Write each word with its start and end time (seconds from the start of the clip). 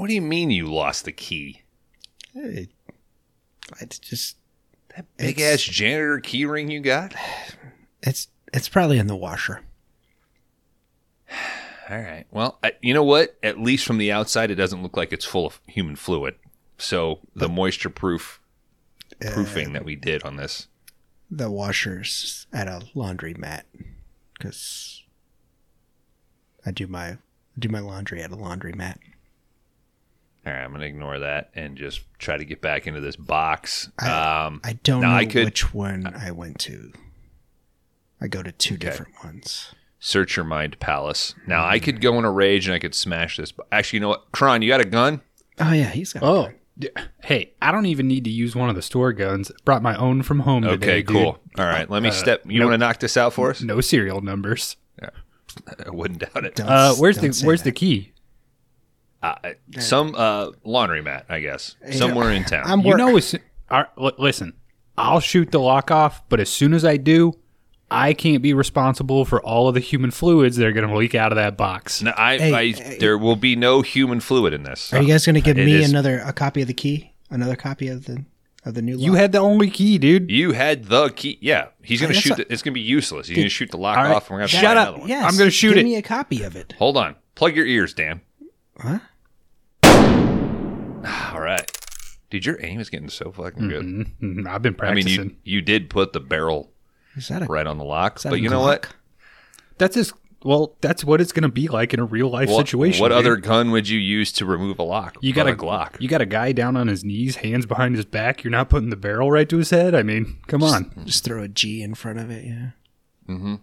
What 0.00 0.08
do 0.08 0.14
you 0.14 0.22
mean 0.22 0.50
you 0.50 0.64
lost 0.64 1.04
the 1.04 1.12
key? 1.12 1.60
It's 2.34 3.98
just 3.98 4.38
that 4.96 5.04
big 5.18 5.38
ass 5.42 5.60
janitor 5.60 6.18
key 6.20 6.46
ring 6.46 6.70
you 6.70 6.80
got? 6.80 7.14
it's 8.02 8.28
it's 8.50 8.70
probably 8.70 8.98
in 8.98 9.08
the 9.08 9.14
washer. 9.14 9.60
All 11.90 11.98
right. 11.98 12.24
Well, 12.30 12.58
I, 12.64 12.72
you 12.80 12.94
know 12.94 13.04
what? 13.04 13.36
At 13.42 13.60
least 13.60 13.84
from 13.84 13.98
the 13.98 14.10
outside, 14.10 14.50
it 14.50 14.54
doesn't 14.54 14.82
look 14.82 14.96
like 14.96 15.12
it's 15.12 15.26
full 15.26 15.44
of 15.44 15.60
human 15.66 15.96
fluid. 15.96 16.36
So 16.78 17.18
the 17.36 17.50
moisture 17.50 17.90
proof 17.90 18.40
proofing 19.20 19.74
that 19.74 19.84
we 19.84 19.96
did 19.96 20.22
on 20.22 20.36
this. 20.36 20.66
The 21.30 21.50
washer's 21.50 22.46
at 22.54 22.68
a 22.68 22.80
laundry 22.94 23.34
mat 23.34 23.66
because 24.32 25.02
I 26.64 26.70
do 26.70 26.86
my 26.86 27.18
do 27.58 27.68
my 27.68 27.80
laundry 27.80 28.22
at 28.22 28.30
a 28.30 28.36
laundry 28.36 28.72
mat. 28.72 28.98
All 30.50 30.56
right, 30.56 30.64
I'm 30.64 30.72
gonna 30.72 30.84
ignore 30.86 31.20
that 31.20 31.50
and 31.54 31.76
just 31.76 32.00
try 32.18 32.36
to 32.36 32.44
get 32.44 32.60
back 32.60 32.86
into 32.88 33.00
this 33.00 33.14
box. 33.14 33.88
I- 34.00 34.46
um, 34.46 34.60
I 34.64 34.72
don't 34.82 35.00
Now, 35.02 35.10
know 35.10 35.16
I 35.16 35.26
could- 35.26 35.44
which 35.44 35.72
one 35.72 36.06
I 36.06 36.32
went 36.32 36.58
to. 36.60 36.92
I 38.20 38.26
go 38.26 38.42
to 38.42 38.50
two 38.52 38.76
different 38.76 39.12
ones. 39.24 39.72
search 40.02 40.34
your 40.34 40.44
mind, 40.46 40.80
Palace. 40.80 41.34
Now 41.46 41.66
I 41.66 41.78
could 41.78 42.00
go 42.00 42.18
in 42.18 42.24
a 42.24 42.30
rage 42.32 42.66
and 42.66 42.74
I 42.74 42.78
could 42.78 42.94
smash 42.94 43.36
this. 43.36 43.52
But 43.52 43.66
Actually, 43.70 43.98
you 43.98 44.00
know 44.00 44.08
what? 44.08 44.32
Kron, 44.32 44.62
you 44.62 44.68
got 44.68 44.80
a 44.80 44.84
gun? 44.86 45.20
Oh 45.60 45.72
yeah, 45.72 45.90
he's 45.90 46.12
got. 46.14 46.22
Oh, 46.22 46.50
d- 46.78 46.88
hey, 47.22 47.52
I 47.62 47.70
don't 47.70 47.84
even 47.86 48.08
need 48.08 48.24
to 48.24 48.30
use 48.30 48.56
one 48.56 48.68
of 48.70 48.74
the 48.74 48.82
store 48.82 49.12
guns. 49.12 49.52
Brought 49.66 49.82
my 49.82 49.94
own 49.96 50.22
from 50.22 50.40
home 50.40 50.62
today. 50.62 50.74
Okay, 50.74 51.02
dude. 51.02 51.08
cool. 51.08 51.38
All 51.58 51.64
right, 51.66 51.88
let 51.88 52.02
me 52.02 52.08
Uh, 52.08 52.12
step. 52.12 52.42
You 52.46 52.58
nope. 52.60 52.70
want 52.70 52.80
to 52.80 52.86
knock 52.86 52.98
this 53.00 53.16
out 53.18 53.34
for 53.34 53.50
us? 53.50 53.60
No 53.62 53.80
serial 53.82 54.20
numbers. 54.22 54.76
I 55.86 55.90
wouldn't 55.90 56.20
doubt 56.20 56.44
it. 56.44 56.58
Uh, 56.60 56.94
where's 56.94 57.16
don't 57.16 57.26
the 57.28 57.32
say 57.34 57.46
Where's 57.46 57.60
that. 57.62 57.64
the 57.70 57.72
key? 57.72 58.12
Uh, 59.22 59.34
some 59.78 60.14
uh, 60.14 60.50
laundromat, 60.66 61.24
I 61.28 61.40
guess, 61.40 61.76
somewhere 61.92 62.30
in 62.32 62.44
town. 62.44 62.62
I'm 62.66 62.80
You 62.80 62.86
wor- 62.86 62.96
know, 62.96 63.16
as, 63.16 63.34
all 63.70 63.84
right, 63.98 64.18
listen, 64.18 64.54
I'll 64.96 65.20
shoot 65.20 65.50
the 65.50 65.60
lock 65.60 65.90
off, 65.90 66.22
but 66.28 66.40
as 66.40 66.48
soon 66.48 66.72
as 66.72 66.84
I 66.84 66.96
do, 66.96 67.34
I 67.90 68.12
can't 68.14 68.42
be 68.42 68.54
responsible 68.54 69.24
for 69.24 69.42
all 69.42 69.68
of 69.68 69.74
the 69.74 69.80
human 69.80 70.10
fluids 70.10 70.56
that 70.56 70.66
are 70.66 70.72
going 70.72 70.88
to 70.88 70.96
leak 70.96 71.14
out 71.14 71.32
of 71.32 71.36
that 71.36 71.56
box. 71.58 72.00
No, 72.02 72.12
I, 72.16 72.38
Hey, 72.38 72.52
I, 72.54 72.66
hey. 72.72 72.96
there 72.98 73.18
will 73.18 73.36
be 73.36 73.56
no 73.56 73.82
human 73.82 74.20
fluid 74.20 74.52
in 74.54 74.62
this. 74.62 74.92
Are 74.94 75.02
you 75.02 75.08
guys 75.08 75.26
gonna 75.26 75.40
give 75.40 75.58
It 75.58 75.66
me 75.66 75.74
is- 75.76 75.90
another 75.90 76.20
a 76.20 76.32
copy 76.32 76.62
of 76.62 76.68
the 76.68 76.74
key? 76.74 77.12
Another 77.30 77.56
copy 77.56 77.88
of 77.88 78.06
the 78.06 78.24
of 78.64 78.74
the 78.74 78.82
new. 78.82 78.96
Lock? 78.96 79.04
You 79.04 79.14
had 79.14 79.32
the 79.32 79.38
only 79.38 79.70
key, 79.70 79.98
dude. 79.98 80.30
You 80.30 80.52
had 80.52 80.84
the 80.86 81.08
key. 81.10 81.38
Yeah, 81.40 81.68
he's 81.82 82.00
gonna 82.00 82.12
shoot. 82.14 82.32
a- 82.32 82.36
the, 82.44 82.52
it's 82.52 82.62
gonna 82.62 82.74
be 82.74 82.80
useless. 82.80 83.26
He's 83.28 83.36
gonna 83.36 83.48
shoot 83.48 83.70
the 83.70 83.76
lock 83.78 83.96
All 83.98 84.04
right, 84.04 84.14
off, 84.16 84.28
and 84.28 84.34
we're 84.34 84.38
gonna 84.40 84.48
shut 84.48 84.62
buy 84.62 84.68
up. 84.76 84.88
another 84.88 84.98
one. 85.00 85.08
Yes, 85.08 85.24
I'm 85.32 85.38
gonna 85.38 85.50
shoot 85.50 85.68
give 85.70 85.76
it. 85.78 85.80
Give 85.80 85.86
me 85.86 85.96
a 85.96 86.02
copy 86.02 86.42
of 86.42 86.56
it. 86.56 86.74
Hold 86.78 86.96
on. 86.96 87.16
Plug 87.34 87.54
your 87.56 87.66
ears, 87.66 87.92
Dan. 87.94 88.20
Huh? 88.78 88.98
All 91.32 91.40
right, 91.40 91.70
dude, 92.30 92.44
your 92.46 92.58
aim 92.64 92.80
is 92.80 92.90
getting 92.90 93.08
so 93.10 93.30
fucking 93.32 93.68
good. 93.68 93.84
Mhm, 93.84 94.46
I've 94.46 94.62
been 94.62 94.74
practicing. 94.74 94.80
I 94.80 94.94
mean, 94.94 95.30
practicing. 95.30 95.30
you 95.44 95.56
you 95.56 95.62
did 95.62 95.90
put 95.90 96.12
the 96.12 96.20
barrel 96.20 96.72
Is 97.16 97.28
that 97.28 97.42
a? 97.42 97.46
right 97.46 97.66
on 97.66 97.78
the 97.78 97.84
lock, 97.84 98.16
is 98.18 98.22
that 98.24 98.30
but 98.30 98.38
a 98.38 98.40
you 98.40 98.48
know 98.48 98.60
what? 98.60 98.82
Glock? 98.82 98.90
that's 99.78 99.94
just 99.96 100.12
well, 100.42 100.74
that's 100.80 101.04
what 101.04 101.20
it's 101.20 101.32
going 101.32 101.42
to 101.42 101.50
be 101.50 101.68
like 101.68 101.92
in 101.92 102.00
a 102.00 102.04
real 102.06 102.30
life 102.30 102.48
What, 102.48 102.66
situation. 102.66 103.02
what 103.02 103.10
dude. 103.10 103.18
other 103.18 103.36
gun 103.36 103.70
would 103.72 103.90
you 103.90 103.98
use 103.98 104.32
to 104.32 104.46
remove 104.46 104.78
a 104.78 104.82
lock? 104.82 105.18
You 105.20 105.34
got 105.34 105.46
a 105.46 105.52
Glock. 105.52 106.00
You 106.00 106.08
got 106.08 106.22
a 106.22 106.26
guy 106.26 106.52
down 106.52 106.78
on 106.78 106.86
his 106.88 107.04
knees, 107.04 107.36
hands 107.36 107.66
behind 107.66 107.94
his 107.94 108.06
back. 108.06 108.42
You're 108.42 108.50
not 108.50 108.70
putting 108.70 108.88
the 108.88 108.96
barrel 108.96 109.30
right 109.30 109.46
to 109.50 109.58
his 109.58 109.68
head. 109.68 109.94
I 109.94 110.02
mean, 110.02 110.38
come 110.46 110.62
on. 110.62 110.92
Just 111.04 111.24
throw 111.24 111.42
a 111.42 111.48
G 111.48 111.82
in 111.82 111.94
front 111.94 112.20
of 112.20 112.30
it. 112.30 112.46
Yeah. 112.46 112.70
Mm-hmm. 113.28 113.56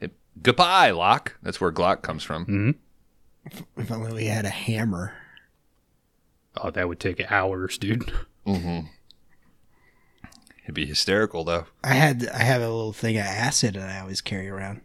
It- 0.00 0.12
goodbye, 0.42 0.90
lock. 0.90 1.36
That's 1.42 1.58
where 1.58 1.72
Glock 1.72 2.02
comes 2.02 2.22
from. 2.22 2.44
Mm-hmm. 2.44 3.80
If 3.80 3.90
only 3.90 4.12
we 4.12 4.26
had 4.26 4.44
a 4.44 4.50
hammer. 4.50 5.14
Oh, 6.62 6.70
that 6.70 6.88
would 6.88 7.00
take 7.00 7.30
hours, 7.30 7.78
dude. 7.78 8.12
It'd 8.46 8.84
be 10.74 10.86
hysterical 10.86 11.44
though. 11.44 11.64
I 11.82 11.94
had 11.94 12.28
I 12.28 12.42
have 12.42 12.60
a 12.62 12.68
little 12.68 12.92
thing 12.92 13.16
of 13.16 13.24
acid 13.24 13.74
that 13.74 13.88
I 13.88 14.00
always 14.00 14.20
carry 14.20 14.48
around. 14.48 14.82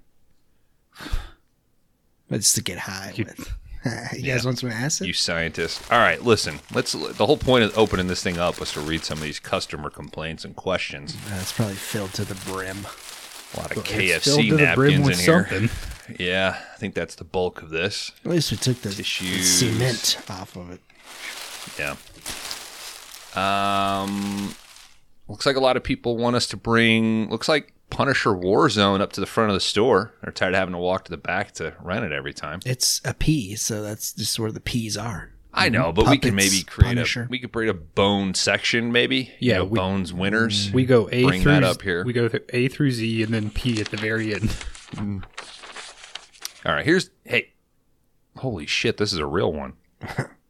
That's 2.29 2.53
to 2.53 2.63
get 2.63 2.79
high 2.79 3.13
You- 3.15 3.25
with. 3.25 3.53
you 4.13 4.21
guys 4.23 4.45
want 4.45 4.59
some 4.59 4.71
acid? 4.71 5.07
You 5.07 5.13
scientist. 5.13 5.91
All 5.91 5.99
right, 5.99 6.21
listen. 6.23 6.61
Let's. 6.73 6.93
The 6.93 7.25
whole 7.25 7.35
point 7.37 7.65
of 7.65 7.77
opening 7.77 8.07
this 8.07 8.23
thing 8.23 8.37
up 8.37 8.61
was 8.61 8.71
to 8.73 8.79
read 8.79 9.03
some 9.03 9.17
of 9.17 9.23
these 9.25 9.39
customer 9.41 9.89
complaints 9.89 10.45
and 10.45 10.55
questions. 10.55 11.17
Uh, 11.29 11.37
it's 11.41 11.51
probably 11.51 11.75
filled 11.75 12.13
to 12.13 12.23
the 12.23 12.35
brim. 12.49 12.87
A 13.55 13.59
lot 13.59 13.71
of 13.73 13.79
It's 13.79 13.91
KFC 13.91 14.49
to 14.49 14.55
the 14.55 14.71
brim 14.73 14.91
napkins 14.91 14.99
in 14.99 15.03
with 15.03 15.19
here. 15.19 15.47
something. 15.49 15.69
Yeah, 16.17 16.57
I 16.73 16.77
think 16.77 16.95
that's 16.95 17.15
the 17.15 17.25
bulk 17.25 17.61
of 17.61 17.71
this. 17.71 18.13
At 18.23 18.31
least 18.31 18.51
we 18.51 18.57
took 18.57 18.77
the, 18.81 18.89
the 18.89 19.03
cement 19.03 20.17
off 20.29 20.55
of 20.55 20.71
it. 20.71 20.79
Yeah. 21.79 21.95
Um, 23.35 24.55
looks 25.27 25.45
like 25.45 25.55
a 25.55 25.59
lot 25.59 25.77
of 25.77 25.83
people 25.83 26.17
want 26.17 26.35
us 26.35 26.47
to 26.47 26.57
bring. 26.57 27.29
Looks 27.29 27.49
like 27.49 27.73
Punisher 27.89 28.31
Warzone 28.31 29.01
up 29.01 29.13
to 29.13 29.19
the 29.19 29.25
front 29.25 29.49
of 29.49 29.53
the 29.55 29.59
store. 29.59 30.13
They're 30.21 30.31
tired 30.31 30.53
of 30.53 30.59
having 30.59 30.73
to 30.73 30.79
walk 30.79 31.05
to 31.05 31.11
the 31.11 31.17
back 31.17 31.53
to 31.53 31.73
rent 31.81 32.05
it 32.05 32.11
every 32.11 32.33
time. 32.33 32.59
It's 32.65 33.01
a 33.03 33.13
P, 33.13 33.55
so 33.55 33.81
that's 33.81 34.13
just 34.13 34.39
where 34.39 34.51
the 34.51 34.59
P's 34.59 34.97
are. 34.97 35.31
I 35.55 35.69
know, 35.69 35.91
but 35.91 36.07
we 36.09 36.17
can 36.17 36.33
maybe 36.33 36.63
create 36.63 36.89
Punisher. 36.95 37.23
a 37.23 37.27
we 37.29 37.37
could 37.37 37.51
create 37.51 37.69
a 37.69 37.75
bone 37.75 38.33
section, 38.33 38.91
maybe. 38.91 39.31
You 39.39 39.51
Yeah, 39.51 39.57
know, 39.59 39.65
we- 39.65 39.77
bones 39.77 40.11
winners. 40.11 40.71
We 40.73 40.85
go 40.85 41.07
A 41.11 41.23
Bring 41.25 41.41
through 41.43 41.51
that 41.51 41.63
up 41.63 41.83
here. 41.83 42.03
We 42.03 42.11
go 42.13 42.27
A 42.49 42.67
through 42.69 42.89
Z 42.91 43.21
and 43.21 43.31
then 43.33 43.51
P 43.51 43.79
at 43.79 43.89
the 43.89 43.97
very 43.97 44.33
end. 44.33 44.55
All 46.65 46.73
right, 46.73 46.83
here's 46.85 47.11
hey, 47.23 47.53
holy 48.37 48.65
shit, 48.65 48.97
this 48.97 49.13
is 49.13 49.19
a 49.19 49.25
real 49.27 49.51
one. 49.53 49.73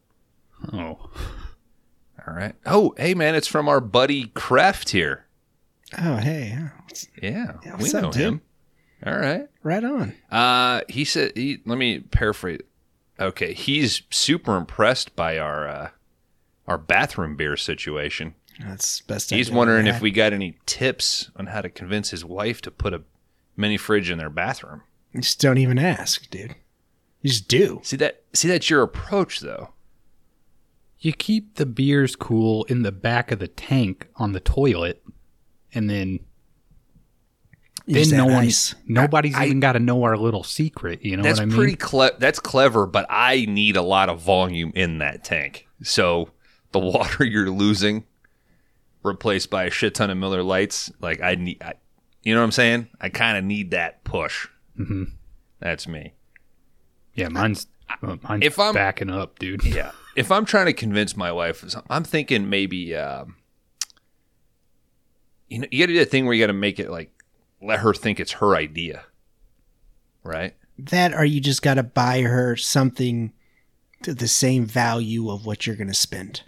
Oh, 0.72 1.10
All 2.26 2.34
right. 2.34 2.54
Oh, 2.66 2.94
hey 2.96 3.14
man, 3.14 3.34
it's 3.34 3.46
from 3.46 3.68
our 3.68 3.80
buddy 3.80 4.26
Kreft 4.28 4.90
here. 4.90 5.26
Oh, 5.98 6.16
hey, 6.16 6.48
yeah. 6.54 6.68
Yeah, 7.22 7.52
Yeah, 7.64 7.76
we 7.76 7.90
know 7.92 8.08
up, 8.08 8.12
dude? 8.14 8.22
him. 8.22 8.40
All 9.06 9.16
right. 9.16 9.46
right 9.62 9.84
on. 9.84 10.14
Uh, 10.30 10.80
he 10.88 11.04
said. 11.04 11.32
He, 11.36 11.60
let 11.66 11.76
me 11.78 12.00
paraphrase. 12.00 12.60
Okay, 13.20 13.52
he's 13.52 14.02
super 14.10 14.56
impressed 14.56 15.14
by 15.14 15.38
our 15.38 15.68
uh, 15.68 15.90
our 16.66 16.78
bathroom 16.78 17.36
beer 17.36 17.56
situation. 17.56 18.34
That's 18.60 19.02
best. 19.02 19.30
He's 19.30 19.50
wondering 19.50 19.86
if 19.86 20.00
we 20.00 20.10
got 20.10 20.32
any 20.32 20.56
tips 20.64 21.30
on 21.36 21.46
how 21.46 21.60
to 21.60 21.68
convince 21.68 22.10
his 22.10 22.24
wife 22.24 22.62
to 22.62 22.70
put 22.70 22.94
a 22.94 23.02
mini 23.56 23.76
fridge 23.76 24.10
in 24.10 24.18
their 24.18 24.30
bathroom. 24.30 24.82
You 25.12 25.20
just 25.20 25.40
don't 25.40 25.58
even 25.58 25.78
ask, 25.78 26.28
dude. 26.30 26.54
You 27.20 27.30
just 27.30 27.46
do. 27.48 27.80
See 27.82 27.96
that? 27.98 28.22
See 28.32 28.48
that's 28.48 28.70
your 28.70 28.82
approach, 28.82 29.40
though. 29.40 29.73
You 31.04 31.12
keep 31.12 31.56
the 31.56 31.66
beers 31.66 32.16
cool 32.16 32.64
in 32.64 32.80
the 32.82 32.90
back 32.92 33.30
of 33.30 33.38
the 33.38 33.48
tank 33.48 34.08
on 34.16 34.32
the 34.32 34.40
toilet, 34.40 35.02
and 35.74 35.90
then 35.90 36.20
then 37.86 38.08
no 38.10 38.24
one, 38.24 38.46
ice. 38.46 38.74
nobody's 38.86 39.34
I- 39.34 39.44
even 39.44 39.60
got 39.60 39.72
to 39.74 39.78
know 39.80 40.02
our 40.04 40.16
little 40.16 40.42
secret. 40.42 41.04
You 41.04 41.18
know 41.18 41.22
that's 41.22 41.38
what 41.38 41.42
I 41.42 41.46
mean? 41.46 41.56
pretty 41.56 41.76
cle- 41.76 42.12
That's 42.18 42.40
clever, 42.40 42.86
but 42.86 43.04
I 43.10 43.44
need 43.46 43.76
a 43.76 43.82
lot 43.82 44.08
of 44.08 44.20
volume 44.20 44.72
in 44.74 44.98
that 44.98 45.22
tank. 45.24 45.66
So 45.82 46.30
the 46.72 46.78
water 46.80 47.24
you're 47.24 47.50
losing, 47.50 48.04
replaced 49.02 49.50
by 49.50 49.64
a 49.64 49.70
shit 49.70 49.94
ton 49.94 50.08
of 50.08 50.16
Miller 50.16 50.42
Lites, 50.42 50.90
like 51.02 51.20
I 51.20 51.34
need. 51.34 51.62
I, 51.62 51.74
you 52.22 52.34
know 52.34 52.40
what 52.40 52.44
I'm 52.46 52.52
saying? 52.52 52.88
I 53.02 53.10
kind 53.10 53.36
of 53.36 53.44
need 53.44 53.72
that 53.72 54.02
push. 54.04 54.48
Mhm. 54.80 55.10
That's 55.60 55.86
me. 55.86 56.14
yeah, 57.14 57.28
mine's 57.28 57.66
uh, 58.02 58.16
mine's 58.22 58.44
If 58.46 58.58
I'm- 58.58 58.72
backing 58.72 59.10
up, 59.10 59.38
dude. 59.38 59.62
Yeah. 59.64 59.90
If 60.16 60.30
I'm 60.30 60.44
trying 60.44 60.66
to 60.66 60.72
convince 60.72 61.16
my 61.16 61.32
wife, 61.32 61.64
I'm 61.90 62.04
thinking 62.04 62.48
maybe, 62.48 62.94
um, 62.94 63.36
you 65.48 65.60
know, 65.60 65.68
you 65.70 65.80
got 65.80 65.86
to 65.86 65.92
do 65.92 65.98
that 65.98 66.10
thing 66.10 66.24
where 66.24 66.34
you 66.34 66.42
got 66.42 66.48
to 66.48 66.52
make 66.52 66.78
it 66.78 66.90
like 66.90 67.10
let 67.60 67.80
her 67.80 67.94
think 67.94 68.20
it's 68.20 68.32
her 68.32 68.54
idea, 68.54 69.04
right? 70.22 70.54
That 70.78 71.14
or 71.14 71.24
you 71.24 71.40
just 71.40 71.62
got 71.62 71.74
to 71.74 71.82
buy 71.82 72.22
her 72.22 72.56
something 72.56 73.32
to 74.02 74.14
the 74.14 74.28
same 74.28 74.66
value 74.66 75.30
of 75.30 75.46
what 75.46 75.66
you're 75.66 75.76
going 75.76 75.88
to 75.88 75.94
spend. 75.94 76.42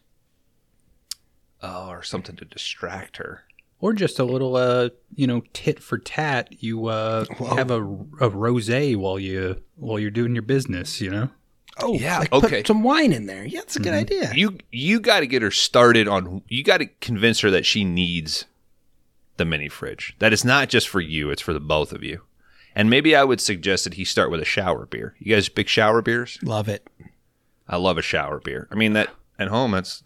Oh, 1.62 1.88
or 1.88 2.02
something 2.02 2.36
to 2.36 2.44
distract 2.44 3.16
her. 3.16 3.42
Or 3.78 3.92
just 3.92 4.18
a 4.18 4.24
little, 4.24 4.56
uh, 4.56 4.90
you 5.14 5.26
know, 5.26 5.42
tit 5.52 5.80
for 5.80 5.98
tat. 5.98 6.48
You 6.62 6.86
uh, 6.86 7.24
Whoa. 7.38 7.54
have 7.56 7.70
a, 7.70 7.82
a 7.82 8.30
rosé 8.30 8.96
while 8.96 9.18
you 9.18 9.62
while 9.74 9.98
you're 9.98 10.10
doing 10.10 10.34
your 10.34 10.42
business. 10.42 11.00
You 11.00 11.10
know. 11.10 11.30
Oh, 11.80 11.94
Yeah, 11.94 12.20
like 12.20 12.32
okay. 12.32 12.56
Put 12.58 12.66
some 12.68 12.82
wine 12.82 13.12
in 13.12 13.26
there. 13.26 13.44
Yeah, 13.44 13.60
that's 13.60 13.76
a 13.76 13.80
good 13.80 13.92
idea. 13.94 14.32
You 14.34 14.58
you 14.72 14.98
got 15.00 15.20
to 15.20 15.26
get 15.26 15.42
her 15.42 15.50
started 15.50 16.08
on. 16.08 16.42
You 16.48 16.64
got 16.64 16.78
to 16.78 16.86
convince 17.00 17.40
her 17.40 17.50
that 17.50 17.66
she 17.66 17.84
needs 17.84 18.46
the 19.36 19.44
mini 19.44 19.68
fridge. 19.68 20.14
That 20.18 20.32
it's 20.32 20.44
not 20.44 20.68
just 20.68 20.88
for 20.88 21.00
you; 21.00 21.30
it's 21.30 21.42
for 21.42 21.52
the 21.52 21.60
both 21.60 21.92
of 21.92 22.02
you. 22.02 22.22
And 22.74 22.90
maybe 22.90 23.14
I 23.16 23.24
would 23.24 23.40
suggest 23.40 23.84
that 23.84 23.94
he 23.94 24.04
start 24.04 24.30
with 24.30 24.40
a 24.40 24.44
shower 24.44 24.86
beer. 24.86 25.14
You 25.18 25.34
guys 25.34 25.48
big 25.48 25.68
shower 25.68 26.02
beers? 26.02 26.38
Love 26.42 26.68
it. 26.68 26.86
I 27.68 27.76
love 27.76 27.98
a 27.98 28.02
shower 28.02 28.38
beer. 28.40 28.68
I 28.70 28.74
mean 28.74 28.92
that 28.94 29.10
at 29.38 29.48
home. 29.48 29.72
That's 29.72 30.02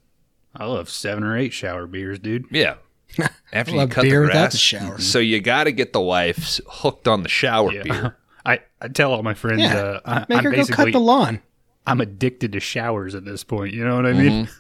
I 0.55 0.67
love 0.67 0.89
seven 0.91 1.23
or 1.25 1.37
eight 1.37 1.53
shower 1.53 1.87
beers, 1.87 2.19
dude. 2.19 2.47
yeah. 2.51 2.77
After 3.53 3.73
I 3.77 3.83
you 3.83 3.89
cut 3.89 4.03
beer 4.03 4.27
the 4.27 4.33
grass, 4.33 4.53
the 4.53 4.59
shower. 4.59 4.99
so 5.01 5.19
you 5.19 5.41
got 5.41 5.65
to 5.65 5.73
get 5.73 5.93
the 5.93 6.01
wife 6.01 6.61
hooked 6.69 7.09
on 7.09 7.23
the 7.25 7.29
shower 7.29 7.73
Yeah. 7.73 7.83
beer. 7.83 8.17
I, 8.47 8.61
I 8.81 8.87
tell 8.89 9.13
all 9.13 9.23
my 9.25 9.35
friends, 9.35 9.61
Yeah. 9.63 9.77
uh, 9.77 10.01
I, 10.05 10.19
Make 10.29 10.39
I'm 10.39 10.45
her 10.45 10.51
go 10.53 10.65
cut 10.67 10.93
the 10.93 11.01
lawn. 11.01 11.43
I'm 11.87 12.01
addicted 12.01 12.53
to 12.53 12.61
showers 12.61 13.15
at 13.15 13.25
this 13.25 13.45
point. 13.45 13.75
You 13.75 13.85
know 13.85 13.97
what 13.97 14.07
I 14.07 14.13
mean? 14.13 14.47
Mm-hmm. 14.47 14.53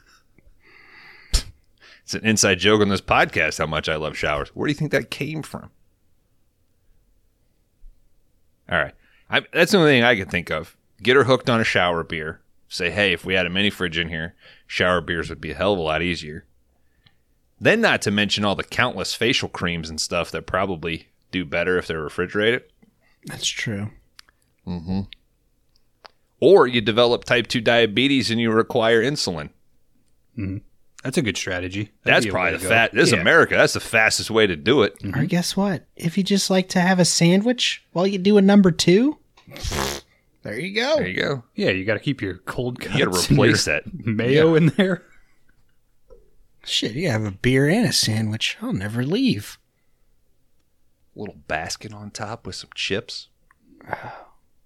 It's 2.03 2.15
an 2.15 2.27
inside 2.27 2.59
joke 2.59 2.81
on 2.81 2.89
this 2.89 3.01
podcast 3.01 3.59
how 3.59 3.67
much 3.67 3.89
I 3.89 3.95
love 3.95 4.17
showers. 4.17 4.49
Where 4.49 4.67
do 4.67 4.73
you 4.73 4.77
think 4.77 4.91
that 4.91 5.11
came 5.11 5.43
from? 5.43 5.71
All 8.69 8.79
right. 8.79 8.95
I, 9.31 9.43
that's 9.53 9.71
the 9.71 9.79
only 9.79 9.93
thing 9.93 10.03
I 10.03 10.17
can 10.17 10.29
think 10.29 10.51
of. 10.51 10.77
Get 11.01 11.15
her 11.15 11.23
hooked 11.23 11.49
on 11.49 11.61
a 11.61 11.65
shower 11.65 12.03
beer. 12.03 12.41
Say, 12.69 12.91
hey, 12.91 13.13
if 13.13 13.25
we 13.25 13.35
had 13.35 13.47
a 13.47 13.51
mini 13.51 13.71
fridge 13.71 13.97
in 13.97 14.09
here, 14.09 14.35
shower 14.67 15.01
beers 15.01 15.29
would 15.29 15.41
be 15.41 15.53
a 15.53 15.55
hell 15.55 15.75
of 15.75 15.79
a 15.79 15.83
lot 15.83 16.03
easier. 16.03 16.47
Then, 17.61 17.81
not 17.81 18.03
to 18.03 18.11
mention 18.11 18.45
all 18.45 18.57
the 18.57 18.65
countless 18.65 19.15
facial 19.15 19.49
creams 19.49 19.89
and 19.89 20.01
stuff 20.01 20.31
that 20.33 20.47
probably 20.47 21.09
do 21.31 21.45
better 21.45 21.79
if 21.79 21.87
they're 21.87 22.01
refrigerated. 22.01 22.65
That's 23.27 23.47
true. 23.47 23.91
Mm-hmm. 24.67 25.03
Or 26.41 26.67
you 26.67 26.81
develop 26.81 27.25
type 27.25 27.47
2 27.49 27.61
diabetes 27.61 28.31
and 28.31 28.41
you 28.41 28.51
require 28.51 29.03
insulin. 29.03 29.51
Mm-hmm. 30.39 30.59
That's 31.05 31.17
a 31.19 31.23
good 31.23 31.37
strategy. 31.37 31.93
That'd 32.05 32.25
That's 32.25 32.33
probably 32.33 32.59
the 32.59 32.69
fat. 32.69 32.93
This 32.93 33.09
is 33.09 33.13
Yeah. 33.13 33.21
America. 33.21 33.57
That's 33.57 33.73
the 33.75 33.81
fastest 33.81 34.31
way 34.31 34.47
to 34.47 34.57
do 34.57 34.83
it. 34.83 34.99
Mm-hmm. 35.01 35.19
Or 35.21 35.25
guess 35.27 35.57
what? 35.57 35.87
If 35.97 36.17
you 36.19 36.25
just 36.25 36.51
like 36.51 36.69
to 36.71 36.81
have 36.81 36.99
a 36.99 37.05
sandwich 37.05 37.85
while 37.93 38.07
you 38.07 38.19
do 38.19 38.37
a 38.39 38.43
number 38.43 38.71
two, 38.71 39.19
there 40.43 40.59
you 40.59 40.75
go. 40.75 40.97
There 40.97 41.09
you 41.09 41.17
go. 41.21 41.45
Yeah, 41.55 41.71
you 41.71 41.85
got 41.85 41.95
to 41.95 42.01
keep 42.01 42.21
your 42.23 42.37
cold 42.39 42.81
cuts. 42.81 42.95
You 42.99 43.07
got 43.07 43.15
to 43.15 43.33
replace 43.33 43.67
your 43.67 43.81
that. 43.81 43.85
mayo 44.07 44.55
in 44.55 44.67
there. 44.77 45.05
Shit, 46.65 46.93
you 46.93 47.09
have 47.09 47.25
a 47.25 47.31
beer 47.31 47.69
and 47.69 47.87
a 47.87 47.93
sandwich. 47.93 48.59
I'll 48.61 48.75
never 48.75 49.03
leave. 49.03 49.59
Little 51.15 51.37
basket 51.49 51.93
on 51.95 52.11
top 52.11 52.47
with 52.47 52.57
some 52.57 52.71
chips. 52.75 53.29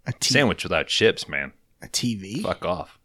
A, 0.07 0.13
t- 0.13 0.35
Sandwich 0.35 0.65
without 0.65 0.89
chips, 0.89 1.27
man. 1.29 1.53
A 1.85 1.89
TV. 1.89 2.43
Fuck 2.43 2.65
off. 2.65 2.99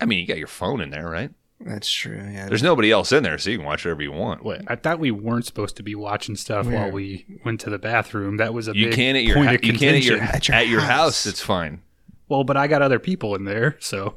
I 0.00 0.04
mean, 0.04 0.18
you 0.18 0.26
got 0.26 0.38
your 0.38 0.46
phone 0.46 0.80
in 0.80 0.90
there, 0.90 1.08
right? 1.08 1.30
That's 1.60 1.90
true. 1.90 2.16
Yeah. 2.16 2.48
There's 2.48 2.62
nobody 2.62 2.90
else 2.90 3.12
in 3.12 3.22
there, 3.22 3.38
so 3.38 3.48
you 3.48 3.56
can 3.56 3.64
watch 3.66 3.84
whatever 3.84 4.02
you 4.02 4.12
want. 4.12 4.44
What? 4.44 4.62
I 4.66 4.76
thought 4.76 4.98
we 4.98 5.10
weren't 5.10 5.46
supposed 5.46 5.76
to 5.78 5.82
be 5.82 5.94
watching 5.94 6.36
stuff 6.36 6.66
Where? 6.66 6.74
while 6.76 6.90
we 6.90 7.24
went 7.46 7.60
to 7.60 7.70
the 7.70 7.78
bathroom. 7.78 8.36
That 8.36 8.52
was 8.52 8.68
a 8.68 8.76
You 8.76 8.86
big 8.88 8.94
can 8.94 9.16
at 9.16 9.24
your 9.24 9.36
point 9.36 9.48
ha- 9.48 9.54
of 9.54 9.64
you 9.64 9.72
can 9.72 9.94
at 9.94 10.02
your. 10.04 10.20
At 10.20 10.48
your 10.48 10.54
at 10.56 10.68
your 10.68 10.80
house. 10.80 10.90
house. 10.90 11.26
It's 11.26 11.40
fine. 11.40 11.80
Well, 12.28 12.44
but 12.44 12.58
I 12.58 12.66
got 12.66 12.82
other 12.82 12.98
people 12.98 13.34
in 13.34 13.44
there, 13.44 13.76
so 13.80 14.16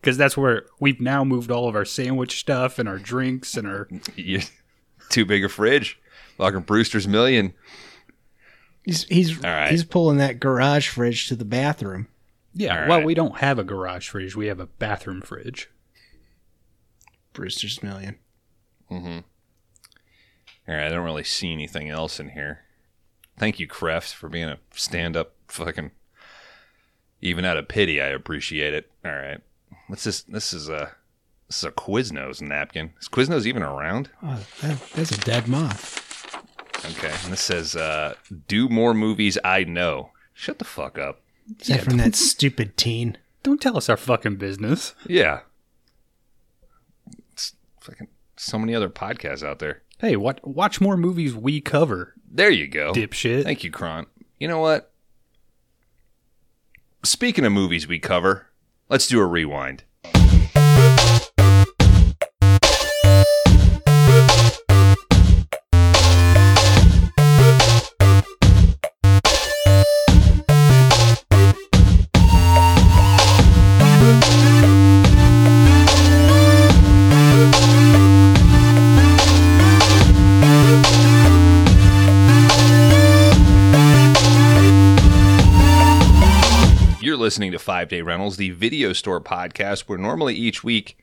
because 0.00 0.18
that's 0.18 0.36
where 0.36 0.66
we've 0.78 1.00
now 1.00 1.24
moved 1.24 1.50
all 1.50 1.68
of 1.68 1.74
our 1.74 1.84
sandwich 1.86 2.38
stuff 2.38 2.78
and 2.78 2.86
our 2.88 2.98
drinks 2.98 3.56
and 3.56 3.66
our 3.66 3.88
You, 4.16 4.40
too 5.08 5.24
big 5.24 5.44
a 5.44 5.48
fridge. 5.48 5.98
Fucking 6.36 6.60
Brewster's 6.60 7.08
Million. 7.08 7.54
He's 8.84 9.04
he's 9.04 9.36
All 9.44 9.50
right. 9.50 9.70
he's 9.70 9.84
pulling 9.84 10.18
that 10.18 10.40
garage 10.40 10.88
fridge 10.88 11.28
to 11.28 11.36
the 11.36 11.44
bathroom. 11.44 12.08
yeah. 12.54 12.82
All 12.82 12.88
Well, 12.88 12.98
right. 12.98 13.06
we 13.06 13.14
don't 13.14 13.38
have 13.38 13.58
a 13.58 13.64
garage 13.64 14.08
fridge. 14.08 14.34
We 14.36 14.46
have 14.46 14.60
a 14.60 14.66
bathroom 14.66 15.20
fridge. 15.20 15.68
Brewster's 17.32 17.82
Million. 17.82 18.16
Mm-hmm. 18.90 19.18
All 20.68 20.74
right, 20.74 20.86
I 20.86 20.88
don't 20.88 21.04
really 21.04 21.24
see 21.24 21.52
anything 21.52 21.88
else 21.88 22.18
in 22.20 22.30
here. 22.30 22.60
Thank 23.38 23.58
you, 23.60 23.68
Kreft, 23.68 24.12
for 24.14 24.28
being 24.28 24.48
a 24.48 24.58
stand-up 24.72 25.32
fucking. 25.48 25.92
Even 27.20 27.44
out 27.44 27.56
of 27.56 27.68
pity, 27.68 28.00
I 28.00 28.06
appreciate 28.06 28.74
it. 28.74 28.90
All 29.04 29.12
right, 29.12 29.40
what's 29.88 30.04
this? 30.04 30.22
This 30.22 30.52
is 30.52 30.68
a 30.68 30.92
this 31.48 31.58
is 31.58 31.64
a 31.64 31.70
Quiznos 31.72 32.40
napkin. 32.42 32.92
Is 33.00 33.08
Quiznos 33.08 33.46
even 33.46 33.62
around? 33.62 34.10
Oh, 34.22 34.44
that, 34.62 34.78
that's 34.94 35.10
a 35.12 35.18
dead 35.20 35.48
moth. 35.48 36.04
Okay, 36.84 37.10
and 37.24 37.32
this 37.32 37.40
says, 37.40 37.74
uh, 37.76 38.14
"Do 38.46 38.68
more 38.68 38.94
movies 38.94 39.36
I 39.44 39.64
know." 39.64 40.10
Shut 40.32 40.58
the 40.58 40.64
fuck 40.64 40.96
up. 40.98 41.20
Is 41.60 41.68
that 41.68 41.80
from 41.82 41.96
that 41.96 42.14
stupid 42.14 42.76
teen? 42.76 43.18
Don't 43.42 43.60
tell 43.60 43.76
us 43.76 43.88
our 43.88 43.96
fucking 43.96 44.36
business. 44.36 44.94
Yeah, 45.06 45.40
it's 47.32 47.54
fucking 47.80 48.08
so 48.36 48.58
many 48.58 48.74
other 48.74 48.88
podcasts 48.88 49.42
out 49.46 49.58
there. 49.58 49.82
Hey, 49.98 50.14
what? 50.16 50.46
Watch 50.46 50.80
more 50.80 50.96
movies 50.96 51.34
we 51.34 51.60
cover, 51.60 52.14
There 52.30 52.50
you 52.50 52.68
go. 52.68 52.92
dipshit. 52.92 53.42
Thank 53.42 53.64
you, 53.64 53.70
Kron. 53.70 54.06
You 54.38 54.46
know 54.46 54.60
what? 54.60 54.92
Speaking 57.02 57.44
of 57.44 57.52
movies 57.52 57.88
we 57.88 57.98
cover, 57.98 58.46
let's 58.88 59.06
do 59.08 59.18
a 59.20 59.26
rewind. 59.26 59.82
Listening 87.28 87.52
to 87.52 87.58
Five 87.58 87.90
Day 87.90 88.00
Rentals, 88.00 88.38
the 88.38 88.52
video 88.52 88.94
store 88.94 89.20
podcast, 89.20 89.80
where 89.80 89.98
normally 89.98 90.34
each 90.34 90.64
week 90.64 90.96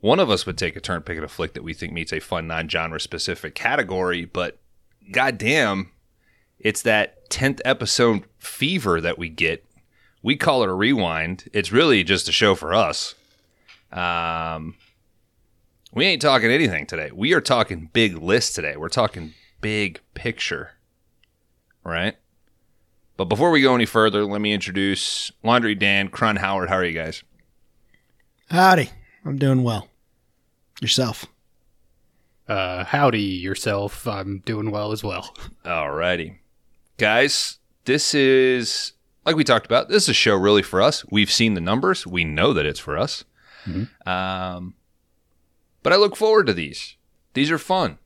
one 0.00 0.18
of 0.18 0.28
us 0.28 0.44
would 0.44 0.58
take 0.58 0.74
a 0.74 0.80
turn 0.80 1.02
picking 1.02 1.22
a 1.22 1.28
flick 1.28 1.52
that 1.52 1.62
we 1.62 1.72
think 1.72 1.92
meets 1.92 2.12
a 2.12 2.18
fun 2.18 2.48
non 2.48 2.68
genre 2.68 2.98
specific 2.98 3.54
category, 3.54 4.24
but 4.24 4.58
goddamn, 5.12 5.92
it's 6.58 6.82
that 6.82 7.30
10th 7.30 7.60
episode 7.64 8.24
fever 8.38 9.00
that 9.00 9.18
we 9.18 9.28
get. 9.28 9.64
We 10.20 10.34
call 10.34 10.64
it 10.64 10.68
a 10.68 10.74
rewind. 10.74 11.48
It's 11.52 11.70
really 11.70 12.02
just 12.02 12.28
a 12.28 12.32
show 12.32 12.56
for 12.56 12.74
us. 12.74 13.14
Um, 13.92 14.74
we 15.92 16.06
ain't 16.06 16.22
talking 16.22 16.50
anything 16.50 16.88
today. 16.88 17.12
We 17.14 17.34
are 17.34 17.40
talking 17.40 17.88
big 17.92 18.18
list 18.18 18.56
today. 18.56 18.76
We're 18.76 18.88
talking 18.88 19.34
big 19.60 20.00
picture, 20.14 20.72
right? 21.84 22.16
But 23.16 23.26
before 23.26 23.50
we 23.50 23.60
go 23.60 23.74
any 23.74 23.86
further, 23.86 24.24
let 24.24 24.40
me 24.40 24.52
introduce 24.52 25.30
Laundry 25.42 25.74
Dan, 25.74 26.08
Kron 26.08 26.36
Howard. 26.36 26.68
How 26.68 26.76
are 26.76 26.84
you 26.84 26.92
guys? 26.98 27.22
Howdy. 28.50 28.90
I'm 29.24 29.36
doing 29.38 29.62
well. 29.62 29.88
Yourself. 30.80 31.26
Uh, 32.48 32.84
howdy 32.84 33.20
yourself. 33.22 34.06
I'm 34.06 34.40
doing 34.44 34.70
well 34.70 34.92
as 34.92 35.04
well. 35.04 35.34
Alrighty. 35.64 36.38
Guys, 36.98 37.58
this 37.84 38.14
is, 38.14 38.92
like 39.24 39.36
we 39.36 39.44
talked 39.44 39.66
about, 39.66 39.88
this 39.88 40.04
is 40.04 40.08
a 40.10 40.14
show 40.14 40.34
really 40.34 40.62
for 40.62 40.82
us. 40.82 41.04
We've 41.10 41.30
seen 41.30 41.54
the 41.54 41.60
numbers, 41.60 42.06
we 42.06 42.24
know 42.24 42.52
that 42.52 42.66
it's 42.66 42.80
for 42.80 42.98
us. 42.98 43.24
Um, 44.04 44.74
but 45.82 45.92
I 45.92 45.96
look 45.96 46.16
forward 46.16 46.46
to 46.48 46.52
these. 46.52 46.96
These 47.34 47.50
are 47.50 47.58
fun. 47.58 47.98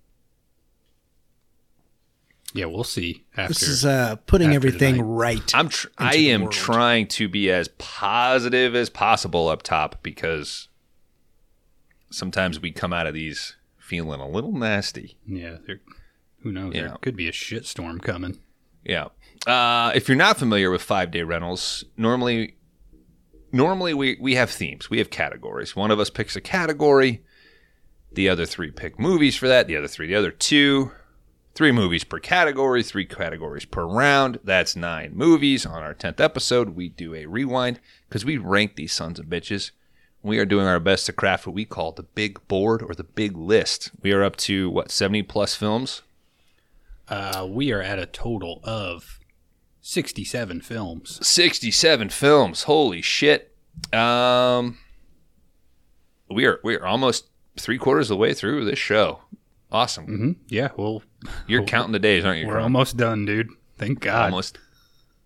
Yeah, 2.57 2.65
we'll 2.67 2.85
see 2.85 3.25
after. 3.37 3.53
This 3.55 3.63
is 3.63 3.85
uh, 3.85 4.17
putting 4.27 4.49
after 4.49 4.57
everything 4.57 4.95
tonight. 4.97 5.07
right. 5.07 5.55
I'm 5.55 5.69
tr- 5.69 5.89
I 5.99 6.17
am 6.17 6.43
world. 6.43 6.53
trying 6.53 7.07
to 7.09 7.29
be 7.29 7.51
as 7.51 7.69
positive 7.79 8.75
as 8.75 8.89
possible 8.91 9.49
up 9.49 9.63
top 9.63 10.03
because 10.03 10.69
sometimes 12.11 12.61
we 12.61 12.71
come 12.73 12.93
out 12.93 13.07
of 13.07 13.15
these 13.15 13.57
feeling 13.79 14.21
a 14.21 14.29
little 14.29 14.53
nasty. 14.53 15.17
yeah, 15.27 15.57
who 16.43 16.51
knows? 16.53 16.75
Yeah. 16.75 16.89
There 16.89 16.97
could 17.01 17.17
be 17.17 17.29
a 17.29 17.33
shitstorm 17.33 18.03
coming. 18.03 18.39
Yeah. 18.85 19.09
Uh, 19.47 19.93
if 19.95 20.09
you're 20.09 20.17
not 20.17 20.39
familiar 20.39 20.71
with 20.71 20.83
five 20.83 21.11
day 21.11 21.23
rentals, 21.23 21.85
normally 21.97 22.57
normally 23.53 23.95
we, 23.95 24.17
we 24.21 24.35
have 24.35 24.51
themes. 24.51 24.89
We 24.91 24.99
have 24.99 25.11
categories. 25.11 25.75
One 25.77 25.91
of 25.91 26.01
us 26.01 26.11
picks 26.11 26.37
a 26.37 26.41
category. 26.41 27.23
The 28.13 28.29
other 28.29 28.47
three 28.47 28.71
pick 28.71 28.99
movies 28.99 29.37
for 29.37 29.49
that. 29.49 29.67
The 29.67 29.77
other 29.77 29.89
three, 29.89 30.07
the 30.07 30.15
other 30.15 30.31
two. 30.31 30.93
Three 31.57 31.73
movies 31.73 32.05
per 32.05 32.19
category, 32.19 32.83
three 32.83 33.07
categories 33.07 33.65
per 33.65 33.87
round. 33.87 34.41
That's 34.45 34.77
nine 34.77 35.13
movies. 35.15 35.65
On 35.65 35.83
our 35.83 35.95
10th 35.95 36.21
episode, 36.21 36.77
we 36.77 36.91
do 36.91 37.15
a 37.15 37.25
rewind 37.25 37.81
because 38.07 38.27
we 38.27 38.37
rank 38.37 38.77
these 38.77 38.93
sons 38.93 39.19
of 39.19 39.25
bitches. 39.25 39.71
We 40.23 40.39
are 40.39 40.45
doing 40.45 40.67
our 40.67 40.79
best 40.79 41.07
to 41.07 41.15
craft 41.15 41.47
what 41.47 41.55
we 41.55 41.65
call 41.65 41.93
the 41.93 42.03
big 42.03 42.47
board 42.47 42.83
or 42.83 42.95
the 42.95 43.05
big 43.05 43.39
list. 43.39 43.91
We 44.03 44.13
are 44.13 44.23
up 44.23 44.37
to, 44.37 44.69
what, 44.69 44.91
70 44.91 45.23
plus 45.23 45.55
films? 45.55 46.03
Uh, 47.09 47.47
we 47.49 47.73
are 47.73 47.81
at 47.81 47.99
a 47.99 48.05
total 48.05 48.61
of 48.63 49.19
67 49.81 50.61
films. 50.61 51.27
67 51.27 52.11
films. 52.11 52.65
Holy 52.65 53.01
shit. 53.01 53.57
Um 53.95 54.77
we 56.29 56.45
are 56.45 56.61
we 56.63 56.77
are 56.77 56.85
almost 56.85 57.29
three 57.59 57.79
quarters 57.79 58.11
of 58.11 58.17
the 58.17 58.21
way 58.21 58.35
through 58.35 58.67
this 58.67 58.79
show. 58.79 59.21
Awesome. 59.73 60.05
hmm 60.07 60.33
Yeah, 60.49 60.69
well, 60.77 61.03
You're 61.49 61.65
counting 61.65 61.93
the 61.93 61.99
days, 61.99 62.25
aren't 62.25 62.41
you? 62.41 62.47
we're 62.47 62.53
Kron? 62.55 62.65
almost 62.65 62.97
done, 62.97 63.25
dude. 63.27 63.49
Thank 63.79 64.01
God. 64.01 64.27
almost. 64.27 64.59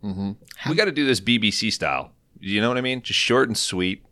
hmm 0.03 0.33
We 0.69 0.75
got 0.75 0.87
to 0.87 0.93
do 0.93 1.07
this 1.07 1.21
BBC 1.21 1.73
style. 1.73 2.13
You 2.41 2.61
know 2.61 2.69
what 2.69 2.79
I 2.79 2.81
mean? 2.81 3.03
Just 3.03 3.19
short 3.21 3.49
and 3.49 3.57
sweet. 3.57 4.03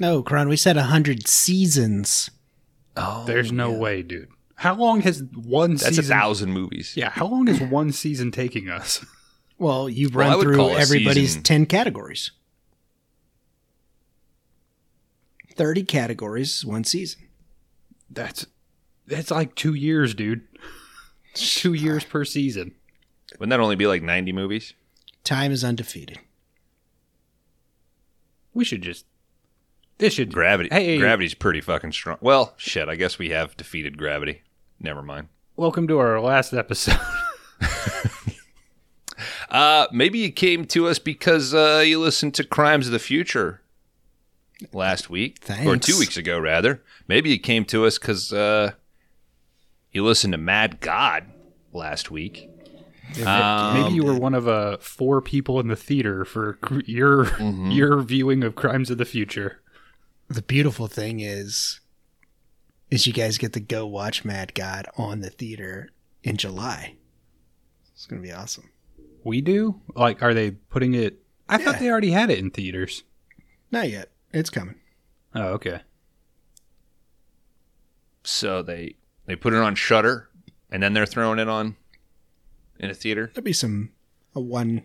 no, 0.00 0.22
Kron, 0.22 0.48
we 0.48 0.56
said 0.56 0.76
100 0.76 1.26
seasons. 1.26 2.30
Oh, 2.96 3.24
There's 3.26 3.50
no 3.52 3.72
way, 3.72 4.02
dude. 4.02 4.28
How 4.54 4.74
long 4.74 5.02
has 5.02 5.22
one 5.34 5.72
that's 5.72 5.96
season? 5.96 6.04
a 6.04 6.08
thousand 6.08 6.52
movies. 6.52 6.94
Yeah, 6.96 7.10
how 7.10 7.26
long 7.26 7.46
is 7.48 7.60
one 7.60 7.92
season 7.92 8.30
taking 8.30 8.68
us? 8.70 9.04
Well, 9.58 9.88
you've 9.88 10.14
run 10.14 10.36
would 10.36 10.42
through 10.44 10.68
everybody's 10.72 11.28
season- 11.30 11.42
10 11.42 11.64
categories. 11.66 12.30
30 15.54 15.84
categories, 15.84 16.62
one 16.64 16.84
season. 16.84 17.22
That's 18.10 18.44
that's 19.06 19.30
like 19.30 19.54
two 19.54 19.74
years, 19.74 20.14
dude. 20.14 20.42
Two 21.34 21.74
years 21.74 22.04
per 22.04 22.24
season. 22.24 22.74
Wouldn't 23.38 23.50
that 23.50 23.60
only 23.60 23.76
be 23.76 23.86
like 23.86 24.02
90 24.02 24.32
movies? 24.32 24.74
Time 25.24 25.52
is 25.52 25.64
undefeated. 25.64 26.18
We 28.54 28.64
should 28.64 28.82
just. 28.82 29.04
This 29.98 30.14
should 30.14 30.32
Gravity. 30.32 30.68
Hey, 30.70 30.98
Gravity's 30.98 31.34
pretty 31.34 31.60
fucking 31.60 31.92
strong. 31.92 32.18
Well, 32.20 32.54
shit. 32.56 32.88
I 32.88 32.96
guess 32.96 33.18
we 33.18 33.30
have 33.30 33.56
defeated 33.56 33.96
gravity. 33.98 34.42
Never 34.78 35.02
mind. 35.02 35.28
welcome 35.56 35.88
to 35.88 35.98
our 35.98 36.20
last 36.20 36.52
episode. 36.52 36.98
Uh, 39.48 39.86
maybe 39.92 40.18
you 40.18 40.30
came 40.30 40.64
to 40.66 40.88
us 40.88 40.98
because 40.98 41.54
uh, 41.54 41.82
you 41.86 42.00
listened 42.00 42.34
to 42.34 42.44
Crimes 42.44 42.86
of 42.86 42.92
the 42.92 42.98
Future 42.98 43.62
last 44.72 45.08
week 45.08 45.38
or 45.64 45.76
two 45.76 45.98
weeks 45.98 46.16
ago, 46.16 46.38
rather. 46.38 46.82
Maybe 47.06 47.30
you 47.30 47.38
came 47.38 47.64
to 47.66 47.86
us 47.86 47.98
because 47.98 48.32
uh, 48.32 48.72
you 49.96 50.04
listened 50.04 50.32
to 50.32 50.38
Mad 50.38 50.80
God 50.80 51.24
last 51.72 52.10
week. 52.10 52.48
Um, 53.24 53.74
Maybe 53.82 53.94
you 53.94 54.04
were 54.04 54.14
one 54.18 54.34
of 54.34 54.46
uh, 54.46 54.76
four 54.78 55.20
people 55.22 55.58
in 55.58 55.68
the 55.68 55.76
theater 55.76 56.24
for 56.24 56.54
cr- 56.54 56.80
your 56.84 57.26
your 57.70 58.00
viewing 58.02 58.44
of 58.44 58.54
Crimes 58.54 58.90
of 58.90 58.98
the 58.98 59.04
Future. 59.04 59.62
The 60.28 60.42
beautiful 60.42 60.86
thing 60.86 61.20
is, 61.20 61.80
is 62.90 63.06
you 63.06 63.12
guys 63.12 63.38
get 63.38 63.52
to 63.54 63.60
go 63.60 63.86
watch 63.86 64.24
Mad 64.24 64.54
God 64.54 64.86
on 64.98 65.20
the 65.20 65.30
theater 65.30 65.90
in 66.22 66.36
July. 66.36 66.96
It's 67.94 68.06
gonna 68.06 68.20
be 68.22 68.32
awesome. 68.32 68.70
We 69.24 69.40
do? 69.40 69.80
Like, 69.94 70.22
are 70.22 70.34
they 70.34 70.50
putting 70.50 70.94
it? 70.94 71.20
I 71.48 71.58
Yeah. 71.58 71.64
thought 71.64 71.78
they 71.78 71.88
already 71.90 72.10
had 72.10 72.28
it 72.30 72.38
in 72.38 72.50
theaters. 72.50 73.04
Not 73.70 73.88
yet. 73.88 74.10
It's 74.32 74.50
coming. 74.50 74.74
Oh, 75.34 75.48
okay. 75.54 75.80
So 78.24 78.62
they 78.62 78.96
they 79.26 79.36
put 79.36 79.52
it 79.52 79.58
on 79.58 79.74
Shudder, 79.74 80.28
and 80.70 80.82
then 80.82 80.92
they're 80.94 81.06
throwing 81.06 81.38
it 81.38 81.48
on 81.48 81.76
in 82.78 82.90
a 82.90 82.94
theater. 82.94 83.30
There'll 83.34 83.44
be 83.44 83.52
some 83.52 83.90
a 84.34 84.40
one 84.40 84.82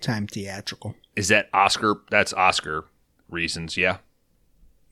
time 0.00 0.26
theatrical. 0.26 0.94
Is 1.16 1.28
that 1.28 1.48
Oscar? 1.52 1.96
That's 2.10 2.32
Oscar 2.32 2.84
reasons, 3.28 3.76
yeah. 3.76 3.98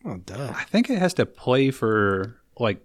Oh 0.04 0.16
duh. 0.18 0.52
I 0.54 0.64
think 0.64 0.90
it 0.90 0.98
has 0.98 1.14
to 1.14 1.26
play 1.26 1.70
for 1.70 2.40
like 2.58 2.84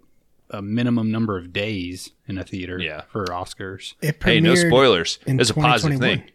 a 0.50 0.60
minimum 0.62 1.10
number 1.10 1.36
of 1.38 1.52
days 1.52 2.10
in 2.26 2.38
a 2.38 2.44
theater. 2.44 2.78
Yeah. 2.80 3.02
For 3.10 3.24
Oscars. 3.26 3.94
It 4.00 4.22
Hey, 4.22 4.40
no 4.40 4.52
premiered 4.54 4.68
spoilers. 4.68 5.18
in 5.26 5.40
It's 5.40 5.50
a 5.50 5.54
positive 5.54 5.98
2021. 5.98 6.18
thing. 6.26 6.30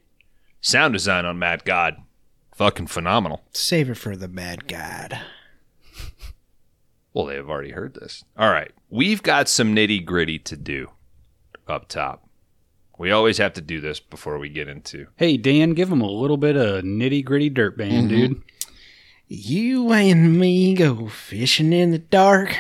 Sound 0.61 0.93
design 0.93 1.25
on 1.25 1.39
Mad 1.39 1.63
God, 1.63 1.97
fucking 2.53 2.87
phenomenal. 2.87 3.43
Save 3.53 3.89
it 3.91 3.95
for 3.95 4.15
the 4.17 4.27
Mad 4.27 4.67
God. 4.67 5.17
Well, 7.19 7.27
they 7.27 7.35
have 7.35 7.49
already 7.49 7.71
heard 7.71 7.95
this. 7.95 8.23
All 8.37 8.49
right. 8.49 8.71
We've 8.89 9.21
got 9.21 9.49
some 9.49 9.75
nitty 9.75 10.05
gritty 10.05 10.39
to 10.39 10.55
do 10.55 10.91
up 11.67 11.89
top. 11.89 12.25
We 12.97 13.11
always 13.11 13.37
have 13.39 13.51
to 13.55 13.61
do 13.61 13.81
this 13.81 13.99
before 13.99 14.37
we 14.37 14.47
get 14.47 14.69
into. 14.69 15.07
Hey, 15.17 15.35
Dan, 15.35 15.73
give 15.73 15.89
them 15.89 15.99
a 15.99 16.09
little 16.09 16.37
bit 16.37 16.55
of 16.55 16.85
nitty 16.85 17.25
gritty 17.25 17.49
dirt 17.49 17.77
band, 17.77 18.07
dude. 18.07 18.41
You 19.27 19.91
and 19.91 20.39
me 20.39 20.73
go 20.75 21.09
fishing 21.09 21.73
in 21.73 21.91
the 21.91 21.97
dark. 21.99 22.55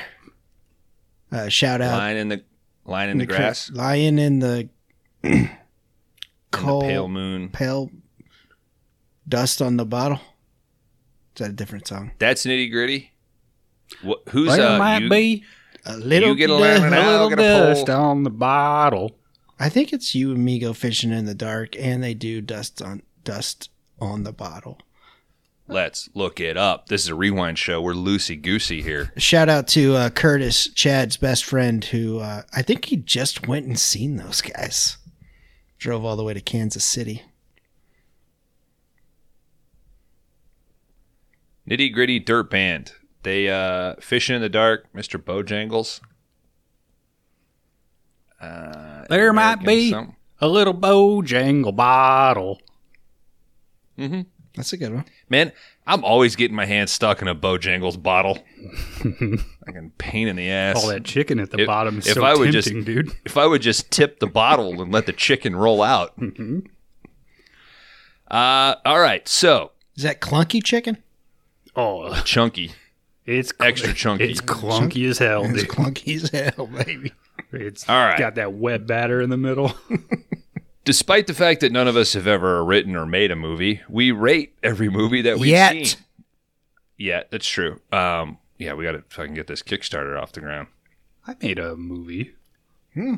Uh, 1.31 1.47
shout 1.47 1.79
out 1.79 1.97
Line 1.97 2.17
in 2.17 2.27
the 2.27 2.43
line 2.83 3.07
in 3.07 3.17
the 3.17 3.27
cra- 3.27 3.37
grass. 3.37 3.71
lying 3.71 4.19
in 4.19 4.39
the 4.39 4.67
In 5.23 5.49
the 6.51 6.79
pale 6.81 7.07
moon. 7.07 7.47
pale 7.49 7.89
dust 9.25 9.61
on 9.61 9.77
the 9.77 9.85
bottle. 9.85 10.17
Is 11.35 11.39
that 11.45 11.49
a 11.51 11.53
different 11.53 11.87
song? 11.87 12.11
That's 12.19 12.45
nitty 12.45 12.69
gritty. 12.71 13.13
What, 14.01 14.21
who's 14.29 14.47
Well, 14.49 14.75
uh 14.75 14.77
might 14.79 15.01
you, 15.03 15.09
be 15.09 15.43
A 15.85 15.97
little, 15.97 16.29
You 16.29 16.35
get 16.35 16.49
a 16.49 16.53
dust- 16.57 16.61
lemon 16.81 16.93
a 16.93 16.97
I'll 17.01 17.11
little 17.11 17.29
get 17.29 17.39
a 17.39 17.41
pole. 17.41 17.73
dust 17.73 17.89
on 17.89 18.23
the 18.23 18.29
bottle. 18.29 19.15
I 19.59 19.67
think 19.69 19.91
it's 19.91 20.15
you 20.15 20.31
and 20.31 20.43
me 20.45 20.57
go 20.59 20.73
fishing 20.73 21.11
in 21.11 21.25
the 21.25 21.35
dark, 21.35 21.75
and 21.77 22.01
they 22.03 22.13
do 22.13 22.39
dust 22.41 22.81
on 22.81 23.01
dust 23.23 23.69
on 23.99 24.23
the 24.23 24.31
bottle. 24.31 24.79
Let's 25.67 26.09
look 26.15 26.39
it 26.39 26.57
up. 26.57 26.87
This 26.87 27.03
is 27.03 27.09
a 27.09 27.15
rewind 27.15 27.59
show. 27.59 27.79
We're 27.81 27.93
loosey 27.93 28.41
goosey 28.41 28.81
here. 28.81 29.11
Shout 29.17 29.49
out 29.49 29.67
to 29.69 29.93
uh, 29.95 30.09
Curtis, 30.09 30.67
Chad's 30.73 31.15
best 31.17 31.45
friend, 31.45 31.83
who 31.85 32.19
uh, 32.19 32.41
I 32.55 32.61
think 32.63 32.85
he 32.85 32.95
just 32.97 33.47
went 33.47 33.67
and 33.67 33.77
seen 33.77 34.15
those 34.15 34.41
guys. 34.41 34.97
Drove 35.77 36.03
all 36.05 36.15
the 36.15 36.23
way 36.23 36.33
to 36.33 36.41
Kansas 36.41 36.83
City. 36.83 37.21
Nitty 41.69 41.93
gritty 41.93 42.19
dirt 42.19 42.49
band. 42.49 42.93
They 43.23 43.49
uh 43.49 43.95
fishing 43.99 44.35
in 44.35 44.41
the 44.41 44.49
dark, 44.49 44.85
Mr. 44.93 45.21
Bojangles. 45.21 45.99
Uh, 48.41 49.05
There 49.09 49.33
might 49.33 49.63
be 49.65 49.89
something. 49.91 50.15
a 50.39 50.47
little 50.47 50.73
Bojangle 50.73 51.75
bottle. 51.75 52.61
That's 54.55 54.71
a 54.73 54.77
good 54.77 54.93
one. 54.93 55.05
Man, 55.29 55.51
I'm 55.85 56.03
always 56.05 56.35
getting 56.37 56.55
my 56.55 56.65
hands 56.65 56.91
stuck 56.91 57.21
in 57.21 57.27
a 57.27 57.35
Bojangles 57.35 58.01
bottle. 58.01 58.37
Fucking 59.03 59.91
pain 59.97 60.27
in 60.29 60.37
the 60.37 60.49
ass. 60.49 60.81
All 60.81 60.89
that 60.89 61.03
chicken 61.03 61.39
at 61.39 61.51
the 61.51 61.59
If- 61.61 61.67
bottom 61.67 61.99
is 61.99 62.07
if 62.07 62.13
so 62.13 62.23
I 62.23 62.33
would 62.33 62.53
tempting, 62.53 62.77
just- 62.77 62.85
dude. 62.85 63.11
If 63.25 63.35
I 63.35 63.45
would 63.45 63.61
just 63.61 63.91
tip 63.91 64.19
the 64.21 64.27
bottle 64.27 64.81
and 64.81 64.91
let 64.93 65.05
the 65.05 65.13
chicken 65.13 65.55
roll 65.55 65.81
out. 65.81 66.17
Mm-hmm. 66.19 66.59
Uh, 68.31 68.75
all 68.85 68.99
right. 68.99 69.27
So 69.27 69.71
Is 69.95 70.03
that 70.03 70.21
clunky 70.21 70.63
chicken? 70.63 70.97
Oh, 71.75 72.13
chunky. 72.23 72.71
It's 73.37 73.51
cl- 73.57 73.69
Extra 73.69 73.93
chunky. 73.93 74.29
It's 74.31 74.41
clunky 74.41 75.09
as 75.09 75.17
hell, 75.19 75.45
It's 75.45 75.61
dude. 75.61 75.69
clunky 75.69 76.15
as 76.23 76.29
hell, 76.55 76.67
baby. 76.67 77.11
It's 77.51 77.87
All 77.89 77.95
right. 77.97 78.17
got 78.19 78.35
that 78.35 78.53
wet 78.53 78.85
batter 78.87 79.21
in 79.21 79.29
the 79.29 79.37
middle. 79.37 79.73
Despite 80.85 81.27
the 81.27 81.33
fact 81.33 81.61
that 81.61 81.71
none 81.71 81.87
of 81.87 81.95
us 81.95 82.13
have 82.13 82.25
ever 82.27 82.63
written 82.63 82.95
or 82.95 83.05
made 83.05 83.31
a 83.31 83.35
movie, 83.35 83.81
we 83.89 84.11
rate 84.11 84.55
every 84.63 84.89
movie 84.89 85.21
that 85.23 85.37
we've 85.37 85.49
Yet. 85.51 85.71
seen. 85.87 85.99
Yeah, 86.97 87.23
that's 87.29 87.47
true. 87.47 87.79
Um, 87.91 88.37
yeah, 88.57 88.73
we 88.73 88.83
got 88.85 88.93
to 88.93 89.03
fucking 89.09 89.33
get 89.35 89.47
this 89.47 89.61
Kickstarter 89.61 90.19
off 90.19 90.31
the 90.31 90.41
ground. 90.41 90.67
I 91.27 91.35
made 91.41 91.59
a 91.59 91.75
movie. 91.75 92.33
Hmm. 92.93 93.15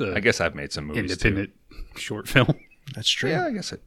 I 0.00 0.20
guess 0.20 0.40
I've 0.40 0.54
made 0.54 0.72
some 0.72 0.86
movies 0.86 1.16
too. 1.18 1.28
independent 1.28 1.52
short 1.96 2.28
film. 2.28 2.54
That's 2.94 3.08
true. 3.10 3.30
Yeah, 3.30 3.46
I 3.46 3.50
guess 3.52 3.72
it. 3.72 3.82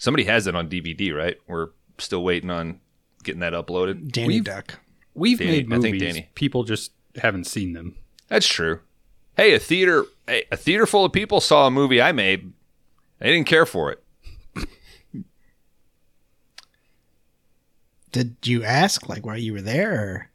Somebody 0.00 0.24
has 0.24 0.46
it 0.46 0.56
on 0.56 0.66
DVD, 0.70 1.14
right? 1.14 1.36
We're 1.46 1.68
still 1.98 2.24
waiting 2.24 2.48
on 2.50 2.80
getting 3.22 3.40
that 3.40 3.52
uploaded. 3.52 4.10
Danny 4.10 4.28
We've- 4.28 4.44
Duck. 4.44 4.80
We've 5.14 5.38
Danny- 5.38 5.50
made 5.64 5.66
I 5.66 5.80
think 5.80 5.94
movies. 5.96 6.02
Danny. 6.14 6.28
People 6.34 6.64
just 6.64 6.92
haven't 7.20 7.44
seen 7.46 7.74
them. 7.74 7.96
That's 8.28 8.46
true. 8.48 8.80
Hey, 9.36 9.52
a 9.52 9.58
theater, 9.58 10.06
hey, 10.26 10.44
a 10.50 10.56
theater 10.56 10.86
full 10.86 11.04
of 11.04 11.12
people 11.12 11.40
saw 11.42 11.66
a 11.66 11.70
movie 11.70 12.00
I 12.00 12.12
made. 12.12 12.50
They 13.18 13.30
didn't 13.30 13.46
care 13.46 13.66
for 13.66 13.92
it. 13.92 14.02
Did 18.12 18.36
you 18.44 18.64
ask 18.64 19.08
like 19.08 19.24
why 19.26 19.36
you 19.36 19.52
were 19.52 19.60
there? 19.60 19.92
Or? 19.92 20.30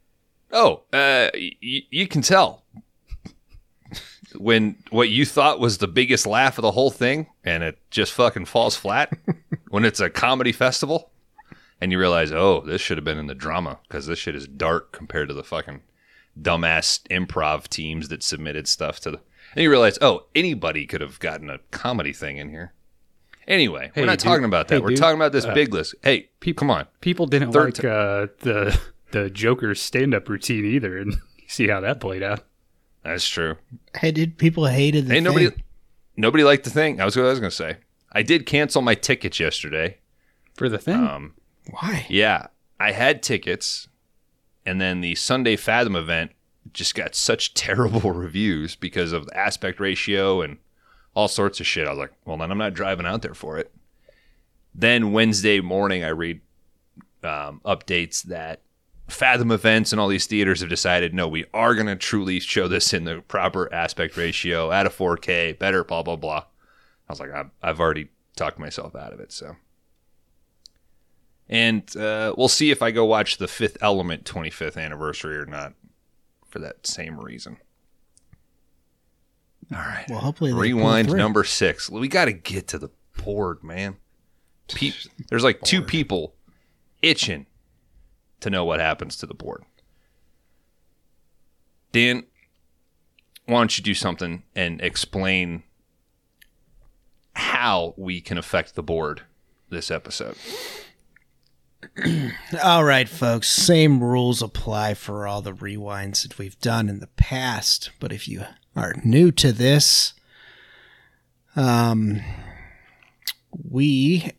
Oh, 0.52 0.82
uh, 0.92 1.30
y- 1.34 1.56
you 1.90 2.06
can 2.06 2.22
tell 2.22 2.62
when 4.36 4.76
what 4.90 5.08
you 5.08 5.26
thought 5.26 5.58
was 5.60 5.78
the 5.78 5.88
biggest 5.88 6.26
laugh 6.26 6.56
of 6.58 6.62
the 6.62 6.70
whole 6.70 6.90
thing, 6.90 7.26
and 7.46 7.62
it 7.62 7.78
just 7.90 8.12
fucking 8.12 8.44
falls 8.44 8.76
flat. 8.76 9.16
when 9.70 9.84
it's 9.86 10.00
a 10.00 10.10
comedy 10.10 10.52
festival, 10.52 11.10
and 11.80 11.92
you 11.92 11.98
realize, 11.98 12.32
oh, 12.32 12.60
this 12.66 12.80
should 12.82 12.98
have 12.98 13.04
been 13.04 13.18
in 13.18 13.26
the 13.26 13.34
drama 13.34 13.78
because 13.88 14.06
this 14.06 14.18
shit 14.18 14.34
is 14.34 14.46
dark 14.46 14.92
compared 14.92 15.28
to 15.28 15.34
the 15.34 15.44
fucking 15.44 15.80
dumbass 16.40 17.00
improv 17.10 17.68
teams 17.68 18.08
that 18.08 18.22
submitted 18.22 18.68
stuff 18.68 19.00
to 19.00 19.10
the. 19.12 19.20
And 19.54 19.62
you 19.62 19.70
realize, 19.70 19.98
oh, 20.02 20.24
anybody 20.34 20.86
could 20.86 21.00
have 21.00 21.18
gotten 21.18 21.48
a 21.48 21.58
comedy 21.70 22.12
thing 22.12 22.36
in 22.36 22.50
here. 22.50 22.72
Anyway, 23.48 23.90
Hey, 23.94 24.02
we're 24.02 24.06
not 24.06 24.18
dude. 24.18 24.24
talking 24.28 24.44
about 24.44 24.68
that. 24.68 24.74
Hey, 24.76 24.80
we're 24.80 24.88
dude. 24.88 24.98
talking 24.98 25.16
about 25.16 25.32
this 25.32 25.44
Uh, 25.44 25.54
big 25.54 25.72
list. 25.72 25.94
Hey, 26.02 26.28
come 26.56 26.70
on. 26.70 26.86
People 27.00 27.26
didn't 27.26 27.52
Third 27.52 27.78
like 27.78 27.84
uh, 27.84 28.26
the 28.40 28.78
the 29.12 29.30
Joker's 29.30 29.80
stand 29.80 30.14
up 30.14 30.28
routine 30.28 30.64
either, 30.64 30.98
and 30.98 31.16
see 31.46 31.68
how 31.68 31.80
that 31.80 32.00
played 32.00 32.24
out. 32.24 32.44
That's 33.04 33.26
true. 33.28 33.56
Hey, 33.96 34.10
did 34.10 34.36
people 34.36 34.66
hated 34.66 35.06
the 35.06 35.14
Hey, 35.14 35.20
nobody, 35.20 35.44
thing? 35.50 35.52
nobody 35.54 35.62
liked 36.44 36.64
the 36.64 36.70
thing. 36.70 37.00
I 37.00 37.04
was 37.04 37.14
what 37.16 37.26
I 37.26 37.30
was 37.30 37.40
going 37.40 37.50
to 37.50 37.56
say. 37.56 37.76
I 38.12 38.22
did 38.22 38.46
cancel 38.46 38.82
my 38.82 38.94
tickets 38.94 39.38
yesterday. 39.40 39.98
For 40.54 40.68
the 40.70 40.78
thing, 40.78 40.94
Um, 40.96 41.34
Why? 41.70 42.06
yeah, 42.08 42.46
I 42.80 42.92
had 42.92 43.22
tickets, 43.22 43.88
and 44.64 44.80
then 44.80 45.02
the 45.02 45.14
Sunday 45.14 45.56
Fathom 45.56 45.94
event 45.94 46.30
just 46.72 46.94
got 46.94 47.14
such 47.14 47.52
terrible 47.54 48.12
reviews 48.12 48.74
because 48.74 49.12
of 49.12 49.26
the 49.26 49.36
aspect 49.36 49.78
ratio 49.80 50.40
and 50.40 50.56
all 51.14 51.28
sorts 51.28 51.60
of 51.60 51.66
shit. 51.66 51.86
I 51.86 51.90
was 51.90 51.98
like, 51.98 52.12
well, 52.24 52.38
then 52.38 52.50
I'm 52.50 52.56
not 52.58 52.72
driving 52.74 53.04
out 53.06 53.20
there 53.22 53.34
for 53.34 53.58
it. 53.58 53.70
Then 54.74 55.12
Wednesday 55.12 55.60
morning, 55.60 56.04
I 56.04 56.08
read 56.08 56.40
um, 57.22 57.60
updates 57.64 58.22
that 58.24 58.60
Fathom 59.08 59.52
events 59.52 59.92
and 59.92 60.00
all 60.00 60.08
these 60.08 60.26
theaters 60.26 60.60
have 60.60 60.68
decided, 60.68 61.14
no, 61.14 61.28
we 61.28 61.44
are 61.54 61.74
going 61.74 61.86
to 61.86 61.96
truly 61.96 62.40
show 62.40 62.66
this 62.66 62.92
in 62.92 63.04
the 63.04 63.20
proper 63.28 63.72
aspect 63.72 64.16
ratio 64.16 64.72
at 64.72 64.84
a 64.86 64.90
4K, 64.90 65.58
better, 65.58 65.84
blah, 65.84 66.02
blah, 66.02 66.16
blah. 66.16 66.44
I 67.08 67.12
was 67.12 67.20
like, 67.20 67.30
I've, 67.30 67.50
I've 67.62 67.78
already 67.80 68.08
talked 68.34 68.58
myself 68.58 68.96
out 68.96 69.12
of 69.12 69.20
it. 69.20 69.30
So 69.32 69.56
And 71.48 71.96
uh, 71.96 72.34
we'll 72.36 72.48
see 72.48 72.70
if 72.72 72.82
I 72.82 72.90
go 72.90 73.04
watch 73.04 73.38
the 73.38 73.46
Fifth 73.46 73.76
Element 73.80 74.24
25th 74.24 74.76
anniversary 74.76 75.36
or 75.36 75.46
not 75.46 75.74
for 76.48 76.58
that 76.58 76.86
same 76.86 77.20
reason. 77.20 77.58
All 79.72 79.78
right. 79.78 80.06
Well, 80.08 80.20
hopefully 80.20 80.52
Rewind 80.52 81.12
number 81.12 81.44
six. 81.44 81.90
We 81.90 82.08
got 82.08 82.26
to 82.26 82.32
get 82.32 82.68
to 82.68 82.78
the 82.78 82.90
board, 83.24 83.62
man. 83.64 83.96
Pe- 84.68 84.92
there's 85.28 85.44
like 85.44 85.60
two 85.62 85.82
people 85.82 86.34
itching 87.02 87.46
to 88.46 88.50
know 88.50 88.64
what 88.64 88.78
happens 88.78 89.16
to 89.16 89.26
the 89.26 89.34
board. 89.34 89.64
Dan, 91.90 92.24
why 93.46 93.58
don't 93.58 93.76
you 93.76 93.82
do 93.82 93.92
something 93.92 94.44
and 94.54 94.80
explain 94.80 95.64
how 97.32 97.92
we 97.96 98.20
can 98.20 98.38
affect 98.38 98.76
the 98.76 98.84
board 98.84 99.22
this 99.68 99.90
episode? 99.90 100.36
All 102.62 102.84
right, 102.84 103.08
folks. 103.08 103.48
Same 103.48 104.00
rules 104.00 104.40
apply 104.40 104.94
for 104.94 105.26
all 105.26 105.42
the 105.42 105.52
rewinds 105.52 106.22
that 106.22 106.38
we've 106.38 106.58
done 106.60 106.88
in 106.88 107.00
the 107.00 107.08
past. 107.08 107.90
But 107.98 108.12
if 108.12 108.28
you 108.28 108.44
are 108.76 108.94
new 109.04 109.32
to 109.32 109.50
this, 109.50 110.14
um, 111.56 112.20
we 113.50 114.30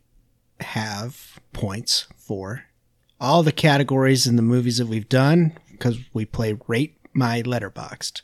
have 0.61 1.39
points 1.51 2.07
for 2.15 2.66
all 3.19 3.43
the 3.43 3.51
categories 3.51 4.27
in 4.27 4.35
the 4.35 4.41
movies 4.41 4.77
that 4.77 4.87
we've 4.87 5.09
done 5.09 5.57
because 5.71 5.99
we 6.13 6.25
play 6.25 6.57
Rate 6.67 6.97
My 7.13 7.41
Letterboxd. 7.41 8.21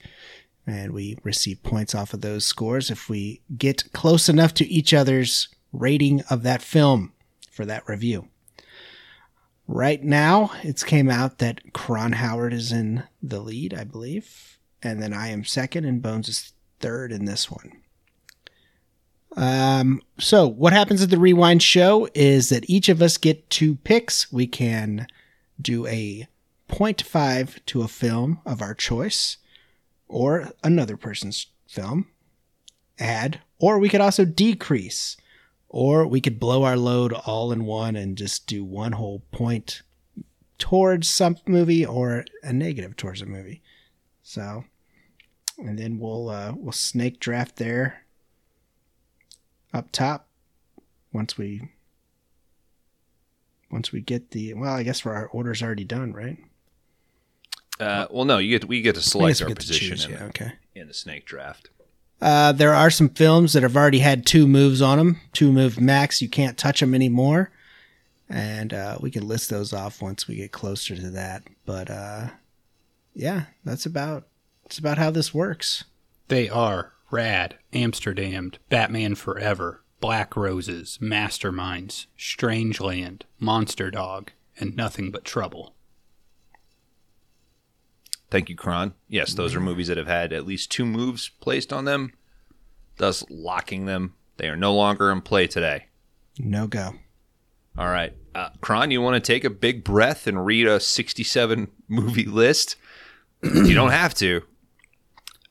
And 0.65 0.93
we 0.93 1.17
receive 1.23 1.61
points 1.61 1.93
off 1.93 2.13
of 2.13 2.21
those 2.21 2.45
scores 2.45 2.89
if 2.89 3.09
we 3.09 3.41
get 3.57 3.91
close 3.91 4.29
enough 4.29 4.53
to 4.55 4.65
each 4.65 4.93
other's 4.93 5.49
rating 5.73 6.21
of 6.29 6.43
that 6.43 6.61
film 6.61 7.11
for 7.51 7.65
that 7.65 7.87
review. 7.87 8.29
Right 9.67 10.03
now, 10.03 10.51
it's 10.63 10.83
came 10.83 11.09
out 11.09 11.39
that 11.39 11.73
Kron 11.73 12.13
Howard 12.13 12.53
is 12.53 12.71
in 12.71 13.03
the 13.21 13.39
lead, 13.39 13.73
I 13.73 13.83
believe, 13.83 14.57
and 14.81 15.01
then 15.01 15.13
I 15.13 15.29
am 15.29 15.45
second, 15.45 15.85
and 15.85 16.01
Bones 16.01 16.29
is 16.29 16.53
third 16.79 17.11
in 17.11 17.25
this 17.25 17.49
one. 17.49 17.82
Um, 19.35 20.01
so 20.19 20.47
what 20.47 20.73
happens 20.73 21.01
at 21.01 21.09
the 21.09 21.17
rewind 21.17 21.63
show 21.63 22.07
is 22.13 22.49
that 22.49 22.69
each 22.69 22.89
of 22.89 23.01
us 23.01 23.17
get 23.17 23.49
two 23.49 23.75
picks. 23.75 24.31
We 24.31 24.47
can 24.47 25.07
do 25.59 25.87
a 25.87 26.27
0.5 26.69 27.59
to 27.67 27.81
a 27.81 27.87
film 27.87 28.39
of 28.45 28.61
our 28.61 28.73
choice, 28.73 29.37
or 30.07 30.51
another 30.63 30.97
person's 30.97 31.47
film, 31.67 32.07
add, 32.99 33.41
or 33.59 33.79
we 33.79 33.89
could 33.89 34.01
also 34.01 34.25
decrease. 34.25 35.17
Or 35.69 36.05
we 36.05 36.21
could 36.21 36.39
blow 36.39 36.63
our 36.63 36.77
load 36.77 37.13
all 37.13 37.51
in 37.51 37.65
one 37.65 37.95
and 37.95 38.15
just 38.15 38.45
do 38.45 38.63
one 38.63 38.91
whole 38.91 39.23
point 39.31 39.81
towards 40.59 41.09
some 41.09 41.37
movie 41.47 41.83
or 41.83 42.25
a 42.43 42.53
negative 42.53 42.95
towards 42.95 43.23
a 43.23 43.25
movie. 43.25 43.63
So, 44.21 44.65
and 45.57 45.79
then 45.79 45.97
we'll 45.97 46.29
uh, 46.29 46.53
we'll 46.55 46.73
snake 46.73 47.19
draft 47.19 47.55
there 47.55 48.02
up 49.73 49.91
top 49.91 50.27
once 51.11 51.37
we 51.37 51.69
once 53.71 53.91
we 53.91 54.01
get 54.01 54.31
the 54.31 54.53
well, 54.53 54.73
I 54.73 54.83
guess 54.83 54.99
for 54.99 55.13
our 55.15 55.27
order's 55.27 55.63
already 55.63 55.83
done, 55.83 56.13
right? 56.13 56.37
Uh, 57.79 58.05
well, 58.11 58.25
no, 58.25 58.37
you 58.37 58.57
get 58.57 58.67
we 58.67 58.81
get 58.81 58.95
to 58.95 58.99
I 58.99 59.03
select 59.03 59.41
our 59.41 59.53
position 59.53 59.97
choose, 59.97 60.05
in, 60.05 60.11
yeah, 60.11 60.23
okay. 60.25 60.51
in 60.75 60.87
the 60.87 60.93
snake 60.93 61.25
draft. 61.25 61.69
Uh, 62.21 62.51
there 62.53 62.73
are 62.73 62.89
some 62.89 63.09
films 63.09 63.53
that 63.53 63.63
have 63.63 63.75
already 63.75 63.99
had 63.99 64.25
two 64.25 64.47
moves 64.47 64.81
on 64.81 64.97
them, 64.97 65.19
two 65.33 65.51
move 65.51 65.81
max. 65.81 66.21
You 66.21 66.29
can't 66.29 66.57
touch 66.57 66.79
them 66.79 66.93
anymore, 66.95 67.51
and 68.29 68.73
uh, 68.73 68.97
we 69.01 69.11
can 69.11 69.27
list 69.27 69.49
those 69.49 69.73
off 69.73 70.01
once 70.01 70.27
we 70.27 70.35
get 70.35 70.51
closer 70.51 70.95
to 70.95 71.09
that. 71.09 71.43
But 71.65 71.89
uh, 71.89 72.27
yeah, 73.13 73.45
that's 73.65 73.85
about 73.85 74.27
that's 74.63 74.77
about 74.77 74.99
how 74.99 75.11
this 75.11 75.33
works. 75.33 75.83
They 76.27 76.47
are 76.47 76.92
Rad, 77.13 77.59
Amsterdam, 77.73 78.53
Batman 78.69 79.13
Forever, 79.13 79.83
Black 79.99 80.35
Roses, 80.35 80.97
Masterminds, 80.99 82.07
Strangeland, 82.17 83.21
Monster 83.39 83.91
Dog, 83.91 84.31
and 84.59 84.75
Nothing 84.75 85.11
But 85.11 85.23
Trouble. 85.23 85.75
Thank 88.31 88.49
you, 88.49 88.55
Kron. 88.55 88.95
Yes, 89.07 89.35
those 89.35 89.53
are 89.53 89.59
movies 89.59 89.89
that 89.89 89.97
have 89.97 90.07
had 90.07 90.33
at 90.33 90.47
least 90.47 90.71
two 90.71 90.87
moves 90.87 91.29
placed 91.39 91.71
on 91.71 91.85
them, 91.85 92.13
thus 92.97 93.23
locking 93.29 93.85
them. 93.85 94.15
They 94.37 94.49
are 94.49 94.57
no 94.57 94.73
longer 94.73 95.11
in 95.11 95.21
play 95.21 95.45
today. 95.45 95.85
No 96.39 96.65
go. 96.65 96.95
All 97.77 97.89
right. 97.89 98.15
Uh, 98.33 98.49
Kron, 98.59 98.89
you 98.89 99.03
want 99.03 99.23
to 99.23 99.31
take 99.33 99.43
a 99.43 99.51
big 99.51 99.83
breath 99.83 100.25
and 100.25 100.43
read 100.43 100.65
a 100.65 100.79
67 100.79 101.67
movie 101.87 102.25
list? 102.25 102.75
you 103.43 103.75
don't 103.75 103.91
have 103.91 104.15
to. 104.15 104.41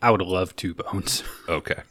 I 0.03 0.11
would 0.11 0.21
love 0.21 0.55
two 0.57 0.75
bones. 0.75 1.23
Okay. 1.49 1.83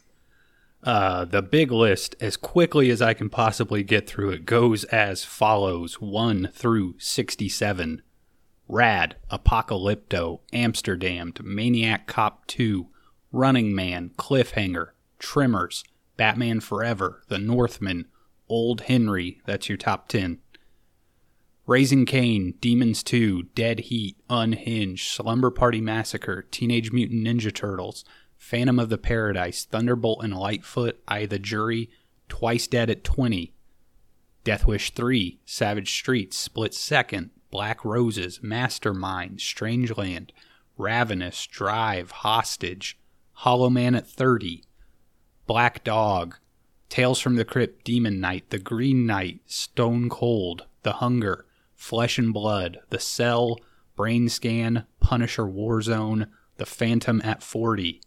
Uh, 0.84 1.24
the 1.24 1.42
big 1.42 1.70
list, 1.70 2.16
as 2.20 2.36
quickly 2.36 2.90
as 2.90 3.00
I 3.00 3.14
can 3.14 3.30
possibly 3.30 3.84
get 3.84 4.08
through 4.08 4.30
it, 4.30 4.44
goes 4.44 4.82
as 4.84 5.24
follows 5.24 6.00
1 6.00 6.48
through 6.52 6.96
67. 6.98 8.02
Rad, 8.66 9.16
Apocalypto, 9.30 10.40
Amsterdam, 10.52 11.32
Maniac 11.40 12.08
Cop 12.08 12.46
2, 12.48 12.88
Running 13.30 13.74
Man, 13.74 14.10
Cliffhanger, 14.16 14.88
Trimmers, 15.20 15.84
Batman 16.16 16.58
Forever, 16.58 17.22
The 17.28 17.38
Northman, 17.38 18.06
Old 18.48 18.82
Henry, 18.82 19.40
that's 19.46 19.68
your 19.68 19.78
top 19.78 20.08
10. 20.08 20.38
Raising 21.64 22.06
Cain, 22.06 22.54
Demons 22.60 23.04
2, 23.04 23.44
Dead 23.54 23.80
Heat, 23.80 24.16
Unhinged, 24.28 25.06
Slumber 25.06 25.50
Party 25.50 25.80
Massacre, 25.80 26.42
Teenage 26.50 26.90
Mutant 26.90 27.24
Ninja 27.24 27.54
Turtles, 27.54 28.04
Phantom 28.36 28.80
of 28.80 28.88
the 28.88 28.98
Paradise, 28.98 29.64
Thunderbolt 29.64 30.24
and 30.24 30.34
Lightfoot, 30.34 31.00
I 31.06 31.24
the 31.26 31.38
Jury, 31.38 31.88
Twice 32.28 32.66
Dead 32.66 32.90
at 32.90 33.04
20, 33.04 33.54
Death 34.42 34.66
Wish 34.66 34.90
3, 34.90 35.38
Savage 35.44 35.94
Streets, 35.94 36.36
Split 36.36 36.74
Second, 36.74 37.30
Black 37.52 37.84
Roses, 37.84 38.42
Mastermind, 38.42 39.38
Strangeland, 39.38 40.30
Ravenous, 40.76 41.46
Drive, 41.46 42.10
Hostage, 42.10 42.98
Hollow 43.34 43.70
Man 43.70 43.94
at 43.94 44.08
30, 44.08 44.64
Black 45.46 45.84
Dog, 45.84 46.38
Tales 46.88 47.20
from 47.20 47.36
the 47.36 47.44
Crypt, 47.44 47.84
Demon 47.84 48.18
Knight, 48.18 48.50
The 48.50 48.58
Green 48.58 49.06
Knight, 49.06 49.42
Stone 49.46 50.08
Cold, 50.08 50.66
The 50.82 50.94
Hunger, 50.94 51.46
Flesh 51.82 52.16
and 52.16 52.32
Blood, 52.32 52.78
The 52.90 53.00
Cell, 53.00 53.58
Brain 53.96 54.28
Scan, 54.28 54.86
Punisher 55.00 55.42
Warzone, 55.42 56.28
The 56.56 56.64
Phantom 56.64 57.20
at 57.24 57.42
40, 57.42 58.00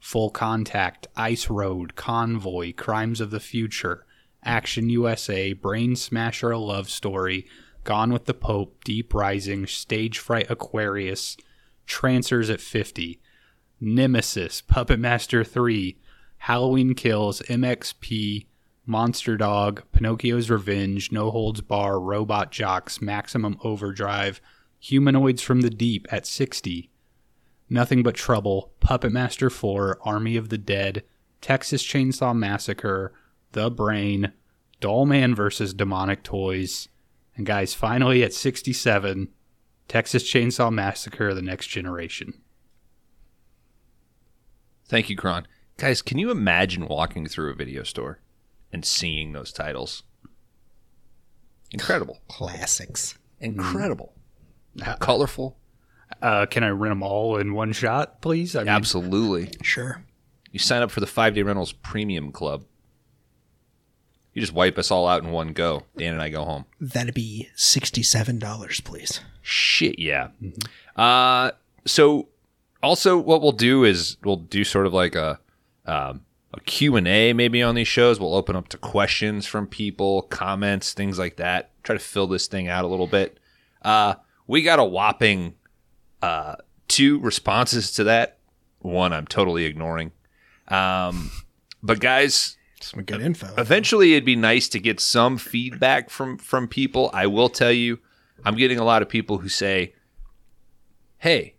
Full 0.00 0.30
Contact, 0.30 1.08
Ice 1.14 1.50
Road, 1.50 1.94
Convoy, 1.94 2.72
Crimes 2.72 3.20
of 3.20 3.30
the 3.30 3.38
Future, 3.38 4.06
Action 4.42 4.88
USA, 4.88 5.52
Brain 5.52 5.94
Smasher, 5.94 6.52
A 6.52 6.58
Love 6.58 6.88
Story, 6.88 7.46
Gone 7.84 8.14
with 8.14 8.24
the 8.24 8.32
Pope, 8.32 8.82
Deep 8.82 9.12
Rising, 9.12 9.66
Stage 9.66 10.18
Fright 10.18 10.50
Aquarius, 10.50 11.36
Trancers 11.84 12.48
at 12.48 12.62
50, 12.62 13.20
Nemesis, 13.78 14.62
Puppet 14.62 14.98
Master 14.98 15.44
3, 15.44 15.98
Halloween 16.38 16.94
Kills, 16.94 17.42
MXP, 17.42 18.46
Monster 18.88 19.36
Dog, 19.36 19.82
Pinocchio's 19.92 20.48
Revenge, 20.48 21.12
No 21.12 21.30
Holds 21.30 21.60
Bar, 21.60 22.00
Robot 22.00 22.50
Jox, 22.50 23.02
Maximum 23.02 23.58
Overdrive, 23.62 24.40
Humanoids 24.80 25.42
from 25.42 25.60
the 25.60 25.68
Deep 25.68 26.06
at 26.10 26.26
60, 26.26 26.90
Nothing 27.68 28.02
But 28.02 28.14
Trouble, 28.14 28.72
Puppet 28.80 29.12
Master 29.12 29.50
4, 29.50 29.98
Army 30.04 30.38
of 30.38 30.48
the 30.48 30.56
Dead, 30.56 31.04
Texas 31.42 31.82
Chainsaw 31.82 32.34
Massacre, 32.34 33.12
The 33.52 33.70
Brain, 33.70 34.32
Doll 34.80 35.04
Man 35.04 35.34
vs. 35.34 35.74
Demonic 35.74 36.22
Toys, 36.22 36.88
and 37.36 37.44
guys, 37.44 37.74
finally 37.74 38.22
at 38.22 38.32
67, 38.32 39.28
Texas 39.86 40.22
Chainsaw 40.22 40.72
Massacre 40.72 41.34
The 41.34 41.42
Next 41.42 41.66
Generation. 41.66 42.40
Thank 44.86 45.10
you, 45.10 45.16
Kron. 45.16 45.46
Guys, 45.76 46.00
can 46.00 46.16
you 46.16 46.30
imagine 46.30 46.88
walking 46.88 47.26
through 47.26 47.50
a 47.50 47.54
video 47.54 47.82
store 47.82 48.20
and 48.72 48.84
seeing 48.84 49.32
those 49.32 49.52
titles? 49.52 50.02
Incredible. 51.72 52.20
Classics. 52.28 53.18
Incredible. 53.40 54.14
Colorful. 55.00 55.56
Uh, 56.22 56.46
can 56.46 56.64
I 56.64 56.70
rent 56.70 56.92
them 56.92 57.02
all 57.02 57.36
in 57.36 57.54
one 57.54 57.72
shot, 57.72 58.22
please? 58.22 58.56
I 58.56 58.60
mean, 58.60 58.68
Absolutely. 58.68 59.50
Sure. 59.62 60.02
You 60.50 60.58
sign 60.58 60.82
up 60.82 60.90
for 60.90 61.00
the 61.00 61.06
five 61.06 61.34
day 61.34 61.42
rentals 61.42 61.72
premium 61.72 62.32
club. 62.32 62.64
You 64.32 64.40
just 64.40 64.52
wipe 64.52 64.78
us 64.78 64.90
all 64.90 65.06
out 65.06 65.22
in 65.22 65.30
one 65.30 65.52
go. 65.52 65.82
Dan 65.96 66.14
and 66.14 66.22
I 66.22 66.28
go 66.28 66.44
home. 66.44 66.64
That'd 66.80 67.14
be 67.14 67.48
sixty-seven 67.56 68.38
dollars, 68.38 68.80
please. 68.80 69.20
Shit, 69.42 69.98
yeah. 69.98 70.28
Uh, 70.96 71.50
so 71.86 72.28
also 72.82 73.18
what 73.18 73.42
we'll 73.42 73.52
do 73.52 73.84
is 73.84 74.16
we'll 74.24 74.36
do 74.36 74.64
sort 74.64 74.86
of 74.86 74.94
like 74.94 75.14
a 75.14 75.38
um, 75.86 76.22
a 76.54 76.60
Q&A 76.60 77.32
maybe 77.32 77.62
on 77.62 77.74
these 77.74 77.88
shows. 77.88 78.18
We'll 78.18 78.34
open 78.34 78.56
up 78.56 78.68
to 78.68 78.78
questions 78.78 79.46
from 79.46 79.66
people, 79.66 80.22
comments, 80.22 80.92
things 80.94 81.18
like 81.18 81.36
that. 81.36 81.70
Try 81.82 81.94
to 81.96 82.00
fill 82.00 82.26
this 82.26 82.46
thing 82.46 82.68
out 82.68 82.84
a 82.84 82.88
little 82.88 83.06
bit. 83.06 83.38
Uh, 83.82 84.14
we 84.46 84.62
got 84.62 84.78
a 84.78 84.84
whopping 84.84 85.54
uh, 86.22 86.56
two 86.88 87.18
responses 87.20 87.92
to 87.92 88.04
that. 88.04 88.38
One 88.80 89.12
I'm 89.12 89.26
totally 89.26 89.64
ignoring. 89.66 90.12
Um, 90.68 91.30
but 91.82 92.00
guys, 92.00 92.56
Some 92.80 93.02
good 93.04 93.20
info. 93.20 93.52
eventually 93.58 94.12
it'd 94.12 94.24
be 94.24 94.36
nice 94.36 94.68
to 94.70 94.78
get 94.78 95.00
some 95.00 95.36
feedback 95.38 96.10
from 96.10 96.38
from 96.38 96.66
people. 96.68 97.10
I 97.12 97.26
will 97.26 97.48
tell 97.48 97.72
you, 97.72 97.98
I'm 98.44 98.56
getting 98.56 98.78
a 98.78 98.84
lot 98.84 99.02
of 99.02 99.08
people 99.08 99.38
who 99.38 99.48
say, 99.48 99.94
"Hey, 101.18 101.54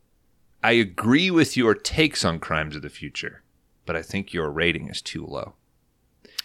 I 0.63 0.73
agree 0.73 1.30
with 1.32 1.56
your 1.58 1.73
takes 1.75 2.23
on 2.25 2.39
crimes 2.39 2.75
of 2.75 2.82
the 2.82 2.89
future, 2.89 3.43
but 3.89 3.95
I 3.95 4.04
think 4.04 4.34
your 4.34 4.52
rating 4.52 4.88
is 4.88 5.02
too 5.02 5.25
low." 5.25 5.56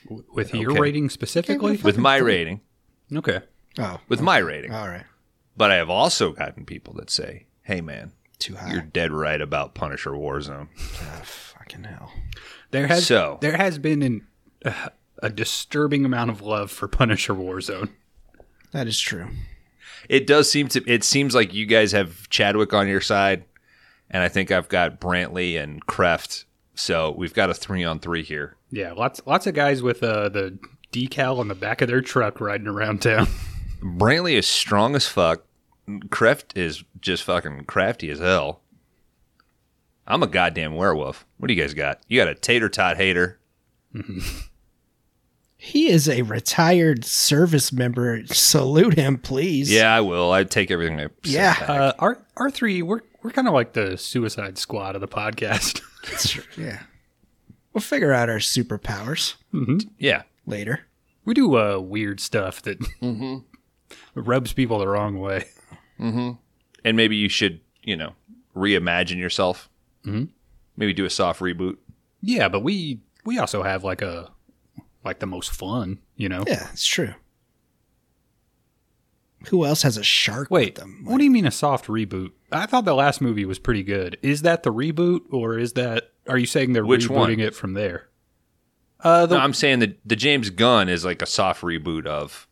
W- 0.05 0.25
With 0.33 0.55
your 0.55 0.71
Okay. 0.73 0.81
rating 0.81 1.11
specifically? 1.11 1.77
With 1.77 1.99
my 1.99 2.17
rating, 2.17 2.63
Okay. 3.15 3.41
Oh, 3.79 4.01
with 4.09 4.23
my 4.23 4.39
rating. 4.39 4.73
all 4.73 4.89
right. 4.89 5.05
But 5.57 5.71
I 5.71 5.75
have 5.75 5.91
also 5.91 6.33
gotten 6.33 6.65
people 6.65 6.95
that 6.95 7.11
say, 7.11 7.47
"Hey 7.63 7.81
man, 7.83 8.13
Too 8.39 8.55
high. 8.57 8.73
you're 8.73 8.81
dead 8.83 9.13
right 9.13 9.41
about 9.43 9.75
Punisher 9.75 10.13
Warzone." 10.13 10.69
Oh, 10.79 11.21
fucking 11.25 11.85
hell. 11.85 12.13
There 12.71 12.87
has 12.87 13.07
So- 13.07 13.37
there 13.43 13.57
has 13.59 13.79
been 13.79 14.03
an, 14.03 14.27
uh, 14.65 14.89
a 15.23 15.29
disturbing 15.29 16.05
amount 16.07 16.31
of 16.31 16.41
love 16.41 16.71
for 16.71 16.89
Punisher 16.89 17.35
Warzone. 17.35 17.91
That 18.73 18.87
is 18.87 18.99
true. 18.99 19.29
It 20.09 20.27
does 20.27 20.51
seem 20.51 20.69
to. 20.69 20.83
It 20.87 21.05
seems 21.05 21.35
like 21.35 21.53
you 21.55 21.67
guys 21.67 21.93
have 21.93 22.29
Chadwick 22.31 22.73
on 22.75 22.89
your 22.89 23.01
side, 23.01 23.45
and 24.11 24.23
I 24.23 24.29
think 24.29 24.51
I've 24.51 24.69
got 24.69 25.01
Brantley 25.01 25.63
and 25.63 25.85
Kreft. 25.87 26.45
So 26.75 27.13
we've 27.17 27.35
got 27.35 27.51
a 27.51 27.55
three 27.55 27.85
on 27.85 27.99
three 28.01 28.23
here. 28.23 28.57
Yeah, 28.71 28.93
lots 28.93 29.21
lots 29.27 29.47
of 29.47 29.55
guys 29.55 29.83
with 29.83 30.03
uh, 30.03 30.29
the 30.29 30.59
decal 30.93 31.39
on 31.39 31.49
the 31.49 31.55
back 31.55 31.81
of 31.83 31.89
their 31.89 32.01
truck 32.01 32.41
riding 32.41 32.67
around 32.67 33.03
town. 33.03 33.27
Brantley 33.83 34.33
is 34.35 34.47
strong 34.47 34.95
as 34.97 35.07
fuck. 35.07 35.45
Kreft 35.89 36.57
is 36.57 36.83
just 37.01 37.23
fucking 37.25 37.65
crafty 37.65 38.11
as 38.11 38.19
hell. 38.19 38.61
I'm 40.07 40.23
a 40.23 40.27
goddamn 40.27 40.75
werewolf. 40.75 41.25
What 41.39 41.49
do 41.49 41.55
you 41.55 41.61
guys 41.63 41.75
got? 41.75 42.01
You 42.09 42.19
got 42.21 42.29
a 42.29 42.35
tater 42.35 42.69
tot 42.69 42.97
hater. 42.97 43.39
He 45.57 45.89
is 45.89 46.11
a 46.11 46.21
retired 46.23 47.07
service 47.07 47.73
member. 47.73 48.27
Salute 48.27 48.95
him, 48.99 49.17
please. 49.17 49.73
Yeah, 49.73 49.95
I 49.95 50.03
will. 50.03 50.31
I 50.31 50.45
take 50.45 50.71
everything 50.71 51.01
I 51.01 51.05
said 51.05 51.33
Yeah. 51.33 51.59
back. 51.59 51.69
Uh, 51.71 51.93
R 51.99 52.19
R 52.37 52.51
three, 52.51 52.83
we're 52.83 53.01
we're 53.25 53.31
kind 53.31 53.49
of 53.49 53.55
like 53.55 53.73
the 53.73 53.97
Suicide 53.97 54.59
Squad 54.59 54.95
of 54.95 55.01
the 55.01 55.09
podcast. 55.09 55.81
That's 56.05 56.29
true. 56.29 56.45
Yeah. 56.57 56.83
We'll 57.73 57.81
figure 57.81 58.13
out 58.13 58.29
our 58.29 58.39
superpowers 58.39 59.35
yeah. 59.99 60.23
later. 60.47 60.87
we 61.25 61.33
do 61.35 61.57
uh, 61.59 61.79
weird 61.79 62.21
stuff 62.21 62.63
that 62.63 62.79
rubs 64.15 64.53
people 64.53 64.79
the 64.79 64.87
wrong 64.87 65.19
way. 65.19 65.47
And 66.85 66.97
maybe 66.97 67.17
you 67.17 67.31
should, 67.31 67.61
you 67.83 67.97
know, 67.97 68.13
reimagine 68.55 69.17
yourself. 69.17 69.71
Mm-hmm. 70.05 70.25
Maybe 70.77 70.93
do 70.93 71.07
a 71.07 71.11
soft 71.11 71.41
reboot. 71.41 71.79
Yeah, 72.21 72.49
but 72.49 72.61
we 72.61 73.01
we 73.25 73.39
also 73.39 73.63
have 73.63 73.85
like 73.85 74.03
a 74.03 74.31
like 75.03 75.21
the 75.21 75.27
most 75.27 75.51
fun, 75.51 75.99
you 76.17 76.29
know. 76.29 76.45
Yeah, 76.47 76.69
it's 76.73 76.87
true. 76.87 77.15
Who 79.49 79.65
else 79.65 79.83
has 79.83 79.97
a 79.97 80.03
shark 80.05 80.51
Wait, 80.51 80.67
with 80.67 80.75
them? 80.77 81.05
what 81.05 81.19
do 81.19 81.25
you 81.25 81.31
mean 81.31 81.47
a 81.47 81.51
soft 81.51 81.87
reboot? 81.87 82.33
I 82.55 82.67
thought 82.67 82.85
the 82.85 82.95
last 82.95 83.21
movie 83.21 83.45
was 83.45 83.59
pretty 83.59 83.83
good. 83.83 84.17
Is 84.23 84.43
that 84.43 84.63
the 84.63 84.73
reboot, 84.73 85.21
or 85.31 85.59
is 85.59 85.73
that? 85.75 86.11
Are 86.29 86.39
you 86.39 86.47
saying 86.47 86.73
they're 86.73 86.87
Which 86.87 87.09
rebooting 87.09 87.15
one? 87.17 87.41
it 87.41 87.55
from 87.55 87.75
there? 87.75 88.09
Uh, 89.01 89.27
the, 89.27 89.37
No, 89.37 89.41
I'm 89.43 89.53
saying 89.53 89.81
that 89.81 89.99
the 90.07 90.17
James 90.17 90.51
Gunn 90.51 90.89
is 90.89 91.05
like 91.05 91.21
a 91.21 91.27
soft 91.27 91.63
reboot 91.63 92.07
of. 92.07 92.49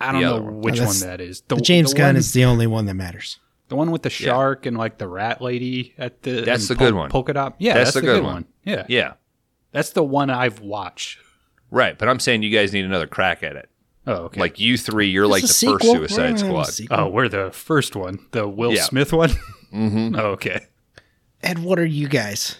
I 0.00 0.12
don't 0.12 0.20
know 0.20 0.40
one. 0.40 0.60
which 0.60 0.76
No, 0.76 0.86
one 0.86 0.94
that's- 0.94 1.00
that 1.02 1.20
is. 1.20 1.40
The 1.48 1.56
James 1.56 1.94
Gunn 1.94 2.08
one, 2.08 2.16
is 2.16 2.32
the 2.32 2.44
only 2.44 2.66
one 2.66 2.86
that 2.86 2.94
matters. 2.94 3.38
the 3.68 3.76
one 3.76 3.90
with 3.90 4.02
the 4.02 4.10
shark 4.10 4.66
and 4.66 4.76
like 4.76 4.98
the 4.98 5.08
rat 5.08 5.40
lady 5.40 5.94
at 5.98 6.22
the. 6.22 6.42
That's 6.42 6.68
and 6.68 6.78
the 6.78 6.84
good 6.84 6.94
one. 6.94 7.10
Polka 7.10 7.32
dot. 7.32 7.54
Yeah, 7.58 7.74
That's 7.74 7.88
that's, 7.88 7.94
the 7.94 8.00
the, 8.02 8.06
good 8.06 8.14
good, 8.16 8.24
one. 8.24 8.32
one. 8.34 8.44
Yeah, 8.64 8.84
Yeah. 8.88 9.12
that's 9.72 9.90
the 9.90 10.02
one 10.02 10.28
I've 10.30 10.60
watched. 10.60 11.18
Right. 11.70 11.96
But 11.98 12.08
I'm 12.08 12.20
saying 12.20 12.42
you 12.42 12.50
guys 12.50 12.72
need 12.72 12.84
another 12.84 13.06
crack 13.06 13.42
at 13.42 13.56
it. 13.56 13.70
Oh, 14.06 14.24
okay. 14.24 14.40
Like 14.40 14.58
you 14.58 14.76
three, 14.76 15.08
you're 15.08 15.26
like 15.28 15.42
the 15.42 15.46
It's 15.46 15.62
a 15.62 15.66
first 15.66 15.82
sequel. 15.82 15.94
We're 16.00 16.08
Suicide 16.08 16.36
gonna 16.38 16.56
have 16.56 16.68
a 16.68 16.72
Squad. 16.72 16.98
oh, 17.00 17.08
we're 17.08 17.28
the 17.28 17.50
first 17.52 17.94
one, 17.94 18.18
the 18.32 18.48
Will 18.48 18.72
Yeah. 18.74 18.82
Smith 18.82 19.12
one. 19.12 19.30
mm-hmm. 19.72 20.16
Oh, 20.16 20.30
okay. 20.32 20.66
And 21.42 21.64
what 21.64 21.78
are 21.78 21.84
you 21.86 22.08
guys? 22.08 22.56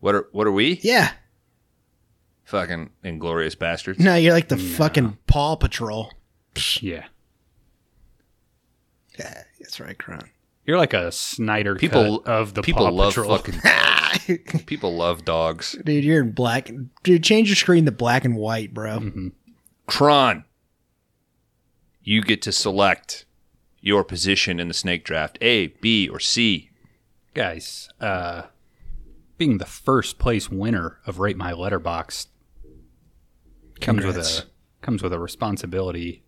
What 0.00 0.14
are 0.14 0.28
what 0.32 0.46
are 0.46 0.52
we? 0.52 0.80
Yeah. 0.82 1.12
Fucking 2.44 2.90
inglorious 3.04 3.54
bastards. 3.54 3.98
No, 3.98 4.14
you're 4.14 4.32
like 4.32 4.48
the 4.48 4.56
fucking 4.56 5.18
Paw 5.26 5.56
Patrol. 5.56 6.12
Yeah, 6.80 7.04
Yeah, 9.18 9.42
that's 9.60 9.78
right, 9.78 9.96
Kron. 9.98 10.22
you're 10.64 10.78
like 10.78 10.92
a 10.94 11.12
Snyder 11.12 11.74
People 11.76 12.20
cut 12.20 12.32
of 12.32 12.54
the 12.54 12.62
people 12.62 12.84
Paw 12.86 12.90
love 12.92 13.14
Patrol. 13.14 13.36
fucking 13.36 13.60
dogs. 14.12 14.62
people 14.66 14.96
love 14.96 15.24
dogs. 15.24 15.76
Dude, 15.84 16.04
you're 16.04 16.22
in 16.22 16.32
black. 16.32 16.70
Dude, 17.02 17.22
change 17.24 17.48
your 17.48 17.56
screen 17.56 17.84
to 17.84 17.92
black 17.92 18.24
and 18.24 18.36
white, 18.36 18.72
bro. 18.74 19.30
Kron, 19.86 20.44
you 22.02 22.22
get 22.22 22.42
to 22.42 22.52
select 22.52 23.24
your 23.80 24.04
position 24.04 24.60
in 24.60 24.68
the 24.68 24.74
snake 24.74 25.04
draft: 25.04 25.38
A, 25.40 25.68
B, 25.68 26.08
or 26.08 26.20
C. 26.20 26.70
guys. 27.34 27.88
Uh, 28.00 28.42
being 29.36 29.58
the 29.58 29.66
first 29.66 30.18
place 30.18 30.50
winner 30.50 30.98
of 31.06 31.20
Rate 31.20 31.36
My 31.36 31.52
Letterbox 31.52 32.26
comes 33.80 34.04
with 34.04 34.16
a 34.16 34.44
comes 34.82 35.02
with 35.02 35.12
a 35.12 35.18
responsibility, 35.18 36.22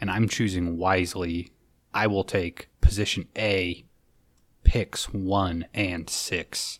and 0.00 0.10
I'm 0.10 0.28
choosing 0.28 0.76
wisely. 0.76 1.52
I 1.92 2.06
will 2.06 2.22
take 2.22 2.68
position 2.80 3.26
A, 3.36 3.84
picks 4.64 5.12
one 5.12 5.66
and 5.74 6.08
six. 6.08 6.78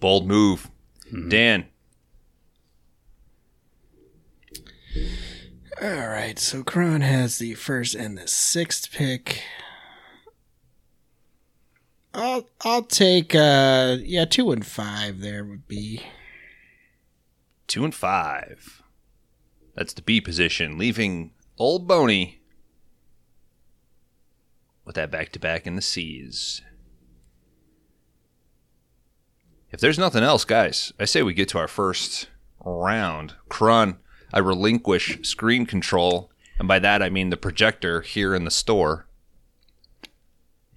Bold 0.00 0.26
move, 0.26 0.70
Hmm. 1.10 1.28
Dan. 1.28 1.66
All 5.82 6.08
right, 6.08 6.38
so 6.38 6.62
Kron 6.62 7.02
has 7.02 7.38
the 7.38 7.54
first 7.54 7.94
and 7.94 8.16
the 8.16 8.26
sixth 8.26 8.90
pick. 8.92 9.42
I'll 12.14 12.48
I'll 12.62 12.82
take 12.82 13.34
uh 13.34 13.98
yeah 14.00 14.24
two 14.24 14.50
and 14.52 14.66
five 14.66 15.20
there 15.20 15.44
would 15.44 15.68
be 15.68 16.02
Two 17.66 17.84
and 17.84 17.94
five. 17.94 18.82
That's 19.74 19.92
the 19.92 20.00
B 20.00 20.20
position, 20.22 20.78
leaving 20.78 21.32
old 21.58 21.86
Boney 21.86 22.40
with 24.86 24.94
that 24.94 25.10
back 25.10 25.32
to 25.32 25.38
back 25.38 25.66
in 25.66 25.76
the 25.76 25.82
seas. 25.82 26.62
If 29.70 29.80
there's 29.80 29.98
nothing 29.98 30.22
else, 30.22 30.44
guys, 30.44 30.92
I 30.98 31.04
say 31.04 31.22
we 31.22 31.34
get 31.34 31.48
to 31.50 31.58
our 31.58 31.68
first 31.68 32.28
round. 32.64 33.34
Kron, 33.48 33.98
I 34.32 34.38
relinquish 34.38 35.18
screen 35.22 35.66
control, 35.66 36.30
and 36.58 36.68
by 36.68 36.78
that 36.78 37.02
I 37.02 37.10
mean 37.10 37.30
the 37.30 37.36
projector 37.36 38.00
here 38.00 38.34
in 38.34 38.44
the 38.44 38.50
store. 38.50 39.08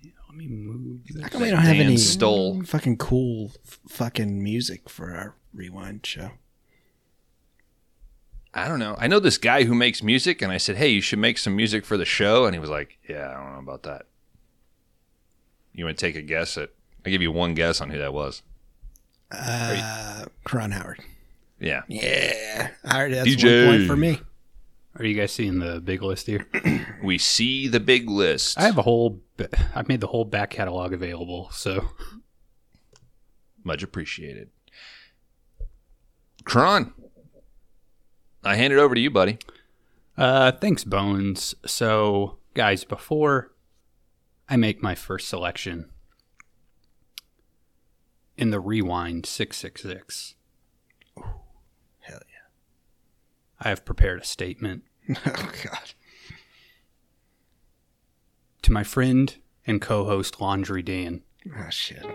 Let 0.03 0.35
me 0.35 0.47
move. 0.47 1.01
This. 1.05 1.21
How 1.21 1.29
come 1.29 1.41
we 1.43 1.51
don't 1.51 1.59
have 1.59 1.75
Dan 1.75 1.85
any 1.85 1.97
stole. 1.97 2.63
fucking 2.63 2.97
cool 2.97 3.51
f- 3.65 3.79
fucking 3.87 4.43
music 4.43 4.89
for 4.89 5.15
our 5.15 5.35
rewind 5.53 6.05
show? 6.05 6.31
I 8.65 8.67
don't 8.67 8.79
know. 8.79 8.95
I 8.97 9.07
know 9.07 9.19
this 9.19 9.37
guy 9.37 9.63
who 9.63 9.73
makes 9.75 10.01
music, 10.03 10.41
and 10.41 10.51
I 10.51 10.57
said, 10.57 10.75
"Hey, 10.77 10.89
you 10.89 11.01
should 11.01 11.19
make 11.19 11.37
some 11.37 11.55
music 11.55 11.85
for 11.85 11.97
the 11.97 12.05
show." 12.05 12.45
And 12.45 12.55
he 12.55 12.59
was 12.59 12.69
like, 12.69 12.97
"Yeah, 13.07 13.29
I 13.29 13.33
don't 13.43 13.53
know 13.53 13.59
about 13.59 13.83
that." 13.83 14.05
You 15.73 15.85
want 15.85 15.97
to 15.97 16.05
take 16.05 16.15
a 16.15 16.21
guess 16.21 16.57
at? 16.57 16.69
I 17.05 17.09
give 17.09 17.21
you 17.21 17.31
one 17.31 17.53
guess 17.53 17.79
on 17.81 17.89
who 17.89 17.97
that 17.99 18.13
was. 18.13 18.41
Uh, 19.31 20.25
Kron 20.43 20.71
Howard. 20.71 20.99
Yeah, 21.59 21.81
Yeah, 21.87 22.69
all 22.89 23.01
right, 23.01 23.11
that's 23.11 23.27
DJ. 23.27 23.67
one 23.67 23.77
point 23.77 23.87
for 23.87 23.95
me. 23.97 24.19
Are 24.97 25.05
you 25.05 25.13
guys 25.13 25.31
seeing 25.31 25.59
the 25.59 25.79
big 25.79 26.01
list 26.01 26.25
here? 26.25 26.47
we 27.03 27.17
see 27.17 27.67
the 27.67 27.79
big 27.79 28.09
list. 28.09 28.57
I 28.57 28.63
have 28.63 28.77
a 28.77 28.81
whole. 28.81 29.21
I've 29.75 29.87
made 29.87 30.01
the 30.01 30.07
whole 30.07 30.25
back 30.25 30.49
catalog 30.49 30.93
available. 30.93 31.49
So 31.51 31.89
Much 33.63 33.83
appreciated. 33.83 34.49
Kron, 36.45 36.93
I 38.43 38.55
hand 38.55 38.73
it 38.73 38.79
over 38.79 38.95
to 38.95 39.01
you, 39.01 39.09
buddy. 39.11 39.37
Uh, 40.17 40.51
thanks, 40.51 40.83
Bones. 40.83 41.55
So, 41.65 42.37
guys, 42.53 42.83
before 42.83 43.51
I 44.49 44.55
make 44.55 44.81
my 44.81 44.95
first 44.95 45.27
selection 45.27 45.89
in 48.37 48.49
the 48.51 48.59
Rewind 48.59 49.25
666, 49.25 50.35
Hell 51.15 51.25
yeah! 52.07 52.47
I 53.59 53.69
have 53.69 53.85
prepared 53.85 54.21
a 54.21 54.25
statement 54.25 54.83
Oh 55.25 55.51
god. 55.63 55.91
to 58.61 58.71
my 58.71 58.83
friend 58.83 59.35
and 59.67 59.81
co 59.81 60.05
host 60.05 60.39
Laundry 60.41 60.81
Dan. 60.81 61.21
Oh 61.57 61.69
shit. 61.69 62.05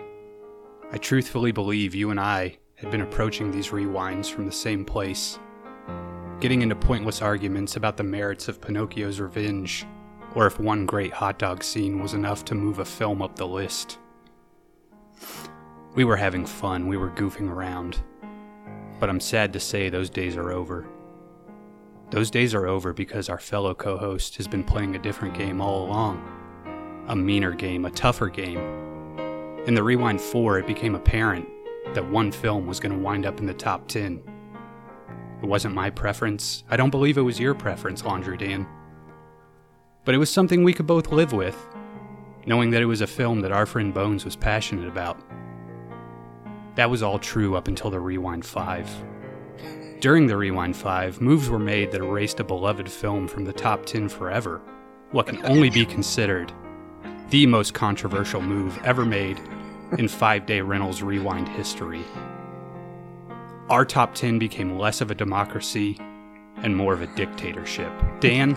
I 0.91 0.97
truthfully 0.97 1.51
believe 1.51 1.93
you 1.95 2.09
and 2.11 2.19
I 2.19 2.57
had 2.75 2.91
been 2.91 3.01
approaching 3.01 3.51
these 3.51 3.69
rewinds 3.69 4.29
from 4.31 4.45
the 4.45 4.51
same 4.51 4.85
place, 4.85 5.39
getting 6.45 6.61
into 6.61 6.75
pointless 6.75 7.23
arguments 7.23 7.75
about 7.75 7.97
the 7.97 8.03
merits 8.03 8.47
of 8.47 8.61
Pinocchio's 8.61 9.19
revenge, 9.19 9.83
or 10.35 10.45
if 10.45 10.59
one 10.59 10.85
great 10.85 11.11
hot 11.11 11.39
dog 11.39 11.63
scene 11.63 11.99
was 11.99 12.13
enough 12.13 12.45
to 12.45 12.53
move 12.53 12.77
a 12.77 12.85
film 12.85 13.19
up 13.23 13.35
the 13.35 13.47
list. 13.47 13.97
We 15.95 16.03
were 16.03 16.15
having 16.15 16.45
fun, 16.45 16.87
we 16.87 16.97
were 16.97 17.09
goofing 17.09 17.49
around. 17.49 17.99
But 18.99 19.09
I'm 19.09 19.19
sad 19.19 19.53
to 19.53 19.59
say 19.59 19.89
those 19.89 20.11
days 20.11 20.37
are 20.37 20.51
over. 20.51 20.85
Those 22.11 22.29
days 22.29 22.53
are 22.53 22.67
over 22.67 22.93
because 22.93 23.27
our 23.27 23.39
fellow 23.39 23.73
co 23.73 23.97
host 23.97 24.37
has 24.37 24.47
been 24.47 24.63
playing 24.63 24.95
a 24.95 24.99
different 24.99 25.33
game 25.33 25.59
all 25.59 25.83
along. 25.83 26.23
A 27.07 27.15
meaner 27.15 27.53
game, 27.53 27.85
a 27.85 27.89
tougher 27.89 28.29
game. 28.29 28.59
In 29.65 29.73
the 29.73 29.81
Rewind 29.81 30.21
4, 30.21 30.59
it 30.59 30.67
became 30.67 30.93
apparent 30.93 31.49
that 31.95 32.07
one 32.07 32.31
film 32.31 32.67
was 32.67 32.79
going 32.79 32.91
to 32.91 33.03
wind 33.03 33.25
up 33.25 33.39
in 33.39 33.47
the 33.47 33.53
top 33.55 33.87
10. 33.87 34.34
It 35.41 35.45
wasn't 35.45 35.75
my 35.75 35.89
preference. 35.89 36.63
I 36.69 36.77
don't 36.77 36.89
believe 36.89 37.17
it 37.17 37.21
was 37.21 37.39
your 37.39 37.53
preference, 37.53 38.03
Laundry 38.03 38.37
Dan. 38.37 38.67
But 40.03 40.15
it 40.15 40.19
was 40.19 40.29
something 40.29 40.63
we 40.63 40.73
could 40.73 40.87
both 40.87 41.11
live 41.11 41.33
with, 41.33 41.57
knowing 42.45 42.69
that 42.71 42.81
it 42.81 42.85
was 42.85 43.01
a 43.01 43.07
film 43.07 43.41
that 43.41 43.51
our 43.51 43.65
friend 43.65 43.93
Bones 43.93 44.25
was 44.25 44.35
passionate 44.35 44.87
about. 44.87 45.19
That 46.75 46.89
was 46.89 47.03
all 47.03 47.19
true 47.19 47.55
up 47.55 47.67
until 47.67 47.89
the 47.89 47.99
Rewind 47.99 48.45
5. 48.45 48.89
During 49.99 50.27
the 50.27 50.37
Rewind 50.37 50.75
5, 50.75 51.21
moves 51.21 51.49
were 51.49 51.59
made 51.59 51.91
that 51.91 52.01
erased 52.01 52.39
a 52.39 52.43
beloved 52.43 52.89
film 52.89 53.27
from 53.27 53.45
the 53.45 53.53
top 53.53 53.85
10 53.85 54.09
forever, 54.09 54.61
what 55.11 55.27
can 55.27 55.43
only 55.45 55.69
be 55.69 55.85
considered 55.85 56.51
the 57.29 57.45
most 57.45 57.73
controversial 57.73 58.41
move 58.41 58.79
ever 58.83 59.03
made 59.03 59.39
in 59.97 60.07
five 60.07 60.45
day 60.45 60.61
rentals 60.61 61.01
rewind 61.01 61.47
history. 61.49 62.03
Our 63.67 63.83
top 63.83 64.13
10 64.13 64.37
became 64.37 64.77
less 64.77 65.01
of 65.01 65.09
a 65.09 65.15
democracy 65.15 65.97
and 66.57 66.77
more 66.77 66.93
of 66.93 67.01
a 67.01 67.07
dictatorship. 67.15 67.91
Dan, 68.19 68.55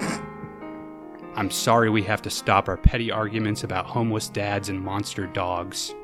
I'm 1.34 1.50
sorry 1.50 1.88
we 1.88 2.02
have 2.02 2.20
to 2.22 2.30
stop 2.30 2.68
our 2.68 2.76
petty 2.76 3.10
arguments 3.10 3.64
about 3.64 3.86
homeless 3.86 4.28
dads 4.28 4.68
and 4.68 4.78
monster 4.78 5.26
dogs. 5.26 5.94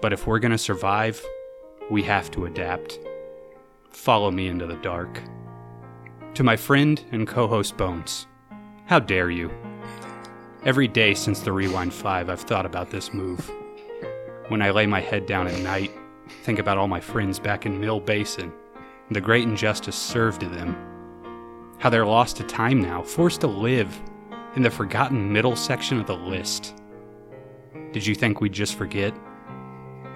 But 0.00 0.14
if 0.14 0.26
we're 0.26 0.38
gonna 0.38 0.56
survive, 0.56 1.22
we 1.90 2.02
have 2.04 2.30
to 2.30 2.46
adapt. 2.46 2.98
Follow 3.90 4.30
me 4.30 4.48
into 4.48 4.66
the 4.66 4.76
dark. 4.76 5.20
To 6.34 6.42
my 6.42 6.56
friend 6.56 7.04
and 7.12 7.28
co 7.28 7.46
host 7.46 7.76
Bones, 7.76 8.26
how 8.86 8.98
dare 8.98 9.30
you? 9.30 9.50
Every 10.64 10.88
day 10.88 11.12
since 11.12 11.40
the 11.40 11.52
Rewind 11.52 11.92
5, 11.92 12.30
I've 12.30 12.40
thought 12.40 12.64
about 12.64 12.90
this 12.90 13.12
move. 13.12 13.50
When 14.48 14.62
I 14.62 14.70
lay 14.70 14.86
my 14.86 15.02
head 15.02 15.26
down 15.26 15.48
at 15.48 15.60
night, 15.60 15.92
think 16.42 16.58
about 16.58 16.78
all 16.78 16.88
my 16.88 17.00
friends 17.00 17.38
back 17.38 17.66
in 17.66 17.80
Mill 17.80 18.00
Basin, 18.00 18.52
and 19.06 19.16
the 19.16 19.20
great 19.20 19.44
injustice 19.44 19.96
served 19.96 20.40
to 20.40 20.48
them. 20.48 20.76
How 21.78 21.90
they're 21.90 22.06
lost 22.06 22.36
to 22.38 22.44
time 22.44 22.80
now, 22.80 23.02
forced 23.02 23.40
to 23.42 23.46
live 23.46 24.00
in 24.56 24.62
the 24.62 24.70
forgotten 24.70 25.32
middle 25.32 25.56
section 25.56 26.00
of 26.00 26.06
the 26.06 26.16
list. 26.16 26.74
Did 27.92 28.06
you 28.06 28.14
think 28.14 28.40
we'd 28.40 28.52
just 28.52 28.76
forget? 28.76 29.14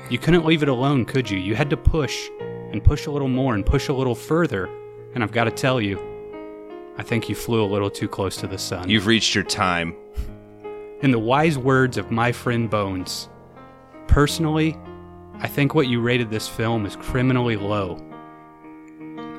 You 0.08 0.18
couldn't 0.18 0.46
leave 0.46 0.62
it 0.62 0.68
alone, 0.68 1.04
could 1.04 1.30
you? 1.30 1.38
You 1.38 1.54
had 1.54 1.70
to 1.70 1.76
push, 1.76 2.28
and 2.40 2.82
push 2.82 3.06
a 3.06 3.10
little 3.10 3.28
more, 3.28 3.54
and 3.54 3.64
push 3.64 3.88
a 3.88 3.92
little 3.92 4.14
further. 4.14 4.68
And 5.14 5.22
I've 5.22 5.32
got 5.32 5.44
to 5.44 5.50
tell 5.50 5.80
you, 5.80 6.00
I 6.96 7.02
think 7.02 7.28
you 7.28 7.34
flew 7.34 7.62
a 7.62 7.66
little 7.66 7.90
too 7.90 8.08
close 8.08 8.36
to 8.38 8.46
the 8.46 8.58
sun. 8.58 8.88
You've 8.88 9.06
reached 9.06 9.34
your 9.34 9.44
time. 9.44 9.94
In 11.02 11.10
the 11.10 11.18
wise 11.18 11.56
words 11.56 11.96
of 11.96 12.10
my 12.10 12.32
friend 12.32 12.68
Bones, 12.68 13.28
personally, 14.06 14.76
I 15.42 15.48
think 15.48 15.74
what 15.74 15.88
you 15.88 16.02
rated 16.02 16.30
this 16.30 16.46
film 16.46 16.84
is 16.84 16.96
criminally 16.96 17.56
low. 17.56 17.96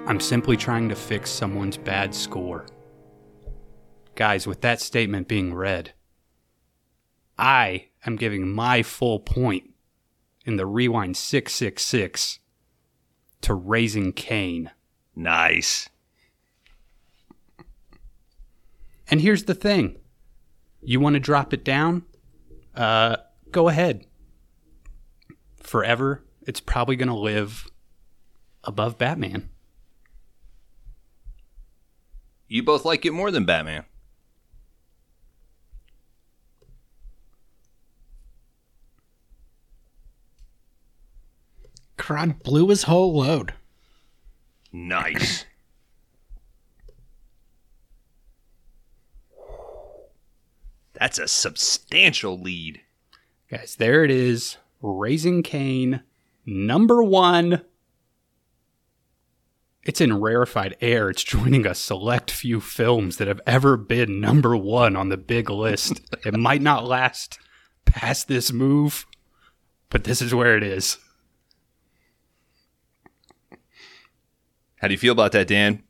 I'm 0.07 0.19
simply 0.19 0.57
trying 0.57 0.89
to 0.89 0.95
fix 0.95 1.29
someone's 1.29 1.77
bad 1.77 2.15
score. 2.15 2.65
Guys, 4.15 4.47
with 4.47 4.61
that 4.61 4.81
statement 4.81 5.27
being 5.27 5.53
read, 5.53 5.93
I 7.37 7.89
am 8.03 8.15
giving 8.15 8.49
my 8.49 8.81
full 8.81 9.19
point 9.19 9.69
in 10.43 10.55
the 10.55 10.65
Rewind 10.65 11.17
666 11.17 12.39
to 13.41 13.53
Raising 13.53 14.11
Cain. 14.11 14.71
Nice. 15.15 15.87
And 19.07 19.21
here's 19.21 19.43
the 19.43 19.53
thing 19.53 19.97
you 20.81 20.99
want 20.99 21.13
to 21.13 21.19
drop 21.19 21.53
it 21.53 21.63
down? 21.63 22.05
Uh, 22.73 23.17
go 23.51 23.69
ahead. 23.69 24.07
Forever, 25.71 26.21
it's 26.41 26.59
probably 26.59 26.97
going 26.97 27.07
to 27.07 27.15
live 27.15 27.71
above 28.65 28.97
Batman. 28.97 29.47
You 32.49 32.61
both 32.61 32.83
like 32.83 33.05
it 33.05 33.13
more 33.13 33.31
than 33.31 33.45
Batman. 33.45 33.85
Kron 41.95 42.31
blew 42.43 42.67
his 42.67 42.83
whole 42.83 43.17
load. 43.17 43.53
Nice. 44.73 45.45
That's 50.91 51.17
a 51.17 51.29
substantial 51.29 52.37
lead. 52.37 52.81
Guys, 53.49 53.77
there 53.77 54.03
it 54.03 54.11
is. 54.11 54.57
Raising 54.81 55.43
Cain, 55.43 56.01
number 56.45 57.03
one. 57.03 57.61
It's 59.83 60.01
in 60.01 60.19
rarefied 60.19 60.75
air. 60.81 61.09
It's 61.09 61.23
joining 61.23 61.65
a 61.65 61.73
select 61.73 62.29
few 62.29 62.59
films 62.59 63.17
that 63.17 63.27
have 63.27 63.41
ever 63.47 63.77
been 63.77 64.19
number 64.19 64.55
one 64.55 64.95
on 64.95 65.09
the 65.09 65.17
big 65.17 65.49
list. 65.49 66.01
it 66.25 66.35
might 66.35 66.61
not 66.61 66.85
last 66.85 67.39
past 67.85 68.27
this 68.27 68.51
move, 68.51 69.05
but 69.89 70.03
this 70.03 70.21
is 70.21 70.35
where 70.35 70.55
it 70.55 70.63
is. 70.63 70.97
How 74.77 74.87
do 74.87 74.93
you 74.93 74.97
feel 74.97 75.13
about 75.13 75.31
that, 75.33 75.47
Dan? 75.47 75.83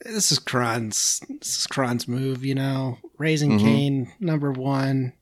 This 0.00 0.30
is 0.30 0.38
Kron's. 0.38 1.20
This 1.40 1.58
is 1.58 1.66
Kron's 1.66 2.06
move. 2.06 2.44
You 2.44 2.54
know, 2.54 2.98
raising 3.18 3.52
mm-hmm. 3.52 3.66
Cain 3.66 4.12
number 4.20 4.52
one. 4.52 5.14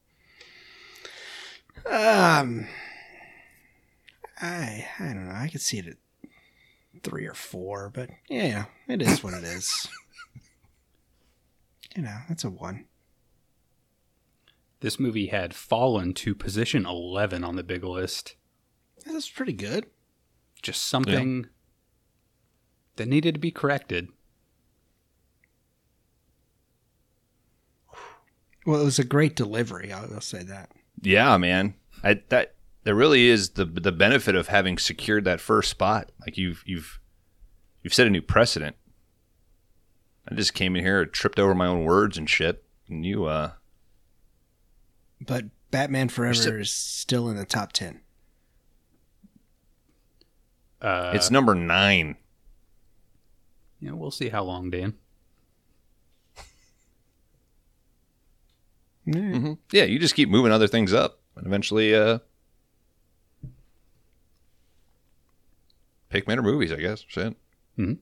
Um, 1.87 2.66
I 4.40 4.87
I 4.99 5.05
don't 5.05 5.29
know. 5.29 5.35
I 5.35 5.49
could 5.49 5.61
see 5.61 5.79
it 5.79 5.87
at 5.87 5.97
three 7.03 7.27
or 7.27 7.35
four, 7.35 7.90
but 7.90 8.11
yeah, 8.29 8.66
it 8.88 9.03
is 9.03 9.23
what 9.23 9.35
it 9.35 9.44
is. 9.44 9.87
you 11.97 12.03
know, 12.03 12.16
that's 12.29 12.44
a 12.44 12.51
one. 12.51 12.87
This 14.81 15.01
movie 15.01 15.29
had 15.29 15.55
fallen 15.55 16.12
to 16.14 16.35
position 16.35 16.85
11 16.85 17.42
on 17.42 17.57
the 17.57 17.62
big 17.62 17.85
list. 17.85 18.37
That's 19.07 19.31
pretty 19.31 19.55
good. 19.55 19.87
Just 20.62 20.83
something 20.83 21.47
that 22.97 23.09
needed 23.09 23.35
to 23.35 23.40
be 23.40 23.51
corrected. 23.51 24.09
Well, 28.66 28.81
it 28.81 28.85
was 28.85 28.99
a 28.99 29.05
great 29.05 29.37
delivery. 29.37 29.92
I'll, 29.92 30.12
I'll 30.14 30.20
say 30.20 30.42
that. 30.42 30.70
Yeah, 31.05 31.37
man. 31.37 31.75
I, 32.03 32.21
that 32.31 32.55
there 32.83 32.95
really 32.95 33.29
is 33.29 33.51
the 33.51 33.64
the 33.64 33.93
benefit 33.93 34.35
of 34.35 34.49
having 34.49 34.79
secured 34.79 35.25
that 35.25 35.40
first 35.40 35.71
spot. 35.71 36.11
Like 36.21 36.37
you've 36.37 36.62
you've 36.67 36.99
you've 37.83 37.95
set 37.95 38.07
a 38.07 38.11
new 38.11 38.23
precedent. 38.23 38.77
I 40.29 40.35
just 40.35 40.55
came 40.55 40.75
in 40.75 40.83
here, 40.85 41.05
tripped 41.07 41.38
over 41.38 41.55
my 41.55 41.67
own 41.67 41.85
words 41.85 42.17
and 42.19 42.29
shit, 42.29 42.64
and 42.88 43.05
you 43.07 43.27
uh 43.27 43.53
But 45.21 45.45
Batman 45.71 46.09
Forever 46.09 46.35
still- 46.35 46.61
is 46.61 46.71
still 46.73 47.29
in 47.29 47.37
the 47.37 47.45
top 47.45 47.73
ten. 47.73 48.01
Uh, 50.81 51.12
it's 51.14 51.31
number 51.31 51.55
nine. 51.55 52.17
yeah, 53.81 53.93
we'll 53.93 54.11
see 54.11 54.29
how 54.29 54.45
long, 54.45 54.69
Dan. 54.69 54.95
Yeah. 59.07 59.21
hmm 59.38 59.53
Yeah, 59.73 59.85
you 59.85 59.99
just 59.99 60.14
keep 60.14 60.29
moving 60.29 60.53
other 60.53 60.69
things 60.69 60.93
up, 60.93 61.21
and 61.37 61.47
eventually, 61.47 61.95
uh, 61.95 62.19
pick 66.09 66.27
better 66.27 66.43
movies. 66.43 66.73
I 66.73 66.77
guess. 66.77 67.05
Shit. 67.09 67.37
Mhm. 67.79 67.99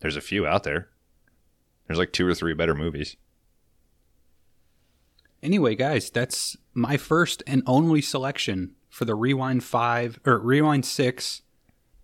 There's 0.00 0.16
a 0.16 0.20
few 0.20 0.46
out 0.46 0.64
there. 0.64 0.88
There's 1.86 1.98
like 1.98 2.12
two 2.12 2.26
or 2.26 2.34
three 2.34 2.54
better 2.54 2.74
movies. 2.74 3.16
Anyway, 5.42 5.74
guys, 5.74 6.10
that's 6.10 6.56
my 6.72 6.96
first 6.96 7.42
and 7.46 7.62
only 7.66 8.00
selection 8.00 8.74
for 8.88 9.04
the 9.04 9.14
Rewind 9.14 9.64
5 9.64 10.20
or 10.24 10.38
Rewind 10.38 10.84
6, 10.86 11.42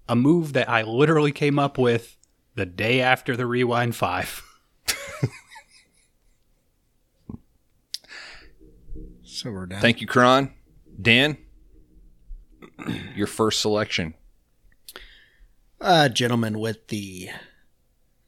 a 0.09 0.17
move 0.17 0.53
that 0.55 0.69
I 0.69 0.83
literally 0.83 1.33
came 1.33 1.59
up 1.59 1.79
with 1.79 2.17
the 2.57 2.67
day 2.67 3.01
after 3.01 3.37
the 3.37 3.47
Rewind 3.47 3.95
5. 3.97 4.43
So 9.39 9.53
we're 9.53 9.67
down. 9.67 9.81
Thank 9.81 10.01
you, 10.01 10.09
Kron. 10.09 10.53
Dan, 11.01 11.39
your 13.15 13.29
first 13.29 13.61
selection. 13.61 14.15
uh, 15.81 16.09
gentleman 16.09 16.59
with 16.59 16.89
the 16.89 17.29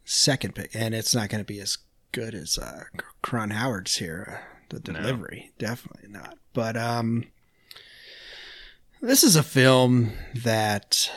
second 0.04 0.54
pick, 0.54 0.70
and 0.72 0.94
it's 0.94 1.12
not 1.12 1.28
going 1.28 1.40
to 1.40 1.44
be 1.44 1.58
as 1.58 1.78
good 2.12 2.32
as 2.32 2.58
uh, 2.58 2.84
Kron 3.22 3.50
Howard's 3.50 3.96
here. 3.96 4.40
Uh, 4.40 4.66
the 4.68 4.78
delivery, 4.78 5.50
definitely 5.58 6.08
not. 6.08 6.38
But 6.52 6.76
um, 6.76 7.24
this 9.02 9.24
is 9.24 9.34
a 9.34 9.42
film 9.42 10.12
that 10.44 11.10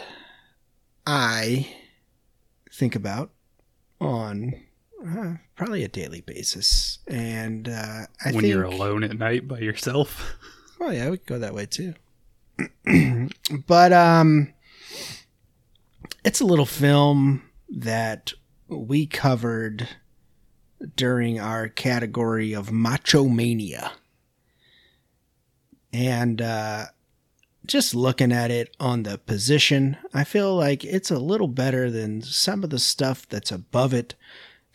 I 1.06 1.72
think 2.72 2.96
about 2.96 3.30
on 4.02 4.56
uh, 5.06 5.34
probably 5.56 5.84
a 5.84 5.88
daily 5.88 6.22
basis, 6.22 7.00
and 7.08 7.68
uh, 7.68 8.06
I 8.24 8.32
when 8.32 8.42
think 8.42 8.46
you're 8.46 8.64
alone 8.64 9.04
at 9.04 9.18
night 9.18 9.48
by 9.48 9.60
yourself. 9.60 10.36
Oh 10.86 10.90
yeah, 10.90 11.10
we 11.10 11.18
could 11.18 11.28
go 11.28 11.40
that 11.40 11.54
way 11.54 11.66
too. 11.66 11.94
but 13.68 13.94
um 13.94 14.54
it's 16.26 16.42
a 16.42 16.46
little 16.46 16.66
film 16.66 17.44
that 17.70 18.34
we 18.68 19.06
covered 19.06 19.88
during 20.98 21.40
our 21.40 21.70
category 21.70 22.52
of 22.52 22.72
macho 22.72 23.30
mania. 23.30 23.94
And 25.94 26.42
uh 26.42 26.86
just 27.66 27.96
looking 27.96 28.34
at 28.34 28.52
it 28.52 28.76
on 28.78 29.04
the 29.04 29.18
position, 29.18 29.96
I 30.14 30.26
feel 30.26 30.54
like 30.54 30.84
it's 30.84 31.12
a 31.12 31.18
little 31.18 31.48
better 31.48 31.90
than 31.90 32.22
some 32.22 32.62
of 32.62 32.72
the 32.72 32.80
stuff 32.80 33.26
that's 33.30 33.54
above 33.54 33.94
it. 33.94 34.16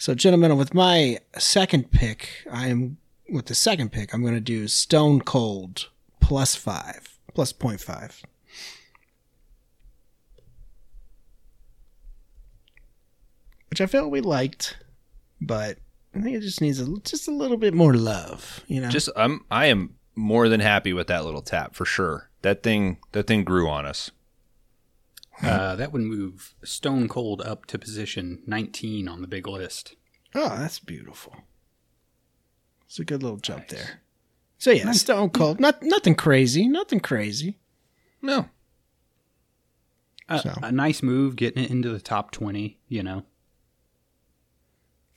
So, 0.00 0.14
gentlemen, 0.14 0.56
with 0.56 0.74
my 0.74 1.18
second 1.38 1.90
pick, 1.90 2.46
I 2.50 2.68
am 2.68 2.98
with 3.28 3.46
the 3.46 3.54
second 3.54 3.90
pick, 3.90 4.14
I'm 4.14 4.22
going 4.22 4.34
to 4.34 4.40
do 4.40 4.68
Stone 4.68 5.22
Cold 5.22 5.88
plus 6.20 6.54
five, 6.54 7.18
plus 7.34 7.52
0.5. 7.52 8.22
Which 13.70 13.80
I 13.80 13.86
felt 13.86 14.12
we 14.12 14.20
liked, 14.20 14.78
but 15.40 15.78
I 16.14 16.20
think 16.20 16.36
it 16.36 16.40
just 16.42 16.60
needs 16.60 16.80
a, 16.80 16.86
just 17.00 17.26
a 17.26 17.32
little 17.32 17.56
bit 17.56 17.74
more 17.74 17.94
love, 17.94 18.64
you 18.68 18.80
know? 18.80 18.88
Just 18.88 19.10
I'm 19.16 19.44
I 19.50 19.66
am 19.66 19.96
more 20.14 20.48
than 20.48 20.60
happy 20.60 20.92
with 20.92 21.08
that 21.08 21.24
little 21.24 21.42
tap 21.42 21.74
for 21.74 21.84
sure. 21.84 22.30
That 22.42 22.62
thing 22.62 22.98
that 23.12 23.26
thing 23.26 23.42
grew 23.42 23.68
on 23.68 23.84
us. 23.84 24.12
Uh, 25.42 25.76
that 25.76 25.92
would 25.92 26.02
move 26.02 26.54
Stone 26.64 27.08
Cold 27.08 27.40
up 27.42 27.64
to 27.66 27.78
position 27.78 28.42
19 28.46 29.06
on 29.08 29.20
the 29.22 29.28
big 29.28 29.46
list. 29.46 29.94
oh, 30.34 30.48
that's 30.58 30.78
beautiful. 30.78 31.36
It's 32.86 32.98
a 32.98 33.04
good 33.04 33.22
little 33.22 33.38
jump 33.38 33.68
there. 33.68 34.00
So 34.58 34.70
yeah, 34.72 34.90
Stone 34.92 35.30
Cold, 35.30 35.60
not 35.60 35.82
nothing 35.82 36.14
crazy, 36.16 36.66
nothing 36.66 37.00
crazy. 37.00 37.58
No. 38.20 38.48
Uh, 40.28 40.38
So. 40.38 40.54
A 40.62 40.72
nice 40.72 41.02
move 41.02 41.36
getting 41.36 41.62
it 41.62 41.70
into 41.70 41.90
the 41.90 42.00
top 42.00 42.32
20, 42.32 42.78
you 42.88 43.02
know. 43.02 43.22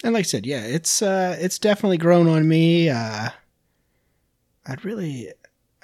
And 0.04 0.14
like 0.14 0.22
I 0.22 0.24
said, 0.24 0.46
yeah, 0.46 0.62
it's 0.64 1.02
uh 1.02 1.36
it's 1.40 1.60
definitely 1.60 1.98
grown 1.98 2.28
on 2.28 2.48
me. 2.48 2.90
Uh 2.90 3.30
I'd 4.66 4.84
really 4.86 5.32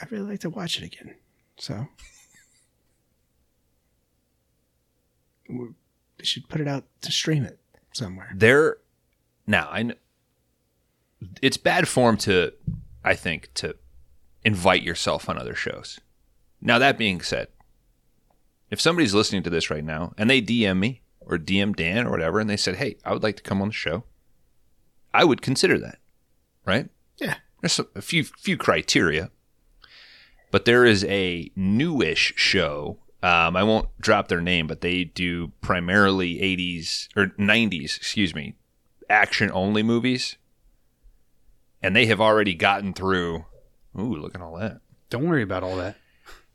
I'd 0.01 0.11
really 0.11 0.29
like 0.31 0.39
to 0.41 0.49
watch 0.49 0.77
it 0.77 0.83
again. 0.85 1.15
So 1.57 1.87
we 5.49 5.69
should 6.23 6.47
put 6.49 6.61
it 6.61 6.67
out 6.67 6.85
to 7.01 7.11
stream 7.11 7.43
it 7.43 7.59
somewhere. 7.93 8.31
There 8.35 8.77
now 9.45 9.69
I 9.71 9.83
Know, 9.83 9.95
it's 11.41 11.57
bad 11.57 11.87
form 11.87 12.17
to 12.17 12.53
I 13.03 13.15
think 13.15 13.49
to 13.55 13.75
invite 14.43 14.83
yourself 14.83 15.29
on 15.29 15.37
other 15.37 15.55
shows. 15.55 15.99
Now 16.61 16.79
that 16.79 16.97
being 16.97 17.21
said, 17.21 17.47
if 18.69 18.81
somebody's 18.81 19.13
listening 19.13 19.43
to 19.43 19.49
this 19.49 19.69
right 19.69 19.83
now 19.83 20.13
and 20.17 20.29
they 20.29 20.41
DM 20.41 20.79
me 20.79 21.01
or 21.19 21.37
DM 21.37 21.75
Dan 21.75 22.07
or 22.07 22.11
whatever 22.11 22.39
and 22.39 22.49
they 22.49 22.57
said, 22.57 22.75
"Hey, 22.75 22.97
I 23.03 23.13
would 23.13 23.23
like 23.23 23.37
to 23.37 23.43
come 23.43 23.61
on 23.61 23.69
the 23.69 23.73
show." 23.73 24.03
I 25.13 25.23
would 25.23 25.41
consider 25.41 25.79
that. 25.79 25.99
Right? 26.65 26.89
Yeah. 27.17 27.35
There's 27.61 27.79
a, 27.79 27.87
a 27.95 28.01
few 28.01 28.23
few 28.23 28.57
criteria. 28.57 29.31
But 30.51 30.65
there 30.65 30.85
is 30.85 31.03
a 31.05 31.51
newish 31.55 32.33
show. 32.35 32.99
Um, 33.23 33.55
I 33.55 33.63
won't 33.63 33.89
drop 33.99 34.27
their 34.27 34.41
name, 34.41 34.67
but 34.67 34.81
they 34.81 35.03
do 35.03 35.51
primarily 35.61 36.35
80s 36.35 37.07
or 37.15 37.27
90s, 37.39 37.97
excuse 37.97 38.35
me, 38.35 38.55
action 39.09 39.49
only 39.51 39.81
movies. 39.83 40.37
And 41.81 41.95
they 41.95 42.05
have 42.07 42.21
already 42.21 42.53
gotten 42.53 42.93
through. 42.93 43.45
Ooh, 43.97 44.15
look 44.15 44.35
at 44.35 44.41
all 44.41 44.57
that. 44.57 44.79
Don't 45.09 45.27
worry 45.27 45.43
about 45.43 45.63
all 45.63 45.77
that. 45.77 45.95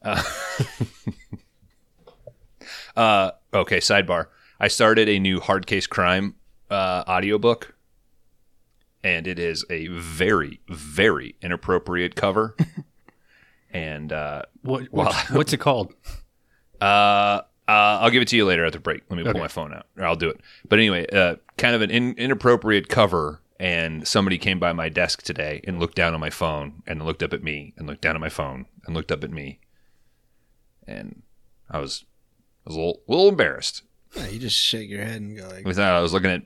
Uh, 2.97 3.31
okay, 3.55 3.79
sidebar. 3.79 4.27
I 4.61 4.69
started 4.69 5.09
a 5.09 5.19
new 5.19 5.41
hard 5.41 5.67
case 5.67 5.87
crime 5.87 6.35
uh, 6.71 7.05
audiobook, 7.09 7.75
and 9.03 9.27
it 9.27 9.39
is 9.39 9.65
a 9.71 9.87
very, 9.89 10.61
very 10.69 11.37
inappropriate 11.41 12.15
cover. 12.15 12.55
and 13.73 14.13
uh, 14.13 14.43
What, 14.63 14.89
what's, 14.91 15.31
what's 15.31 15.53
it 15.53 15.59
called? 15.59 15.95
Uh, 16.83 17.43
uh, 17.69 17.99
I'll 18.01 18.11
give 18.11 18.23
it 18.23 18.29
to 18.29 18.37
you 18.37 18.45
later 18.45 18.65
at 18.65 18.73
the 18.73 18.81
break. 18.81 19.03
Let 19.09 19.17
me 19.17 19.23
Okay. 19.23 19.33
pull 19.33 19.41
my 19.41 19.49
phone 19.49 19.73
out, 19.73 19.87
or 19.97 20.05
I'll 20.05 20.17
do 20.17 20.29
it. 20.29 20.41
But 20.69 20.79
anyway, 20.81 21.07
uh, 21.13 21.37
kind 21.57 21.75
of 21.75 21.81
an 21.83 21.91
in, 21.91 22.15
inappropriate 22.15 22.89
cover, 22.89 23.41
and 23.61 24.07
somebody 24.07 24.37
came 24.39 24.59
by 24.59 24.73
my 24.73 24.89
desk 24.89 25.23
today 25.23 25.61
and 25.65 25.79
looked 25.79 25.95
down 25.95 26.13
on 26.13 26.21
my 26.21 26.31
phone, 26.31 26.83
and 26.87 27.05
looked 27.05 27.23
up 27.23 27.33
at 27.33 27.43
me, 27.43 27.73
and 27.77 27.87
looked 27.87 28.01
down 28.03 28.17
at 28.17 28.21
my 28.21 28.29
phone, 28.29 28.67
and 28.85 28.95
looked 28.97 29.13
up 29.13 29.23
at 29.23 29.31
me, 29.31 29.61
and 30.87 31.23
I 31.71 31.79
was, 31.79 32.05
I 32.67 32.71
was 32.71 32.77
a 32.77 32.79
little, 32.81 33.01
a 33.07 33.11
little 33.13 33.29
embarrassed. 33.29 33.83
Yeah, 34.17 34.27
you 34.27 34.39
just 34.41 34.59
shake 34.59 34.91
your 34.91 35.05
head 35.05 35.21
and 35.23 35.37
go 35.37 35.47
like, 35.49 35.65
I 35.65 35.69
was, 35.69 35.79
I 35.79 36.01
was 36.01 36.13
looking 36.13 36.31
at, 36.31 36.43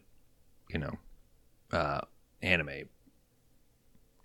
you 0.68 0.78
know, 0.78 0.98
uh, 1.72 2.02
anime, 2.42 2.88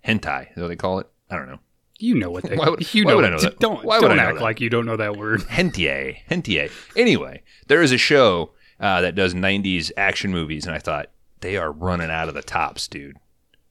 hentai, 0.05 0.51
is 0.51 0.61
what 0.61 0.67
they 0.67 0.75
call 0.75 0.99
it? 0.99 1.07
I 1.29 1.37
don't 1.37 1.47
know. 1.47 1.59
You 2.01 2.15
know 2.15 2.31
what 2.31 2.43
they 2.43 2.55
Why 2.57 2.69
would- 2.69 2.93
you 2.93 3.05
why 3.05 3.11
know 3.11 3.15
would 3.17 3.25
I 3.25 3.27
it. 3.27 3.31
know 3.31 3.39
that? 3.41 3.59
Don't, 3.59 3.83
Why 3.85 3.99
would 3.99 4.07
don't 4.09 4.19
I 4.19 4.23
act 4.23 4.37
that? 4.37 4.43
like 4.43 4.59
you 4.59 4.69
don't 4.69 4.85
know 4.85 4.97
that 4.97 5.15
word. 5.17 5.41
hentai, 5.49 6.17
hentai. 6.29 6.71
Anyway, 6.95 7.43
there 7.67 7.81
is 7.81 7.91
a 7.91 7.97
show 7.97 8.51
uh, 8.79 9.01
that 9.01 9.15
does 9.15 9.33
'90s 9.33 9.91
action 9.95 10.31
movies, 10.31 10.65
and 10.65 10.73
I 10.75 10.79
thought 10.79 11.09
they 11.41 11.57
are 11.57 11.71
running 11.71 12.09
out 12.09 12.27
of 12.27 12.33
the 12.33 12.41
tops, 12.41 12.87
dude. 12.87 13.17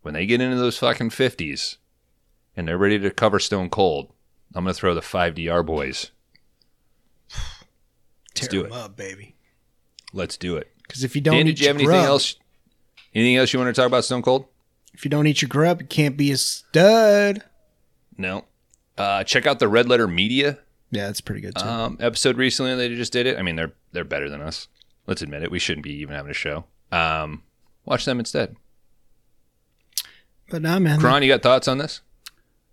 When 0.02 0.14
they 0.14 0.26
get 0.26 0.40
into 0.40 0.56
those 0.56 0.78
fucking 0.78 1.10
'50s, 1.10 1.76
and 2.56 2.66
they're 2.68 2.78
ready 2.78 2.98
to 3.00 3.10
cover 3.10 3.38
Stone 3.38 3.70
Cold, 3.70 4.12
I'm 4.54 4.64
gonna 4.64 4.74
throw 4.74 4.94
the 4.94 5.00
5DR 5.00 5.64
boys. 5.66 6.10
Let's 7.30 7.38
Tear 8.34 8.48
do 8.48 8.62
them 8.62 8.72
it. 8.72 8.76
up, 8.78 8.96
baby. 8.96 9.34
Let's 10.12 10.36
do 10.36 10.56
it. 10.56 10.68
Because 10.82 11.04
if 11.04 11.14
you 11.14 11.20
don't 11.20 11.34
Dan, 11.36 11.46
eat 11.46 11.50
did 11.56 11.60
you 11.60 11.66
have 11.68 11.80
your 11.80 11.90
anything 11.90 12.02
grub, 12.04 12.10
else? 12.12 12.36
Anything 13.14 13.36
else 13.36 13.52
you 13.52 13.58
want 13.58 13.74
to 13.74 13.78
talk 13.80 13.86
about 13.86 14.04
Stone 14.04 14.22
Cold? 14.22 14.46
if 14.92 15.04
you 15.04 15.10
don't 15.10 15.26
eat 15.26 15.40
your 15.40 15.48
grub, 15.48 15.80
you 15.80 15.86
can't 15.86 16.16
be 16.16 16.30
a 16.32 16.36
stud. 16.36 17.42
No. 18.16 18.44
Uh, 18.98 19.24
check 19.24 19.46
out 19.46 19.58
the 19.58 19.68
Red 19.68 19.88
Letter 19.88 20.06
Media 20.06 20.58
Yeah, 20.90 21.06
that's 21.06 21.20
pretty 21.20 21.40
good 21.40 21.54
too. 21.56 21.64
um, 21.64 21.96
episode 22.00 22.36
recently. 22.36 22.74
They 22.76 22.94
just 22.94 23.12
did 23.12 23.26
it. 23.26 23.38
I 23.38 23.42
mean, 23.42 23.56
they're 23.56 23.72
they're 23.92 24.04
better 24.04 24.28
than 24.28 24.40
us. 24.42 24.68
Let's 25.06 25.22
admit 25.22 25.42
it. 25.42 25.50
We 25.50 25.58
shouldn't 25.58 25.84
be 25.84 25.94
even 25.94 26.14
having 26.14 26.30
a 26.30 26.34
show. 26.34 26.64
Um, 26.92 27.42
watch 27.84 28.04
them 28.04 28.18
instead. 28.18 28.56
but 30.50 30.62
nah, 30.62 30.78
man. 30.78 31.00
Kron, 31.00 31.22
you 31.22 31.28
got 31.28 31.42
thoughts 31.42 31.66
on 31.68 31.78
this? 31.78 32.00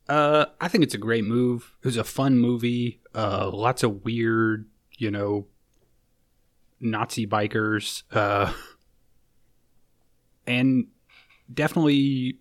Uh, 0.10 0.46
I 0.62 0.68
think 0.68 0.84
it's 0.84 0.94
a 0.94 0.98
great 1.00 1.24
move. 1.26 1.74
It 1.82 1.86
was 1.88 1.98
a 1.98 2.04
fun 2.04 2.38
movie. 2.38 3.02
Uh, 3.16 3.50
lots 3.52 3.84
of 3.84 4.04
weird, 4.06 4.66
you 4.98 5.12
know, 5.12 5.48
Nazi 6.80 7.26
bikers. 7.28 8.04
Uh, 8.12 8.54
and 10.48 10.88
definitely 11.54 12.38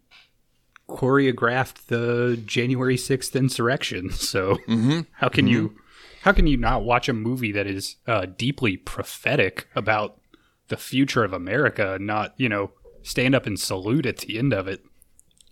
choreographed 0.88 1.87
the 1.87 2.40
January 2.46 2.96
6th 2.96 3.35
insurrection. 3.35 4.10
So 4.13 4.56
Mm-hmm. 4.69 5.00
how 5.13 5.29
can 5.29 5.46
you 5.46 5.77
how 6.23 6.33
can 6.33 6.46
you 6.46 6.56
not 6.56 6.83
watch 6.85 7.08
a 7.08 7.13
movie 7.13 7.52
that 7.52 7.67
is 7.67 7.96
uh, 8.06 8.27
deeply 8.27 8.77
prophetic 8.77 9.69
about 9.77 10.21
the 10.69 10.77
future 10.77 11.23
of 11.23 11.33
America 11.33 11.94
and 11.94 12.06
not, 12.06 12.35
you 12.37 12.48
know, 12.48 12.73
stand 13.02 13.35
up 13.37 13.46
and 13.46 13.58
salute 13.60 14.06
at 14.06 14.19
the 14.19 14.37
end 14.38 14.52
of 14.52 14.67
it? 14.67 14.85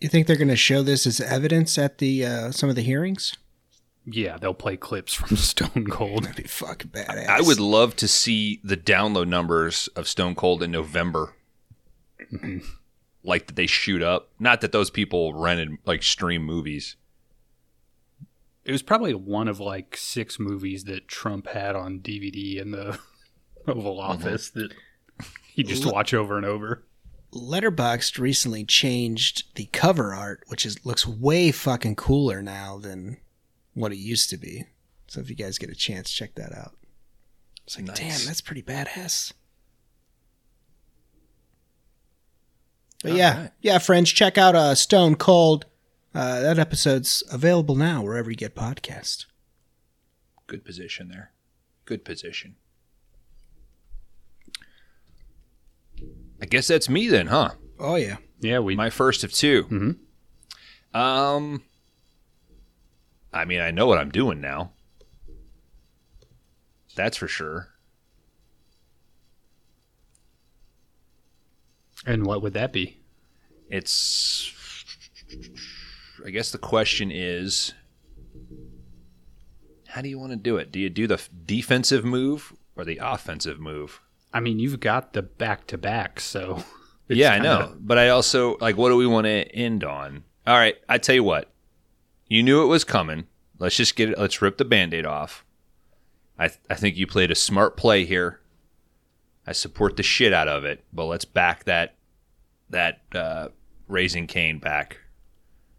You 0.00 0.08
think 0.08 0.26
they're 0.26 0.36
going 0.36 0.48
to 0.48 0.56
show 0.56 0.82
this 0.82 1.06
as 1.06 1.20
evidence 1.20 1.78
at 1.78 1.98
the 1.98 2.26
uh, 2.26 2.50
some 2.50 2.68
of 2.68 2.74
the 2.76 2.82
hearings? 2.82 3.36
Yeah, 4.06 4.36
they'll 4.36 4.52
play 4.52 4.76
clips 4.76 5.14
from 5.14 5.36
Stone 5.36 5.86
Cold. 5.90 6.24
That'd 6.24 6.42
be 6.42 6.48
fucking 6.48 6.90
badass. 6.90 7.26
I 7.28 7.40
would 7.40 7.60
love 7.60 7.94
to 7.96 8.08
see 8.08 8.60
the 8.64 8.76
download 8.76 9.28
numbers 9.28 9.88
of 9.96 10.06
Stone 10.08 10.34
Cold 10.34 10.62
in 10.62 10.70
November. 10.72 11.34
Like 13.24 13.46
that 13.46 13.56
they 13.56 13.66
shoot 13.66 14.02
up. 14.02 14.30
Not 14.38 14.60
that 14.60 14.72
those 14.72 14.90
people 14.90 15.34
rented 15.34 15.78
like 15.84 16.02
stream 16.02 16.44
movies. 16.44 16.96
It 18.64 18.72
was 18.72 18.82
probably 18.82 19.14
one 19.14 19.48
of 19.48 19.60
like 19.60 19.96
six 19.96 20.38
movies 20.38 20.84
that 20.84 21.08
Trump 21.08 21.48
had 21.48 21.74
on 21.76 22.00
DVD 22.00 22.60
in 22.60 22.70
the 22.70 22.98
Oval 23.66 23.98
mm-hmm. 23.98 24.10
Office 24.10 24.50
that 24.50 24.72
he 25.52 25.62
just 25.62 25.86
watch 25.86 26.14
over 26.14 26.36
and 26.36 26.46
over. 26.46 26.84
Letterboxd 27.32 28.18
recently 28.18 28.64
changed 28.64 29.54
the 29.56 29.66
cover 29.66 30.14
art, 30.14 30.44
which 30.46 30.64
is 30.64 30.84
looks 30.86 31.06
way 31.06 31.50
fucking 31.50 31.96
cooler 31.96 32.42
now 32.42 32.78
than 32.78 33.18
what 33.74 33.92
it 33.92 33.98
used 33.98 34.30
to 34.30 34.36
be. 34.36 34.66
So 35.08 35.20
if 35.20 35.28
you 35.28 35.36
guys 35.36 35.58
get 35.58 35.70
a 35.70 35.74
chance, 35.74 36.10
check 36.10 36.34
that 36.36 36.54
out. 36.54 36.76
It's 37.66 37.76
like, 37.76 37.86
Nice. 37.86 37.98
damn, 37.98 38.26
that's 38.26 38.40
pretty 38.40 38.62
badass. 38.62 39.32
But 43.04 43.12
yeah, 43.12 43.34
Alright. 43.34 43.50
yeah, 43.60 43.76
friends, 43.78 44.10
check 44.10 44.38
out 44.38 44.56
uh, 44.56 44.74
Stone 44.74 45.16
Cold. 45.16 45.66
Uh, 46.14 46.40
that 46.40 46.58
episode's 46.58 47.22
available 47.30 47.74
now 47.76 48.02
wherever 48.02 48.30
you 48.30 48.36
get 48.36 48.54
podcasts. 48.54 49.26
Good 50.46 50.64
position 50.64 51.08
there. 51.10 51.32
Good 51.84 52.02
position. 52.02 52.56
I 56.40 56.46
guess 56.46 56.66
that's 56.66 56.88
me 56.88 57.08
then, 57.08 57.26
huh? 57.26 57.50
Oh 57.78 57.96
yeah, 57.96 58.16
Yeah, 58.40 58.60
we. 58.60 58.74
My 58.74 58.88
first 58.88 59.22
of 59.22 59.32
2 59.32 59.64
Mhm. 59.64 60.98
Um, 60.98 61.62
I 63.32 63.44
mean, 63.44 63.60
I 63.60 63.70
know 63.70 63.86
what 63.86 63.98
I'm 63.98 64.10
doing 64.10 64.40
now. 64.40 64.72
That's 66.94 67.16
for 67.18 67.28
sure. 67.28 67.73
And 72.06 72.26
what 72.26 72.42
would 72.42 72.54
that 72.54 72.72
be? 72.72 72.98
It's. 73.68 74.52
I 76.24 76.30
guess 76.30 76.50
the 76.50 76.58
question 76.58 77.10
is 77.10 77.74
how 79.94 80.02
do 80.02 80.08
you 80.08 80.18
want 80.18 80.32
to 80.32 80.36
do 80.36 80.56
it? 80.56 80.72
Do 80.72 80.80
you 80.80 80.90
do 80.90 81.06
the 81.06 81.22
defensive 81.46 82.04
move 82.04 82.52
or 82.74 82.84
the 82.84 82.98
offensive 83.00 83.60
move? 83.60 84.00
I 84.32 84.40
mean, 84.40 84.58
you've 84.58 84.80
got 84.80 85.12
the 85.12 85.22
back 85.22 85.68
to 85.68 85.78
back, 85.78 86.18
so. 86.18 86.64
it's 87.08 87.16
yeah, 87.16 87.32
I 87.32 87.38
know. 87.38 87.76
But 87.78 87.98
I 87.98 88.08
also, 88.08 88.56
like, 88.60 88.76
what 88.76 88.88
do 88.88 88.96
we 88.96 89.06
want 89.06 89.26
to 89.26 89.48
end 89.54 89.84
on? 89.84 90.24
All 90.48 90.56
right, 90.56 90.74
I 90.88 90.98
tell 90.98 91.14
you 91.14 91.22
what. 91.22 91.52
You 92.26 92.42
knew 92.42 92.64
it 92.64 92.66
was 92.66 92.82
coming. 92.82 93.28
Let's 93.60 93.76
just 93.76 93.94
get 93.94 94.10
it. 94.10 94.18
Let's 94.18 94.42
rip 94.42 94.58
the 94.58 94.64
band 94.64 94.92
aid 94.94 95.06
off. 95.06 95.44
I, 96.36 96.48
th- 96.48 96.58
I 96.68 96.74
think 96.74 96.96
you 96.96 97.06
played 97.06 97.30
a 97.30 97.36
smart 97.36 97.76
play 97.76 98.04
here. 98.04 98.40
I 99.46 99.52
support 99.52 99.96
the 99.96 100.02
shit 100.02 100.32
out 100.32 100.48
of 100.48 100.64
it, 100.64 100.84
but 100.92 101.04
let's 101.06 101.24
back 101.24 101.64
that 101.64 101.96
that 102.70 103.02
uh, 103.14 103.48
raising 103.88 104.26
Cain 104.26 104.58
back 104.58 104.98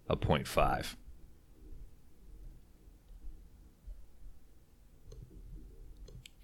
a 0.07 0.15
point 0.15 0.47
five. 0.47 0.95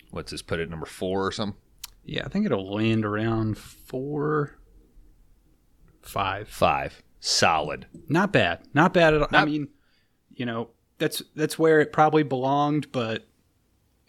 What's 0.10 0.32
this? 0.32 0.42
Put 0.42 0.60
it 0.60 0.70
number 0.70 0.86
four 0.86 1.26
or 1.26 1.32
something? 1.32 1.58
Yeah, 2.04 2.24
I 2.26 2.30
think 2.30 2.46
it'll 2.46 2.74
land 2.74 3.06
around 3.06 3.58
four, 3.58 4.58
five. 6.02 6.50
Five. 6.50 7.02
Solid. 7.20 7.86
Not 8.10 8.34
bad. 8.34 8.62
Not 8.74 8.94
bad 8.94 9.14
at 9.14 9.22
all. 9.22 9.28
I 9.32 9.46
mean, 9.46 9.70
you 10.30 10.46
know, 10.46 10.72
that's 10.98 11.22
that's 11.36 11.58
where 11.60 11.80
it 11.80 11.94
probably 11.94 12.24
belonged, 12.24 12.92
but 12.92 13.28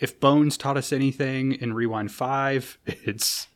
if 0.02 0.18
Bones 0.18 0.56
taught 0.58 0.76
us 0.76 0.92
anything 0.92 1.52
in 1.52 1.72
Rewind 1.74 2.10
5, 2.10 2.78
it's 2.86 3.46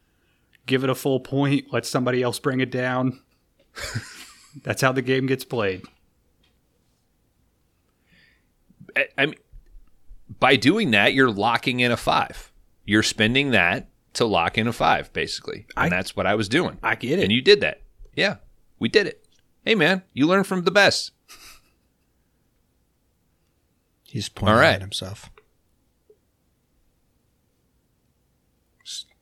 give 0.64 0.84
it 0.84 0.90
a 0.90 0.94
full 0.94 1.18
point, 1.20 1.66
let 1.72 1.84
somebody 1.84 2.22
else 2.22 2.38
bring 2.38 2.60
it 2.60 2.70
down. 2.70 3.20
that's 4.62 4.80
how 4.80 4.92
the 4.92 5.02
game 5.02 5.26
gets 5.26 5.44
played. 5.44 5.82
I, 8.96 9.08
I 9.18 9.26
mean, 9.26 9.34
by 10.38 10.56
doing 10.56 10.92
that, 10.92 11.14
you're 11.14 11.30
locking 11.30 11.80
in 11.80 11.90
a 11.92 11.96
five. 11.96 12.52
You're 12.84 13.02
spending 13.02 13.50
that 13.50 13.88
to 14.14 14.24
lock 14.24 14.56
in 14.56 14.66
a 14.68 14.72
five, 14.72 15.12
basically, 15.12 15.66
and 15.76 15.86
I- 15.92 15.96
that's 15.96 16.16
what 16.16 16.26
I 16.26 16.34
was 16.36 16.48
doing. 16.48 16.78
I 16.82 16.94
get 16.94 17.18
it. 17.18 17.22
and 17.24 17.32
you 17.32 17.42
did 17.42 17.60
that. 17.60 17.82
Yeah, 18.14 18.36
we 18.78 18.88
did 18.88 19.06
it. 19.06 19.26
Hey, 19.64 19.74
man, 19.74 20.02
you 20.12 20.26
learn 20.26 20.44
from 20.44 20.62
the 20.62 20.70
best. 20.70 21.10
he's 24.04 24.28
pointing 24.28 24.54
All 24.54 24.60
right. 24.60 24.74
at 24.74 24.80
himself. 24.80 25.28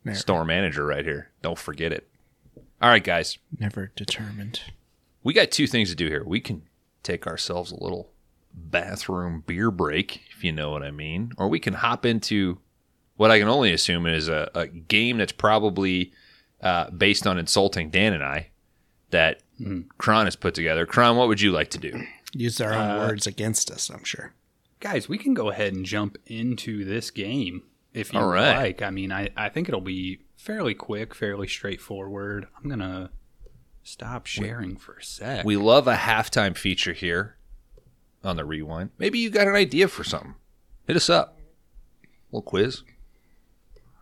Never, 0.05 0.19
Store 0.19 0.45
manager 0.45 0.85
right 0.87 1.05
here. 1.05 1.31
Don't 1.43 1.59
forget 1.59 1.93
it. 1.93 2.09
All 2.83 2.91
right, 2.91 3.03
guys, 3.03 3.39
never 3.59 3.91
determined. 3.97 4.61
we 5.23 5.33
got 5.33 5.51
two 5.51 5.67
things 5.67 5.89
to 5.91 5.95
do 5.95 6.07
here. 6.09 6.23
We 6.25 6.41
can 6.41 6.63
take 7.03 7.27
ourselves 7.27 7.71
a 7.73 7.83
little 7.83 8.11
bathroom 8.53 9.43
beer 9.47 9.71
break, 9.71 10.21
if 10.35 10.45
you 10.45 10.53
know 10.53 10.71
what 10.71 10.83
I 10.83 10.91
mean, 10.91 11.33
or 11.39 11.49
we 11.49 11.59
can 11.59 11.75
hop 11.75 12.05
into 12.07 12.59
what 13.17 13.31
I 13.31 13.39
can 13.39 13.49
only 13.49 13.73
assume 13.73 14.07
is 14.07 14.29
a, 14.29 14.51
a 14.55 14.67
game 14.67 15.19
that's 15.19 15.33
probably 15.33 16.13
uh, 16.61 16.91
based 16.91 17.27
on 17.27 17.39
insulting 17.39 17.91
Dan 17.91 18.13
and 18.13 18.25
I 18.25 18.49
that 19.11 19.41
Kron 19.99 20.27
has 20.27 20.35
put 20.37 20.55
together. 20.55 20.85
Kron, 20.87 21.17
what 21.17 21.29
would 21.29 21.41
you 21.41 21.53
like 21.53 21.71
to 21.71 21.79
do? 21.79 22.03
Use 22.33 22.59
their 22.59 22.73
own 22.75 22.91
Uh, 22.91 23.07
words 23.07 23.27
against 23.27 23.71
us. 23.71 23.89
I'm 23.89 24.03
sure. 24.05 24.33
Guys, 24.81 25.09
we 25.09 25.17
can 25.17 25.33
go 25.35 25.51
ahead 25.51 25.73
and 25.73 25.87
jump 25.87 26.19
into 26.27 26.85
this 26.85 27.11
game 27.13 27.63
if 27.95 28.13
you 28.13 28.19
All 28.19 28.27
right. 28.27 28.57
like. 28.57 28.83
I 28.83 28.91
mean, 28.91 29.11
I, 29.13 29.31
I 29.37 29.49
think 29.49 29.69
it'll 29.69 29.81
be 29.81 30.21
fairly 30.37 30.75
quick, 30.75 31.15
fairly 31.15 31.49
straightforward. 31.49 32.47
I'm 32.59 32.69
going 32.69 32.81
to 32.81 33.11
stop 33.83 34.27
sharing 34.27 34.77
for 34.77 34.97
a 34.97 35.03
sec. 35.03 35.45
We 35.45 35.57
love 35.57 35.87
a 35.89 35.95
halftime 35.97 36.57
feature 36.57 36.93
here 36.93 37.37
on 38.23 38.37
the 38.37 38.45
rewind. 38.45 38.91
Maybe 38.99 39.19
you 39.21 39.31
got 39.31 39.47
an 39.47 39.55
idea 39.55 39.89
for 39.89 40.05
something. 40.05 40.35
Hit 40.87 40.97
us 40.97 41.09
up. 41.09 41.39
little 42.31 42.43
quiz. 42.43 42.83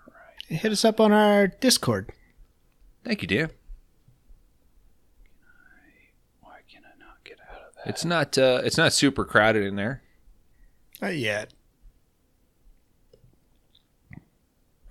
All 0.09 0.14
right. 0.14 0.59
Hit 0.59 0.72
us 0.72 0.84
up 0.84 0.99
on 0.99 1.12
our 1.12 1.47
Discord. 1.47 2.11
Thank 3.05 3.22
you, 3.22 3.28
Dan. 3.28 3.51
Why 6.40 6.59
can 6.70 6.82
I 6.84 6.99
not 6.99 7.22
get 7.24 7.38
out 7.40 7.61
of 7.68 7.74
that? 7.74 7.90
It's 7.90 8.05
not 8.05 8.38
uh, 8.38 8.62
it's 8.64 8.76
not 8.76 8.93
super 8.93 9.24
crowded 9.24 9.64
in 9.64 9.76
there. 9.76 10.03
Not 11.01 11.16
yet. 11.16 11.53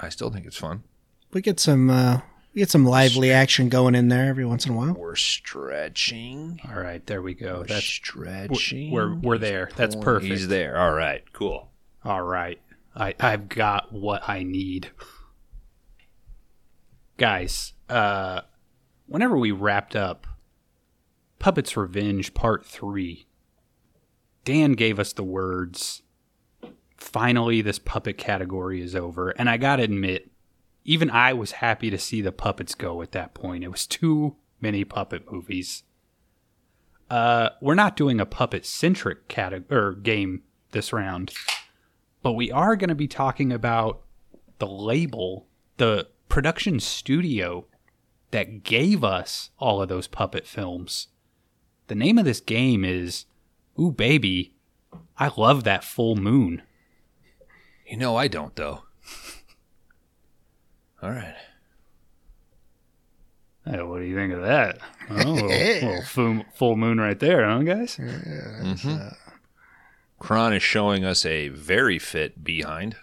I 0.02 0.10
still 0.10 0.30
think 0.32 0.46
it's 0.46 0.58
fun. 0.58 0.84
We 1.32 1.42
get 1.42 1.60
some. 1.60 1.90
uh 1.90 2.22
We 2.54 2.60
get 2.60 2.70
some 2.70 2.86
lively 2.86 3.32
action 3.32 3.70
going 3.70 3.96
in 3.96 4.08
there 4.10 4.28
every 4.28 4.46
once 4.46 4.66
in 4.66 4.74
a 4.74 4.76
while. 4.76 4.94
We're 4.94 5.16
stretching. 5.16 6.60
All 6.68 6.80
right, 6.82 7.06
there 7.06 7.22
we 7.22 7.34
go. 7.34 7.64
That's 7.64 7.86
stretching. 7.86 8.92
we're 8.92 9.16
we're 9.16 9.38
there. 9.38 9.70
That's 9.76 9.96
He's 9.96 10.04
perfect. 10.04 10.32
He's 10.32 10.48
there. 10.48 10.78
All 10.78 10.92
right. 10.92 11.24
Cool. 11.34 11.70
All 12.04 12.24
right. 12.24 12.60
I 12.96 13.14
I've 13.20 13.48
got 13.48 13.94
what 13.94 14.28
I 14.28 14.44
need. 14.44 14.92
Guys, 17.18 17.74
uh 17.90 18.42
whenever 19.06 19.38
we 19.38 19.52
wrapped 19.52 19.96
up 19.96 20.26
Puppets 21.40 21.76
Revenge 21.76 22.34
Part 22.34 22.66
3, 22.66 23.26
Dan 24.46 24.74
gave 24.74 25.00
us 25.00 25.12
the 25.14 25.24
words 25.24 26.02
finally 27.02 27.62
this 27.62 27.80
puppet 27.80 28.18
category 28.18 28.82
is 28.82 28.96
over 28.96 29.32
and 29.32 29.50
I 29.50 29.58
got 29.58 29.78
to 29.78 29.84
admit 29.84 30.30
even 30.84 31.10
I 31.10 31.34
was 31.34 31.54
happy 31.54 31.90
to 31.90 31.98
see 31.98 32.22
the 32.22 32.32
puppets 32.32 32.76
go 32.76 33.02
at 33.02 33.12
that 33.12 33.34
point. 33.34 33.64
It 33.64 33.72
was 33.72 33.86
too 33.86 34.36
many 34.60 34.84
puppet 34.84 35.32
movies. 35.32 35.84
Uh, 37.10 37.50
we're 37.62 37.76
not 37.76 37.98
doing 37.98 38.20
a 38.20 38.26
puppet 38.26 38.66
centric 38.66 39.28
cate- 39.28 39.72
or 39.72 39.94
game 39.94 40.44
this 40.72 40.94
round, 40.94 41.34
but 42.24 42.34
we 42.34 42.52
are 42.52 42.76
going 42.76 42.90
to 42.90 42.96
be 42.96 43.08
talking 43.08 43.52
about 43.52 44.02
the 44.60 44.68
label, 44.68 45.48
the 45.78 46.08
production 46.30 46.80
studio 46.80 47.66
that 48.30 48.64
gave 48.64 49.04
us 49.04 49.50
all 49.60 49.82
of 49.82 49.90
those 49.90 50.08
puppet 50.08 50.48
films. 50.48 51.10
The 51.88 51.96
name 51.96 52.18
of 52.18 52.26
this 52.26 52.40
game 52.40 52.86
is 52.86 53.26
Ooh 53.80 53.92
Baby, 53.92 54.54
I 55.18 55.32
love 55.36 55.64
that 55.64 55.84
full 55.84 56.16
moon. 56.16 56.62
You 57.92 57.98
know 57.98 58.16
I 58.16 58.30
don't 58.30 58.56
though. 58.56 58.84
All 61.04 61.12
right. 61.12 61.36
Hey, 63.66 63.84
what 63.84 64.00
do 64.00 64.06
you 64.06 64.16
think 64.16 64.32
of 64.32 64.42
that? 64.44 64.80
Oh, 65.10 65.16
a 65.16 65.18
little, 65.18 65.48
little 65.48 66.02
full, 66.04 66.46
full 66.56 66.76
moon 66.78 67.00
right 67.02 67.20
there, 67.20 67.48
huh, 67.48 67.60
guys? 67.64 68.00
Yeah. 68.00 69.12
Kron 70.20 70.54
is 70.54 70.64
showing 70.64 71.04
us 71.04 71.26
a 71.26 71.50
very 71.50 72.00
fit 72.00 72.44
behind. 72.44 72.96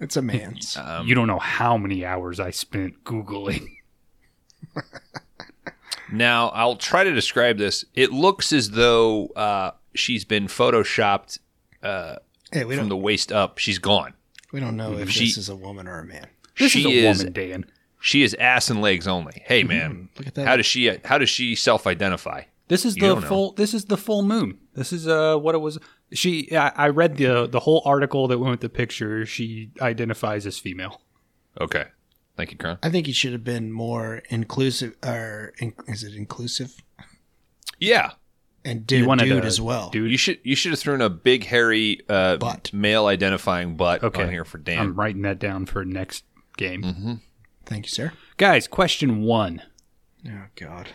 It's 0.00 0.16
a 0.16 0.22
man's. 0.22 0.76
Um, 0.80 1.06
you 1.06 1.14
don't 1.14 1.26
know 1.26 1.38
how 1.38 1.76
many 1.76 2.06
hours 2.06 2.40
I 2.40 2.50
spent 2.50 3.04
Googling. 3.04 3.68
Now, 6.10 6.48
I'll 6.48 6.76
try 6.76 7.04
to 7.04 7.12
describe 7.12 7.58
this. 7.58 7.84
It 7.94 8.12
looks 8.12 8.52
as 8.52 8.70
though 8.70 9.26
uh, 9.28 9.72
she's 9.94 10.24
been 10.24 10.46
photoshopped 10.46 11.38
uh, 11.82 12.16
hey, 12.54 12.64
we 12.64 12.74
from 12.76 12.84
don't. 12.84 12.88
the 12.88 12.96
waist 12.96 13.30
up. 13.30 13.58
She's 13.58 13.78
gone. 13.78 14.14
we 14.52 14.60
don't 14.60 14.76
know 14.76 14.96
if 14.96 15.10
She- 15.10 15.26
this 15.26 15.36
is 15.36 15.48
a 15.50 15.56
woman 15.56 15.86
or 15.86 15.98
a 16.00 16.04
man. 16.06 16.28
This 16.58 16.72
she 16.72 16.80
is 16.80 16.86
a 16.86 17.08
is 17.10 17.18
woman, 17.18 17.32
Dan. 17.34 17.64
she 18.00 18.22
is 18.22 18.32
ass 18.34 18.70
and 18.70 18.80
legs 18.80 19.06
only. 19.06 19.42
Hey, 19.44 19.62
man, 19.64 20.08
Look 20.16 20.28
at 20.28 20.34
that. 20.36 20.46
how 20.46 20.56
does 20.56 20.66
she 20.66 20.90
how 21.04 21.18
does 21.18 21.28
she 21.28 21.54
self 21.54 21.86
identify? 21.86 22.44
This 22.68 22.84
is 22.86 22.96
You 22.96 23.02
the 23.02 23.08
don't 23.08 23.20
know. 23.22 23.28
full. 23.28 23.52
This 23.52 23.74
is 23.74 23.84
the 23.86 23.96
full 23.98 24.22
moon. 24.22 24.58
This 24.74 24.90
is 24.92 25.06
uh 25.06 25.36
what 25.36 25.54
it 25.54 25.58
was. 25.58 25.78
She. 26.12 26.56
I, 26.56 26.68
I 26.76 26.88
read 26.88 27.16
the 27.18 27.46
the 27.46 27.60
whole 27.60 27.82
article 27.84 28.26
that 28.28 28.38
went 28.38 28.52
with 28.52 28.60
the 28.60 28.68
picture. 28.70 29.26
She 29.26 29.70
identifies 29.82 30.46
as 30.46 30.58
female. 30.58 31.02
Okay, 31.60 31.84
Thank 32.36 32.52
you, 32.52 32.56
Kron. 32.58 32.78
I 32.82 32.88
think 32.90 33.06
he 33.06 33.12
should 33.12 33.32
have 33.32 33.44
been 33.44 33.70
more 33.72 34.22
inclusive, 34.30 34.94
or 35.04 35.52
in, 35.58 35.74
is 35.88 36.02
it 36.04 36.14
inclusive? 36.14 36.74
Yeah, 37.78 38.12
And 38.64 38.86
did 38.86 39.04
wanted 39.06 39.24
dude 39.26 39.44
a 39.44 39.46
as 39.46 39.60
well. 39.60 39.90
dude? 39.90 40.10
you 40.10 40.16
should 40.16 40.38
you 40.42 40.56
should 40.56 40.72
have 40.72 40.78
thrown 40.78 41.00
a 41.02 41.10
big 41.10 41.44
hairy 41.44 42.00
uh, 42.08 42.36
Butt. 42.38 42.72
male 42.72 43.06
identifying 43.06 43.76
butt 43.76 44.02
Okay. 44.02 44.22
on 44.22 44.30
here 44.30 44.44
for 44.44 44.58
Dan. 44.58 44.78
I'm 44.80 44.94
writing 44.94 45.22
that 45.22 45.38
down 45.38 45.66
for 45.66 45.84
next 45.84 46.24
game. 46.56 46.82
Mm-hmm. 46.82 47.12
Thank 47.66 47.86
you, 47.86 47.90
sir. 47.90 48.12
Guys, 48.38 48.66
question 48.66 49.22
one. 49.22 49.62
Oh 50.26 50.44
God. 50.56 50.88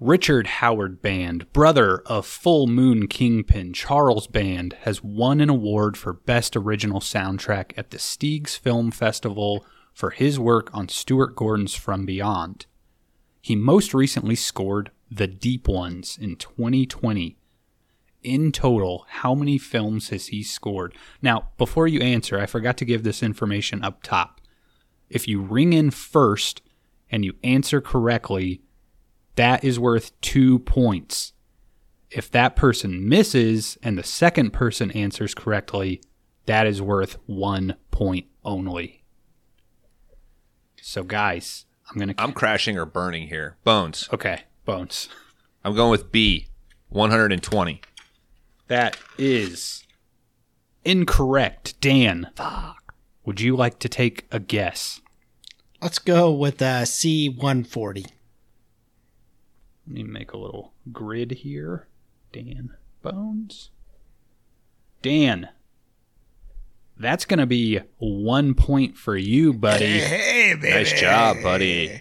Richard 0.00 0.46
Howard 0.48 1.00
Band, 1.00 1.50
brother 1.52 1.98
of 2.04 2.26
Full 2.26 2.66
Moon 2.66 3.06
Kingpin 3.06 3.72
Charles 3.72 4.26
Band, 4.26 4.74
has 4.82 5.02
won 5.02 5.40
an 5.40 5.48
award 5.48 5.96
for 5.96 6.12
Best 6.12 6.56
Original 6.56 7.00
Soundtrack 7.00 7.72
at 7.78 7.90
the 7.90 7.96
Sitges 7.96 8.58
Film 8.58 8.90
Festival 8.90 9.64
for 9.94 10.10
his 10.10 10.38
work 10.38 10.68
on 10.74 10.88
Stuart 10.88 11.36
Gordon's 11.36 11.74
From 11.74 12.04
Beyond. 12.04 12.66
He 13.40 13.54
most 13.56 13.94
recently 13.94 14.34
scored 14.34 14.90
The 15.14 15.26
Deep 15.28 15.68
Ones 15.68 16.18
in 16.20 16.34
2020. 16.36 17.36
In 18.22 18.50
total, 18.50 19.06
how 19.08 19.34
many 19.34 19.58
films 19.58 20.08
has 20.08 20.28
he 20.28 20.42
scored? 20.42 20.94
Now, 21.22 21.50
before 21.56 21.86
you 21.86 22.00
answer, 22.00 22.40
I 22.40 22.46
forgot 22.46 22.76
to 22.78 22.84
give 22.84 23.04
this 23.04 23.22
information 23.22 23.84
up 23.84 24.02
top. 24.02 24.40
If 25.08 25.28
you 25.28 25.40
ring 25.40 25.72
in 25.72 25.90
first 25.90 26.62
and 27.10 27.24
you 27.24 27.34
answer 27.44 27.80
correctly, 27.80 28.62
that 29.36 29.62
is 29.62 29.78
worth 29.78 30.18
two 30.20 30.58
points. 30.60 31.32
If 32.10 32.30
that 32.32 32.56
person 32.56 33.08
misses 33.08 33.78
and 33.82 33.96
the 33.96 34.02
second 34.02 34.52
person 34.52 34.90
answers 34.92 35.34
correctly, 35.34 36.00
that 36.46 36.66
is 36.66 36.82
worth 36.82 37.18
one 37.26 37.76
point 37.90 38.26
only. 38.44 39.04
So, 40.80 41.04
guys, 41.04 41.66
I'm 41.88 41.96
going 41.98 42.08
to. 42.08 42.20
I'm 42.20 42.32
crashing 42.32 42.76
or 42.76 42.86
burning 42.86 43.28
here. 43.28 43.58
Bones. 43.64 44.08
Okay, 44.12 44.44
Bones. 44.64 45.08
I'm 45.64 45.74
going 45.74 45.90
with 45.90 46.12
B. 46.12 46.48
120. 46.88 47.80
That 48.68 48.96
is 49.18 49.84
incorrect. 50.84 51.80
Dan. 51.80 52.30
Fuck. 52.36 52.94
Would 53.24 53.40
you 53.40 53.56
like 53.56 53.78
to 53.80 53.88
take 53.88 54.26
a 54.30 54.38
guess? 54.38 55.00
Let's 55.82 55.98
go 55.98 56.30
with 56.32 56.62
uh, 56.62 56.84
C 56.84 57.28
one 57.28 57.64
forty. 57.64 58.06
Let 59.86 59.94
me 59.94 60.02
make 60.02 60.32
a 60.32 60.38
little 60.38 60.72
grid 60.92 61.32
here. 61.32 61.88
Dan 62.32 62.74
Bones. 63.02 63.70
Dan. 65.02 65.48
That's 66.96 67.24
going 67.24 67.40
to 67.40 67.46
be 67.46 67.80
one 67.98 68.54
point 68.54 68.96
for 68.96 69.16
you, 69.16 69.52
buddy. 69.52 69.98
Hey, 69.98 70.54
baby. 70.54 70.70
Nice 70.70 70.98
job, 70.98 71.38
buddy. 71.42 72.00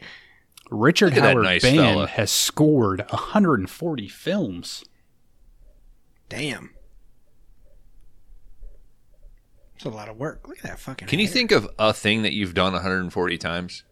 Richard 0.73 1.13
Look 1.13 1.23
Howard 1.23 1.43
nice 1.43 1.61
Band 1.61 1.77
fella. 1.77 2.07
has 2.07 2.31
scored 2.31 3.05
140 3.09 4.07
films. 4.07 4.83
Damn. 6.29 6.71
It's 9.75 9.85
a 9.85 9.89
lot 9.89 10.09
of 10.09 10.17
work. 10.17 10.47
Look 10.47 10.57
at 10.57 10.63
that 10.63 10.79
fucking. 10.79 11.07
Can 11.07 11.19
you 11.19 11.27
think 11.27 11.51
of 11.51 11.69
a 11.77 11.93
thing 11.93 12.23
that 12.23 12.33
you've 12.33 12.53
done 12.53 12.73
140 12.73 13.37
times? 13.37 13.83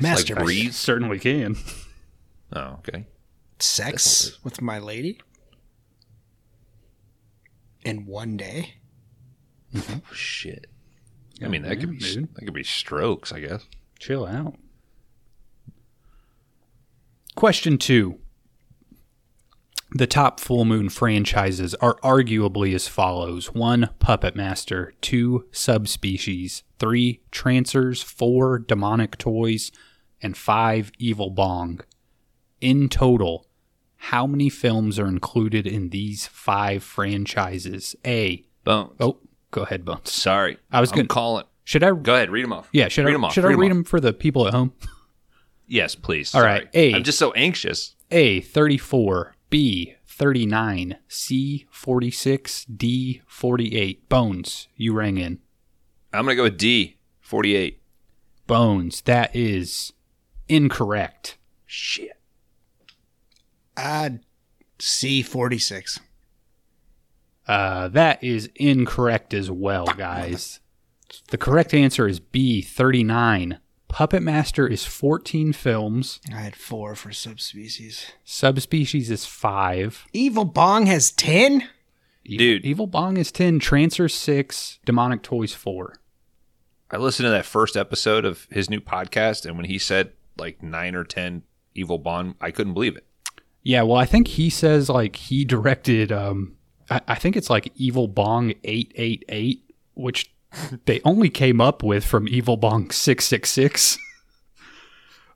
Master 0.00 0.34
like 0.34 0.44
breathe? 0.44 0.72
Certainly 0.72 1.18
can. 1.18 1.56
Oh, 2.52 2.78
okay. 2.80 3.06
sex 3.58 4.38
with 4.42 4.60
my 4.60 4.78
lady 4.78 5.20
in 7.84 8.06
one 8.06 8.36
day? 8.36 8.74
Oh, 9.76 10.00
shit. 10.12 10.66
I 11.42 11.48
mean, 11.48 11.62
that 11.62 11.78
could 11.80 11.90
be 11.92 11.98
dude. 11.98 12.34
that 12.34 12.44
could 12.44 12.54
be 12.54 12.64
strokes, 12.64 13.32
I 13.32 13.40
guess. 13.40 13.66
Chill 13.98 14.26
out. 14.26 14.56
Question 17.40 17.78
two. 17.78 18.18
The 19.92 20.06
top 20.06 20.40
Full 20.40 20.66
Moon 20.66 20.90
franchises 20.90 21.74
are 21.76 21.96
arguably 22.04 22.74
as 22.74 22.86
follows 22.86 23.54
1. 23.54 23.88
Puppet 23.98 24.36
Master, 24.36 24.92
2. 25.00 25.46
Subspecies, 25.50 26.64
3. 26.78 27.22
Trancers, 27.30 28.02
4. 28.02 28.58
Demonic 28.58 29.16
Toys, 29.16 29.72
and 30.20 30.36
5. 30.36 30.92
Evil 30.98 31.30
Bong. 31.30 31.80
In 32.60 32.90
total, 32.90 33.46
how 33.96 34.26
many 34.26 34.50
films 34.50 34.98
are 34.98 35.06
included 35.08 35.66
in 35.66 35.88
these 35.88 36.26
five 36.26 36.84
franchises? 36.84 37.96
A. 38.06 38.44
Bones. 38.64 38.92
Oh, 39.00 39.16
go 39.50 39.62
ahead, 39.62 39.86
Bones. 39.86 40.12
sorry. 40.12 40.58
I 40.70 40.82
was 40.82 40.92
gonna- 40.92 41.08
call 41.08 41.38
it. 41.38 41.46
Should 41.64 41.82
I? 41.84 41.92
Go 41.92 42.14
ahead, 42.16 42.28
read 42.28 42.44
them 42.44 42.52
off. 42.52 42.68
Yeah, 42.70 42.88
should 42.88 43.06
read 43.06 43.12
I? 43.12 43.14
them 43.14 43.24
off. 43.24 43.32
Should 43.32 43.46
I 43.46 43.48
read 43.48 43.54
'em 43.54 43.60
read 43.60 43.70
them 43.70 43.84
for 43.84 43.98
the 43.98 44.12
people 44.12 44.46
at 44.46 44.52
home? 44.52 44.74
Yes, 45.70 45.94
please. 45.94 46.34
All 46.34 46.42
right, 46.42 46.68
Sorry. 46.72 46.92
A. 46.92 46.94
I'm 46.96 47.04
just 47.04 47.18
so 47.18 47.30
anxious. 47.32 47.94
A 48.10 48.40
34, 48.40 49.36
B 49.50 49.94
39, 50.04 50.96
C 51.06 51.66
46, 51.70 52.64
D 52.64 53.22
48. 53.26 54.08
Bones, 54.08 54.66
you 54.74 54.92
rang 54.92 55.16
in. 55.16 55.38
I'm 56.12 56.24
gonna 56.24 56.34
go 56.34 56.42
with 56.42 56.58
D. 56.58 56.98
48. 57.20 57.80
Bones, 58.48 59.00
that 59.02 59.34
is 59.34 59.92
incorrect. 60.48 61.38
Shit. 61.66 62.18
Uh, 63.76 64.10
C 64.80 65.22
forty 65.22 65.58
six. 65.58 66.00
Uh, 67.46 67.86
that 67.88 68.22
is 68.24 68.50
incorrect 68.56 69.32
as 69.32 69.50
well, 69.52 69.86
guys. 69.86 70.58
The 71.28 71.38
correct 71.38 71.72
answer 71.74 72.08
is 72.08 72.18
B 72.18 72.60
39. 72.60 73.60
Puppet 73.90 74.22
Master 74.22 74.66
is 74.66 74.84
14 74.84 75.52
films. 75.52 76.20
I 76.32 76.36
had 76.40 76.54
four 76.56 76.94
for 76.94 77.12
subspecies. 77.12 78.12
Subspecies 78.24 79.10
is 79.10 79.26
5. 79.26 80.06
Evil 80.12 80.44
Bong 80.44 80.86
has 80.86 81.10
ten. 81.10 81.64
E- 82.24 82.36
Dude. 82.38 82.64
Evil 82.64 82.86
Bong 82.86 83.16
is 83.16 83.32
10. 83.32 83.58
Trancer 83.58 84.08
6. 84.10 84.78
Demonic 84.84 85.22
Toys 85.22 85.54
4. 85.54 85.94
I 86.92 86.96
listened 86.96 87.26
to 87.26 87.30
that 87.30 87.44
first 87.44 87.76
episode 87.76 88.24
of 88.24 88.46
his 88.50 88.70
new 88.70 88.80
podcast, 88.80 89.44
and 89.44 89.56
when 89.56 89.66
he 89.66 89.78
said 89.78 90.12
like 90.38 90.62
nine 90.62 90.94
or 90.94 91.04
ten 91.04 91.42
evil 91.74 91.98
Bong, 91.98 92.34
I 92.40 92.50
couldn't 92.50 92.74
believe 92.74 92.96
it. 92.96 93.04
Yeah, 93.62 93.82
well, 93.82 93.96
I 93.96 94.06
think 94.06 94.26
he 94.28 94.50
says 94.50 94.88
like 94.88 95.14
he 95.16 95.44
directed. 95.44 96.10
Um, 96.10 96.56
I, 96.88 97.00
I 97.08 97.14
think 97.16 97.36
it's 97.36 97.50
like 97.50 97.70
Evil 97.76 98.08
Bong 98.08 98.54
eight 98.64 98.92
eight 98.96 99.24
eight, 99.28 99.72
which 99.94 100.32
they 100.86 101.00
only 101.04 101.28
came 101.30 101.60
up 101.60 101.82
with 101.82 102.04
from 102.04 102.28
Evil 102.28 102.56
Bong 102.56 102.90
six 102.90 103.24
six 103.24 103.50
six. 103.50 103.98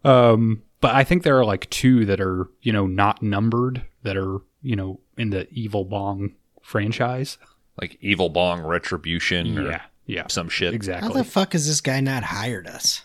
Um, 0.04 0.62
but 0.80 0.94
I 0.94 1.04
think 1.04 1.22
there 1.22 1.38
are 1.38 1.44
like 1.44 1.68
two 1.70 2.04
that 2.06 2.20
are 2.20 2.48
you 2.62 2.72
know 2.72 2.86
not 2.86 3.22
numbered 3.22 3.82
that 4.02 4.16
are 4.16 4.38
you 4.62 4.76
know 4.76 5.00
in 5.16 5.30
the 5.30 5.48
Evil 5.50 5.84
Bong 5.84 6.34
franchise. 6.62 7.38
Like 7.80 7.98
evil 8.00 8.28
bong 8.28 8.60
retribution 8.62 9.58
or 9.58 9.68
Yeah, 9.70 9.82
yeah, 10.06 10.26
some 10.28 10.48
shit. 10.48 10.74
Exactly. 10.74 11.08
How 11.08 11.12
the 11.12 11.24
fuck 11.24 11.54
has 11.54 11.66
this 11.66 11.80
guy 11.80 11.98
not 12.00 12.22
hired 12.22 12.68
us? 12.68 13.02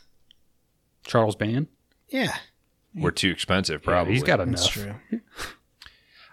Charles 1.07 1.35
Band. 1.35 1.65
Yeah, 2.09 2.35
We're 2.93 3.09
too 3.09 3.31
expensive, 3.31 3.81
Yeah, 3.81 3.89
probably. 3.91 4.13
he's 4.13 4.21
got 4.21 4.37
that's 4.37 4.75
enough. 4.75 4.99
true. 5.09 5.21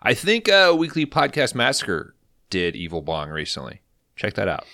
I 0.03 0.13
think 0.13 0.51
uh, 0.51 0.75
Weekly 0.79 1.07
Podcast 1.07 1.55
Massacre 1.55 2.15
did 2.51 2.77
Evil 2.77 3.01
Bong 3.01 3.31
recently. 3.31 3.81
Check 4.17 4.35
that 4.35 4.49
out. 4.49 4.67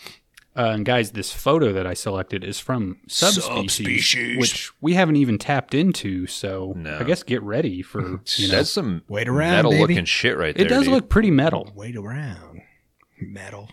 Uh, 0.55 0.73
and 0.75 0.85
guys, 0.85 1.13
this 1.13 1.33
photo 1.33 1.73
that 1.73 1.87
I 1.87 1.95
selected 1.95 2.45
is 2.45 2.61
from 2.61 2.99
subspecies, 3.09 4.07
Subspecies. 4.11 4.39
which 4.39 4.71
we 4.83 4.93
haven't 4.95 5.17
even 5.17 5.39
tapped 5.39 5.73
into. 5.75 6.27
So 6.27 6.75
No. 6.77 6.99
I 6.99 7.05
guess 7.05 7.23
get 7.23 7.43
ready 7.43 7.81
for 7.81 8.01
you 8.37 8.49
know. 8.49 8.57
That's 8.57 8.71
some 8.71 9.03
Wait 9.09 9.29
around, 9.29 9.55
metal 9.55 9.71
baby. 9.71 9.81
looking 9.95 10.05
shit 10.05 10.37
right 10.37 10.55
there. 10.55 10.67
It 10.67 10.69
does 10.69 10.85
dude. 10.85 10.93
look 10.93 11.09
pretty 11.09 11.31
metal. 11.31 11.73
Wait 11.75 11.97
around. 11.97 12.61
Metal. 13.21 13.71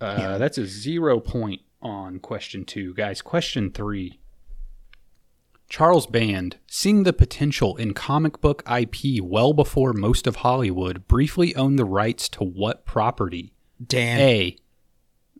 Uh, 0.00 0.38
That's 0.38 0.56
a 0.58 0.66
zero 0.66 1.20
point 1.20 1.60
on 1.82 2.18
question 2.20 2.64
two, 2.64 2.94
guys. 2.94 3.20
Question 3.22 3.70
three. 3.70 4.18
Charles 5.68 6.06
Band, 6.06 6.56
seeing 6.66 7.04
the 7.04 7.12
potential 7.12 7.76
in 7.76 7.94
comic 7.94 8.40
book 8.40 8.64
IP 8.68 9.22
well 9.22 9.52
before 9.52 9.92
most 9.92 10.26
of 10.26 10.36
Hollywood, 10.36 11.06
briefly 11.06 11.54
owned 11.54 11.78
the 11.78 11.84
rights 11.84 12.28
to 12.30 12.42
what 12.42 12.84
property? 12.84 13.52
Dan. 13.84 14.20
A. 14.20 14.56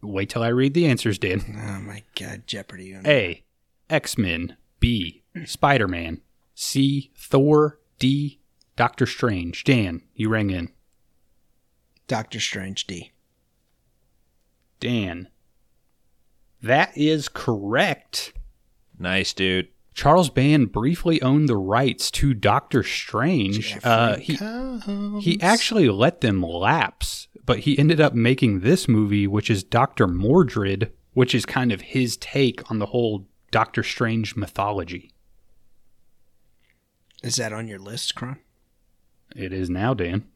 Wait 0.02 0.30
till 0.30 0.42
I 0.42 0.48
read 0.48 0.74
the 0.74 0.86
answers, 0.86 1.18
Dan. 1.18 1.42
Oh 1.62 1.80
my 1.80 2.02
god, 2.18 2.46
Jeopardy. 2.46 2.96
A. 3.06 3.44
X 3.88 4.16
Men. 4.16 4.56
B. 4.78 5.22
Spider 5.44 5.88
Man. 5.88 6.20
C. 6.54 7.10
Thor. 7.16 7.78
D. 7.98 8.40
Doctor 8.76 9.04
Strange. 9.04 9.62
Dan, 9.64 10.02
you 10.14 10.30
rang 10.30 10.50
in. 10.50 10.70
Doctor 12.06 12.40
Strange 12.40 12.86
D. 12.86 13.12
Dan. 14.80 15.28
That 16.62 16.96
is 16.96 17.28
correct. 17.28 18.32
nice, 18.98 19.32
dude. 19.34 19.68
Charles 19.94 20.30
Band 20.30 20.72
briefly 20.72 21.20
owned 21.20 21.48
the 21.48 21.56
rights 21.56 22.10
to 22.12 22.32
Doctor 22.32 22.82
Strange. 22.82 23.78
Uh, 23.82 24.16
he 24.16 24.36
Combs. 24.36 25.24
he 25.24 25.40
actually 25.42 25.88
let 25.88 26.20
them 26.20 26.42
lapse, 26.42 27.28
but 27.44 27.60
he 27.60 27.78
ended 27.78 28.00
up 28.00 28.14
making 28.14 28.60
this 28.60 28.88
movie, 28.88 29.26
which 29.26 29.50
is 29.50 29.62
Doctor 29.64 30.06
Mordrid 30.06 30.90
which 31.12 31.34
is 31.34 31.44
kind 31.44 31.72
of 31.72 31.80
his 31.80 32.16
take 32.16 32.68
on 32.70 32.78
the 32.78 32.86
whole 32.86 33.26
Doctor 33.50 33.82
Strange 33.82 34.36
mythology. 34.36 35.12
Is 37.22 37.36
that 37.36 37.52
on 37.52 37.68
your 37.68 37.78
list, 37.78 38.14
Kron? 38.14 38.38
It 39.36 39.52
is 39.52 39.68
now, 39.68 39.94
Dan. 39.94 40.26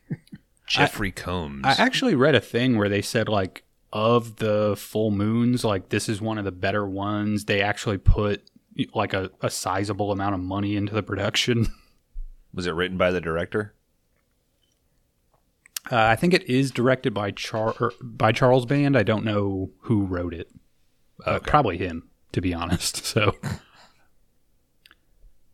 Jeffrey 0.66 1.12
Combs. 1.12 1.62
I 1.64 1.72
actually 1.72 2.14
read 2.14 2.34
a 2.34 2.40
thing 2.40 2.76
where 2.76 2.88
they 2.88 3.02
said 3.02 3.28
like 3.28 3.64
of 3.92 4.36
the 4.36 4.74
full 4.76 5.10
moons, 5.10 5.64
like 5.64 5.90
this 5.90 6.08
is 6.08 6.20
one 6.20 6.38
of 6.38 6.44
the 6.44 6.52
better 6.52 6.86
ones. 6.86 7.44
They 7.44 7.60
actually 7.60 7.98
put 7.98 8.48
like 8.94 9.12
a, 9.14 9.30
a 9.40 9.50
sizable 9.50 10.12
amount 10.12 10.34
of 10.34 10.40
money 10.40 10.76
into 10.76 10.94
the 10.94 11.02
production. 11.02 11.66
was 12.54 12.66
it 12.66 12.72
written 12.74 12.96
by 12.98 13.10
the 13.10 13.20
director? 13.20 13.74
Uh, 15.90 15.96
I 16.02 16.16
think 16.16 16.34
it 16.34 16.48
is 16.48 16.70
directed 16.72 17.14
by 17.14 17.30
Char- 17.30 17.92
by 18.02 18.32
Charles 18.32 18.66
Band. 18.66 18.96
I 18.96 19.02
don't 19.04 19.24
know 19.24 19.70
who 19.82 20.04
wrote 20.04 20.34
it. 20.34 20.50
Uh, 21.24 21.32
Okay. 21.36 21.48
probably 21.50 21.78
him, 21.78 22.08
to 22.32 22.40
be 22.40 22.52
honest. 22.52 23.04
So, 23.04 23.36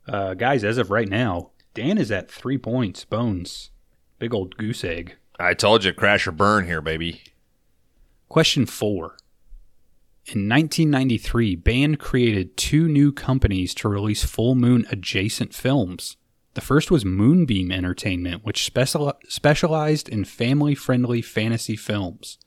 uh, 0.08 0.34
guys, 0.34 0.64
as 0.64 0.78
of 0.78 0.90
right 0.90 1.08
now, 1.08 1.50
Dan 1.74 1.98
is 1.98 2.10
at 2.10 2.30
three 2.30 2.58
points. 2.58 3.04
Bones, 3.04 3.70
big 4.18 4.34
old 4.34 4.56
goose 4.56 4.82
egg. 4.84 5.16
I 5.38 5.54
told 5.54 5.84
you, 5.84 5.92
crash 5.92 6.26
or 6.26 6.32
burn 6.32 6.66
here, 6.66 6.80
baby. 6.80 7.22
Question 8.28 8.66
four. 8.66 9.16
In 10.24 10.48
1993, 10.48 11.56
Band 11.56 11.98
created 11.98 12.56
two 12.56 12.86
new 12.86 13.10
companies 13.10 13.74
to 13.74 13.88
release 13.88 14.24
full 14.24 14.54
moon 14.54 14.86
adjacent 14.90 15.52
films. 15.52 16.16
The 16.54 16.60
first 16.60 16.90
was 16.92 17.04
Moonbeam 17.04 17.72
Entertainment, 17.72 18.44
which 18.44 18.64
special- 18.64 19.14
specialized 19.28 20.08
in 20.08 20.24
family 20.24 20.76
friendly 20.76 21.22
fantasy 21.22 21.74
films. 21.74 22.38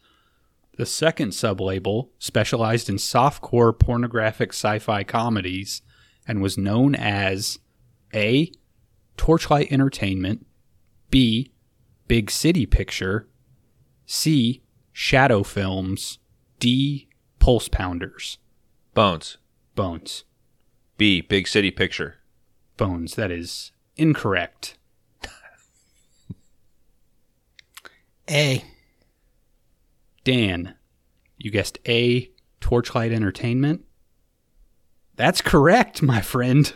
The 0.78 0.86
second 0.86 1.30
sublabel 1.32 2.10
specialized 2.18 2.90
in 2.90 2.96
softcore 2.96 3.78
pornographic 3.78 4.52
sci 4.54 4.80
fi 4.80 5.04
comedies 5.04 5.82
and 6.28 6.42
was 6.42 6.58
known 6.58 6.96
as 6.96 7.60
A. 8.14 8.52
Torchlight 9.18 9.72
Entertainment, 9.72 10.46
B. 11.10 11.52
Big 12.08 12.30
City 12.32 12.66
Picture, 12.66 13.28
C. 14.06 14.62
Shadow 14.94 15.44
Films, 15.44 16.20
D. 16.60 17.08
Pulse 17.46 17.68
Pounders. 17.68 18.40
Bones. 18.96 19.38
Bones. 19.76 20.24
B. 20.98 21.22
Big 21.22 21.48
City 21.48 21.70
Picture. 21.70 22.16
Bones. 22.76 23.14
That 23.14 23.30
is 23.30 23.72
incorrect. 23.98 24.80
A. 28.28 28.66
Dan, 30.24 30.74
you 31.38 31.52
guessed 31.52 31.78
A. 31.88 32.32
Torchlight 32.62 33.12
Entertainment. 33.12 33.86
That's 35.16 35.42
correct, 35.42 36.02
my 36.02 36.22
friend. 36.22 36.74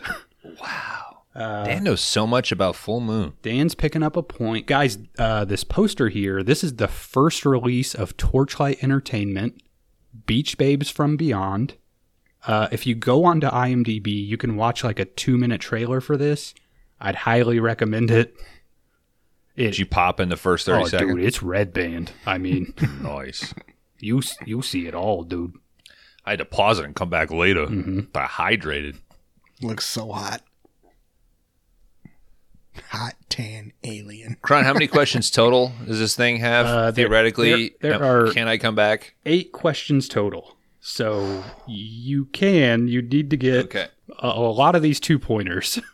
Wow. 0.62 1.22
Uh, 1.34 1.64
Dan 1.64 1.82
knows 1.82 2.00
so 2.00 2.28
much 2.28 2.52
about 2.52 2.76
Full 2.76 3.00
Moon. 3.00 3.32
Dan's 3.42 3.74
picking 3.74 4.04
up 4.04 4.16
a 4.16 4.22
point. 4.22 4.68
Guys, 4.68 4.98
uh, 5.18 5.44
this 5.44 5.64
poster 5.64 6.10
here, 6.10 6.44
this 6.44 6.62
is 6.62 6.76
the 6.76 6.86
first 6.86 7.44
release 7.44 7.92
of 7.92 8.16
Torchlight 8.16 8.84
Entertainment, 8.84 9.60
Beach 10.26 10.58
Babes 10.58 10.90
from 10.90 11.16
Beyond. 11.16 11.74
Uh, 12.46 12.68
if 12.72 12.86
you 12.86 12.94
go 12.94 13.24
onto 13.24 13.48
IMDb, 13.48 14.08
you 14.26 14.36
can 14.36 14.56
watch 14.56 14.82
like 14.82 14.98
a 14.98 15.04
two 15.04 15.36
minute 15.36 15.60
trailer 15.60 16.00
for 16.00 16.16
this. 16.16 16.54
I'd 17.00 17.14
highly 17.16 17.60
recommend 17.60 18.10
it. 18.10 18.34
It, 19.56 19.64
Did 19.64 19.78
you 19.78 19.86
pop 19.86 20.20
in 20.20 20.28
the 20.28 20.36
first 20.36 20.66
30 20.66 20.82
oh, 20.82 20.86
seconds? 20.86 21.14
dude, 21.16 21.24
it's 21.24 21.42
red 21.42 21.72
band. 21.72 22.12
I 22.24 22.38
mean, 22.38 22.72
Nice. 23.02 23.52
you 23.98 24.22
you 24.44 24.62
see 24.62 24.86
it 24.86 24.94
all, 24.94 25.22
dude. 25.24 25.54
I 26.24 26.30
had 26.30 26.38
to 26.38 26.44
pause 26.44 26.78
it 26.78 26.84
and 26.84 26.94
come 26.94 27.10
back 27.10 27.30
later. 27.30 27.66
Mm-hmm. 27.66 28.00
But 28.12 28.28
hydrated. 28.30 28.96
Looks 29.62 29.86
so 29.86 30.12
hot. 30.12 30.42
Hot 32.90 33.14
tan 33.28 33.72
alien. 33.84 34.36
Kron, 34.42 34.64
how 34.64 34.72
many 34.72 34.86
questions 34.98 35.30
total 35.30 35.72
does 35.86 35.98
this 35.98 36.14
thing 36.16 36.36
have? 36.38 36.66
Uh, 36.66 36.90
there- 36.90 37.06
Theoretically, 37.06 37.74
there- 37.80 37.98
there 37.98 38.04
Uh, 38.04 38.28
are- 38.28 38.32
can 38.32 38.48
I 38.48 38.58
come 38.58 38.74
back? 38.74 39.14
Eight 39.26 39.52
questions 39.52 40.08
total. 40.08 40.56
So 40.80 41.44
you 41.68 42.24
can, 42.26 42.88
you 42.88 43.02
need 43.02 43.28
to 43.30 43.36
get 43.36 43.64
Okay. 43.66 43.88
a, 44.22 44.26
a 44.28 44.52
lot 44.52 44.74
of 44.74 44.82
these 44.82 44.98
two 45.00 45.18
pointers. 45.18 45.78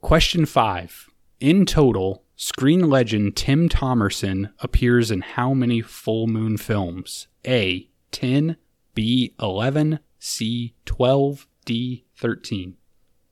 Question 0.00 0.46
five. 0.46 1.08
In 1.40 1.66
total, 1.66 2.22
screen 2.36 2.88
legend 2.88 3.36
Tim 3.36 3.68
Thomerson 3.68 4.52
appears 4.60 5.10
in 5.10 5.22
how 5.22 5.52
many 5.54 5.80
full 5.80 6.26
moon 6.28 6.56
films? 6.56 7.26
A. 7.46 7.88
10, 8.12 8.56
B. 8.94 9.34
11, 9.40 9.98
C. 10.20 10.74
12, 10.86 11.46
D. 11.64 12.04
13. 12.16 12.76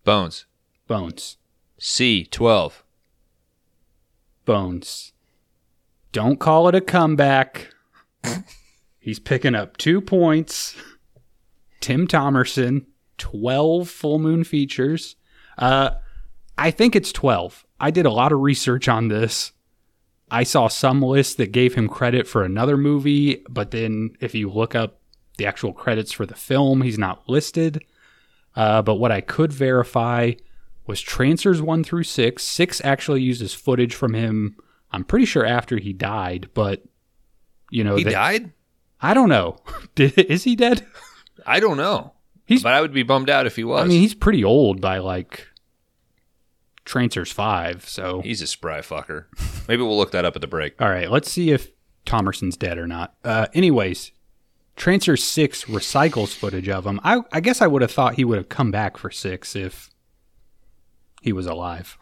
Bones. 0.07 0.47
Bones. 0.87 1.37
C. 1.81 2.27
12. 2.27 2.85
Bones. 4.45 5.13
Don't 6.13 6.39
call 6.39 6.69
it 6.69 6.77
a 6.77 6.81
comeback. 6.81 7.75
He's 9.01 9.19
picking 9.19 9.57
up 9.57 9.77
two 9.77 10.01
points. 10.01 10.77
Tim 11.81 12.07
Thomerson, 12.07 12.87
12 13.19 13.91
full 13.91 14.21
moon 14.21 14.45
features. 14.45 15.17
Uh, 15.59 15.91
I 16.57 16.71
think 16.71 16.95
it's 16.95 17.11
12. 17.11 17.67
I 17.81 17.91
did 17.91 18.07
a 18.07 18.13
lot 18.13 18.31
of 18.31 18.39
research 18.39 18.87
on 18.87 19.09
this. 19.09 19.51
I 20.31 20.45
saw 20.45 20.69
some 20.69 21.03
lists 21.03 21.35
that 21.35 21.51
gave 21.51 21.75
him 21.75 21.89
credit 21.89 22.29
for 22.29 22.45
another 22.45 22.77
movie, 22.77 23.45
but 23.51 23.73
then 23.73 24.11
if 24.21 24.37
you 24.37 24.51
look 24.51 24.77
up 24.77 25.01
the 25.37 25.47
actual 25.47 25.73
credits 25.73 26.13
for 26.13 26.27
the 26.27 26.37
film, 26.37 26.83
he's 26.83 26.97
not 26.97 27.29
listed. 27.29 27.83
Uh, 28.57 28.81
but 28.83 28.95
what 28.95 29.13
I 29.13 29.21
could 29.21 29.53
verify 29.53 30.33
was 30.87 31.01
Trancers 31.01 31.61
1 31.61 31.85
through 31.85 32.05
6. 32.05 32.43
6 32.43 32.81
actually 32.85 33.21
uses 33.23 33.53
footage 33.55 33.95
from 33.95 34.15
him, 34.15 34.57
I'm 34.93 35.05
pretty 35.05 35.27
sure 35.27 35.45
after 35.45 35.77
he 35.79 35.93
died, 35.93 36.49
but, 36.55 36.83
you 37.71 37.85
know, 37.85 37.97
He 37.97 38.05
they- 38.05 38.13
died? 38.13 38.53
I 39.01 39.13
don't 39.13 39.29
know. 39.29 39.59
Did, 39.95 40.17
is 40.19 40.45
he 40.45 40.57
dead? 40.57 40.87
I 41.47 41.61
don't 41.61 41.77
know. 41.77 42.15
He's- 42.47 42.63
but 42.63 42.73
I 42.73 42.81
would 42.81 42.95
be 42.95 43.03
bummed 43.03 43.29
out 43.29 43.47
if 43.47 43.57
he 43.57 43.65
was. 43.65 43.83
I 43.85 43.87
mean, 43.89 44.01
he's 44.01 44.15
pretty 44.15 44.43
old 44.43 44.81
by 44.81 44.99
like 44.99 45.47
Trancers 46.85 47.33
5, 47.33 47.89
so. 47.89 48.21
he's 48.23 48.41
a 48.41 48.47
spry 48.47 48.79
fucker. 48.81 49.25
Maybe 49.69 49.83
we'll 49.83 49.97
look 49.99 50.13
that 50.13 50.25
up 50.25 50.37
at 50.37 50.41
the 50.41 50.47
break. 50.47 50.81
All 50.81 50.89
right, 50.89 51.11
let's 51.11 51.31
see 51.31 51.51
if 51.51 51.73
Thomerson's 52.07 52.57
dead 52.57 52.79
or 52.79 52.87
not. 52.87 53.15
Uh, 53.25 53.49
anyways, 53.53 54.13
Trancer 54.77 55.18
6 55.18 55.64
recycles 55.64 56.35
footage 56.35 56.68
of 56.68 56.87
him. 56.87 57.01
I, 57.03 57.22
I 57.33 57.41
guess 57.41 57.62
I 57.62 57.66
would 57.66 57.83
have 57.83 57.91
thought 57.91 58.14
he 58.14 58.24
would 58.24 58.37
have 58.37 58.49
come 58.49 58.70
back 58.70 58.99
for 58.99 59.11
6 59.11 59.57
if 59.57 59.91
he 61.22 61.33
was 61.33 61.47
alive. 61.47 61.97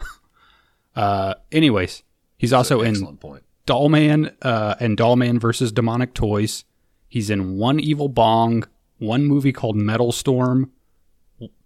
uh, 0.96 1.34
anyways, 1.52 2.02
he's 2.36 2.52
also 2.52 2.82
in 2.82 3.16
point. 3.16 3.44
Dollman 3.66 4.34
uh, 4.42 4.74
and 4.80 4.96
Dollman 4.96 5.40
versus 5.40 5.72
Demonic 5.72 6.14
Toys. 6.14 6.64
He's 7.08 7.30
in 7.30 7.56
One 7.56 7.78
Evil 7.78 8.08
Bong, 8.08 8.64
one 8.98 9.24
movie 9.24 9.52
called 9.52 9.76
Metal 9.76 10.12
Storm, 10.12 10.72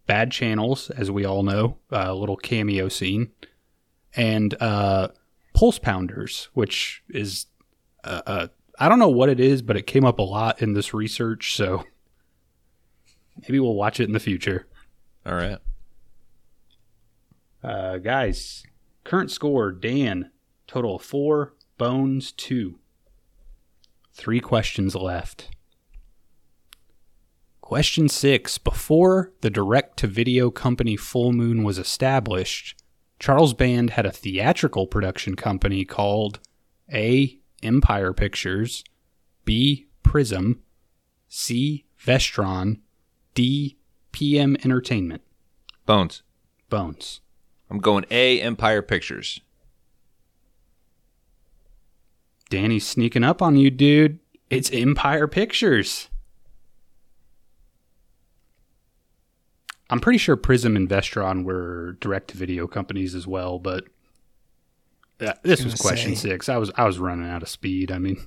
Bad 0.06 0.30
Channels, 0.30 0.90
as 0.90 1.10
we 1.10 1.24
all 1.24 1.42
know, 1.42 1.78
a 1.90 2.14
little 2.14 2.36
cameo 2.36 2.88
scene, 2.88 3.30
and 4.14 4.54
uh, 4.60 5.08
Pulse 5.54 5.78
Pounders, 5.78 6.48
which 6.54 7.02
is 7.08 7.46
uh, 8.04 8.22
uh, 8.26 8.46
I 8.78 8.88
don't 8.88 8.98
know 8.98 9.08
what 9.08 9.28
it 9.28 9.40
is, 9.40 9.62
but 9.62 9.76
it 9.76 9.86
came 9.86 10.04
up 10.04 10.18
a 10.18 10.22
lot 10.22 10.62
in 10.62 10.74
this 10.74 10.94
research, 10.94 11.54
so 11.54 11.84
maybe 13.42 13.58
we'll 13.58 13.74
watch 13.74 13.98
it 13.98 14.04
in 14.04 14.12
the 14.12 14.20
future. 14.20 14.66
All 15.26 15.34
right. 15.34 15.58
Uh, 17.62 17.98
guys, 17.98 18.62
current 19.04 19.30
score 19.30 19.72
Dan, 19.72 20.30
total 20.66 20.96
of 20.96 21.02
four, 21.02 21.54
Bones 21.76 22.32
two. 22.32 22.80
Three 24.12 24.40
questions 24.40 24.96
left. 24.96 25.50
Question 27.60 28.08
six 28.08 28.58
Before 28.58 29.32
the 29.42 29.50
direct 29.50 29.96
to 29.98 30.06
video 30.08 30.50
company 30.50 30.96
Full 30.96 31.32
Moon 31.32 31.62
was 31.62 31.78
established, 31.78 32.82
Charles 33.20 33.54
Band 33.54 33.90
had 33.90 34.06
a 34.06 34.10
theatrical 34.10 34.86
production 34.86 35.36
company 35.36 35.84
called 35.84 36.40
A. 36.92 37.37
Empire 37.62 38.12
Pictures, 38.12 38.84
B. 39.44 39.86
Prism, 40.02 40.62
C. 41.28 41.84
Vestron, 42.02 42.80
D. 43.34 43.76
PM 44.12 44.56
Entertainment. 44.64 45.22
Bones. 45.86 46.22
Bones. 46.70 47.20
I'm 47.70 47.78
going 47.78 48.04
A. 48.10 48.40
Empire 48.40 48.82
Pictures. 48.82 49.40
Danny's 52.50 52.86
sneaking 52.86 53.24
up 53.24 53.42
on 53.42 53.56
you, 53.56 53.70
dude. 53.70 54.18
It's 54.48 54.70
Empire 54.72 55.28
Pictures. 55.28 56.08
I'm 59.90 60.00
pretty 60.00 60.18
sure 60.18 60.36
Prism 60.36 60.76
and 60.76 60.88
Vestron 60.88 61.44
were 61.44 61.96
direct 62.00 62.28
to 62.28 62.36
video 62.36 62.66
companies 62.66 63.14
as 63.14 63.26
well, 63.26 63.58
but 63.58 63.84
uh, 65.20 65.32
this 65.42 65.64
was 65.64 65.74
question 65.74 66.14
say. 66.14 66.30
six. 66.30 66.48
I 66.48 66.56
was 66.58 66.70
I 66.76 66.84
was 66.84 66.98
running 66.98 67.28
out 67.28 67.42
of 67.42 67.48
speed. 67.48 67.90
I 67.90 67.98
mean. 67.98 68.16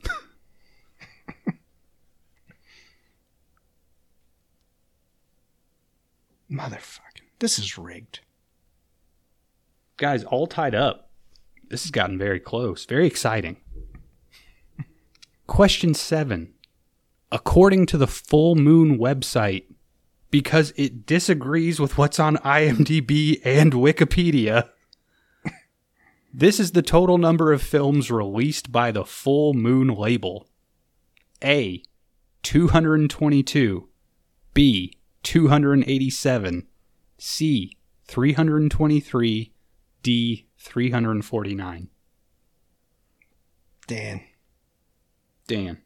Motherfucking. 6.51 6.99
This 7.39 7.57
is 7.57 7.77
rigged. 7.77 8.19
Guys, 9.97 10.23
all 10.25 10.47
tied 10.47 10.75
up. 10.75 11.09
This 11.69 11.83
has 11.83 11.91
gotten 11.91 12.17
very 12.17 12.39
close. 12.39 12.85
Very 12.85 13.07
exciting. 13.07 13.57
Question 15.47 15.93
seven. 15.93 16.53
According 17.31 17.85
to 17.87 17.97
the 17.97 18.07
Full 18.07 18.55
Moon 18.55 18.97
website, 18.99 19.63
because 20.29 20.73
it 20.75 21.05
disagrees 21.05 21.79
with 21.79 21.97
what's 21.97 22.19
on 22.19 22.35
IMDb 22.37 23.39
and 23.45 23.71
Wikipedia, 23.71 24.69
this 26.33 26.59
is 26.59 26.71
the 26.71 26.81
total 26.81 27.17
number 27.17 27.51
of 27.51 27.61
films 27.61 28.09
released 28.11 28.71
by 28.71 28.91
the 28.91 29.05
Full 29.05 29.53
Moon 29.53 29.87
label 29.87 30.47
A. 31.43 31.83
222, 32.43 33.87
B. 34.53 34.97
287, 35.23 36.67
C. 37.17 37.77
323, 38.07 39.53
D. 40.03 40.47
349. 40.57 41.89
Dan. 43.87 44.21
Dan. 45.47 45.77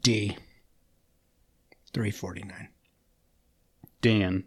D. 0.00 0.36
349. 1.92 2.68
Dan. 4.00 4.44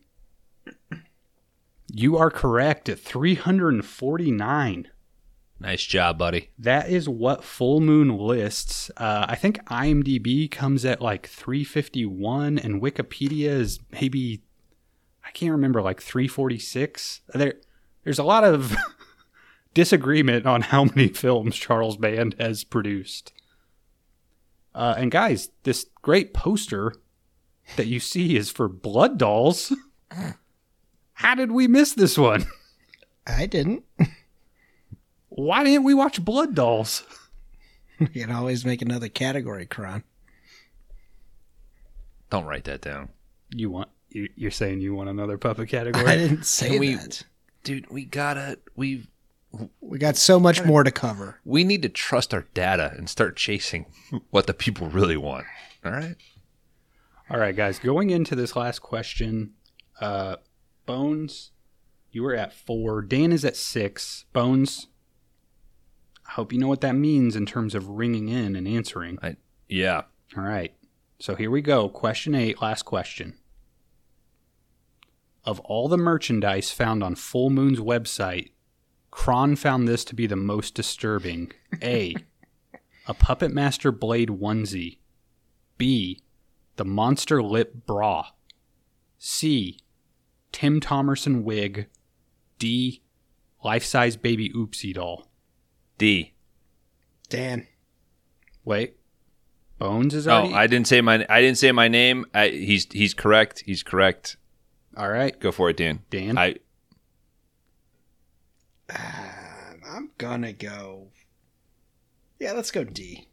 You 1.97 2.17
are 2.17 2.29
correct 2.29 2.89
at 2.89 2.99
349. 2.99 4.87
Nice 5.61 5.83
job, 5.85 6.17
buddy. 6.17 6.49
That 6.59 6.89
is 6.89 7.07
what 7.07 7.41
Full 7.41 7.79
Moon 7.79 8.17
lists. 8.17 8.91
Uh, 8.97 9.27
I 9.29 9.35
think 9.35 9.63
IMDb 9.67 10.51
comes 10.51 10.83
at 10.83 11.01
like 11.01 11.25
351, 11.25 12.59
and 12.59 12.81
Wikipedia 12.81 13.47
is 13.47 13.79
maybe 13.93 14.41
I 15.25 15.31
can't 15.31 15.53
remember 15.53 15.81
like 15.81 16.01
346. 16.01 17.21
There, 17.33 17.53
there's 18.03 18.19
a 18.19 18.23
lot 18.23 18.43
of 18.43 18.75
disagreement 19.73 20.45
on 20.45 20.63
how 20.63 20.83
many 20.83 21.07
films 21.13 21.55
Charles 21.55 21.95
Band 21.95 22.35
has 22.37 22.65
produced. 22.65 23.31
Uh, 24.73 24.95
and 24.97 25.11
guys, 25.11 25.49
this 25.63 25.85
great 26.01 26.33
poster 26.33 26.93
that 27.77 27.87
you 27.87 28.01
see 28.01 28.35
is 28.35 28.49
for 28.51 28.67
Blood 28.67 29.17
Dolls. 29.17 29.71
How 31.15 31.33
did 31.35 31.51
we 31.51 31.67
miss 31.67 31.93
this 31.93 32.17
one? 32.17 32.45
I 33.27 33.45
didn't. 33.47 33.83
Why 35.29 35.63
didn't 35.63 35.83
we 35.83 35.93
watch 35.93 36.23
Blood 36.23 36.55
Dolls? 36.55 37.03
You 37.97 38.07
can 38.25 38.31
always 38.31 38.65
make 38.65 38.81
another 38.81 39.07
category, 39.07 39.65
Kron. 39.65 40.03
Don't 42.29 42.43
write 42.45 42.65
that 42.65 42.81
down. 42.81 43.07
You 43.51 43.69
want 43.69 43.87
you, 44.09 44.27
you're 44.35 44.51
saying 44.51 44.81
you 44.81 44.93
want 44.93 45.09
another 45.09 45.37
puppet 45.37 45.69
category? 45.69 46.05
I 46.05 46.17
didn't 46.17 46.45
say 46.45 46.71
Can 46.71 46.79
we- 46.79 46.95
that. 46.95 47.23
Dude, 47.63 47.89
we 47.89 48.03
gotta 48.05 48.59
we 48.75 49.07
We 49.79 49.97
got 49.97 50.17
so 50.17 50.39
much 50.41 50.63
more 50.65 50.83
to 50.83 50.91
cover. 50.91 51.39
we 51.45 51.63
need 51.63 51.81
to 51.83 51.89
trust 51.89 52.33
our 52.33 52.45
data 52.53 52.93
and 52.97 53.09
start 53.09 53.37
chasing 53.37 53.85
what 54.29 54.45
the 54.45 54.53
people 54.53 54.89
really 54.89 55.15
want. 55.17 55.45
All 55.85 55.91
right? 55.93 56.15
All 57.29 57.39
right, 57.39 57.55
guys. 57.55 57.79
Going 57.79 58.09
into 58.09 58.35
this 58.35 58.55
last 58.57 58.79
question, 58.79 59.53
uh, 60.01 60.35
Bones, 60.85 61.51
you 62.11 62.23
were 62.23 62.35
at 62.35 62.53
four. 62.53 63.01
Dan 63.01 63.31
is 63.31 63.43
at 63.43 63.55
six. 63.55 64.25
Bones, 64.33 64.87
I 66.27 66.31
hope 66.31 66.51
you 66.51 66.59
know 66.59 66.67
what 66.67 66.81
that 66.81 66.95
means 66.95 67.35
in 67.35 67.45
terms 67.45 67.75
of 67.75 67.89
ringing 67.89 68.29
in 68.29 68.55
and 68.55 68.67
answering. 68.67 69.19
I 69.21 69.37
yeah. 69.67 70.03
All 70.37 70.43
right. 70.43 70.73
So 71.19 71.35
here 71.35 71.51
we 71.51 71.61
go. 71.61 71.89
Question 71.89 72.35
eight, 72.35 72.61
last 72.61 72.83
question. 72.83 73.37
Of 75.43 75.59
all 75.61 75.87
the 75.87 75.97
merchandise 75.97 76.71
found 76.71 77.03
on 77.03 77.15
Full 77.15 77.49
Moon's 77.49 77.79
website, 77.79 78.51
Kron 79.11 79.55
found 79.55 79.87
this 79.87 80.03
to 80.05 80.15
be 80.15 80.27
the 80.27 80.35
most 80.35 80.73
disturbing. 80.73 81.51
A. 81.81 82.15
A 83.07 83.13
Puppet 83.13 83.53
Master 83.53 83.91
Blade 83.91 84.29
onesie. 84.29 84.97
B. 85.77 86.21
The 86.77 86.85
Monster 86.85 87.43
Lip 87.43 87.85
Bra. 87.85 88.27
C. 89.17 89.79
Tim 90.55 90.79
Thomerson 90.79 91.43
wig. 91.43 91.87
D. 92.59 93.01
Life 93.61 93.83
size 93.83 94.15
baby 94.15 94.49
oopsie 94.51 94.93
doll. 94.93 95.27
D. 95.97 96.33
Dan. 97.27 97.67
Wait. 98.63 98.95
Bones 99.79 100.13
is 100.13 100.29
already. 100.29 100.53
Oh. 100.53 100.55
I 100.55 100.67
didn't 100.67 100.87
say 100.87 101.01
my 101.01 101.25
I 101.27 101.41
didn't 101.41 101.57
say 101.57 101.73
my 101.73 101.89
name. 101.89 102.25
I, 102.33 102.47
he's 102.47 102.87
he's 102.89 103.13
correct. 103.13 103.63
He's 103.65 103.83
correct. 103.83 104.37
All 104.95 105.09
right. 105.09 105.37
Go 105.41 105.51
for 105.51 105.69
it, 105.69 105.75
Dan. 105.75 106.03
Dan? 106.09 106.37
I 106.37 106.55
um, 108.89 109.81
I'm 109.85 110.11
gonna 110.17 110.53
go. 110.53 111.07
Yeah, 112.39 112.53
let's 112.53 112.71
go 112.71 112.85
D. 112.85 113.27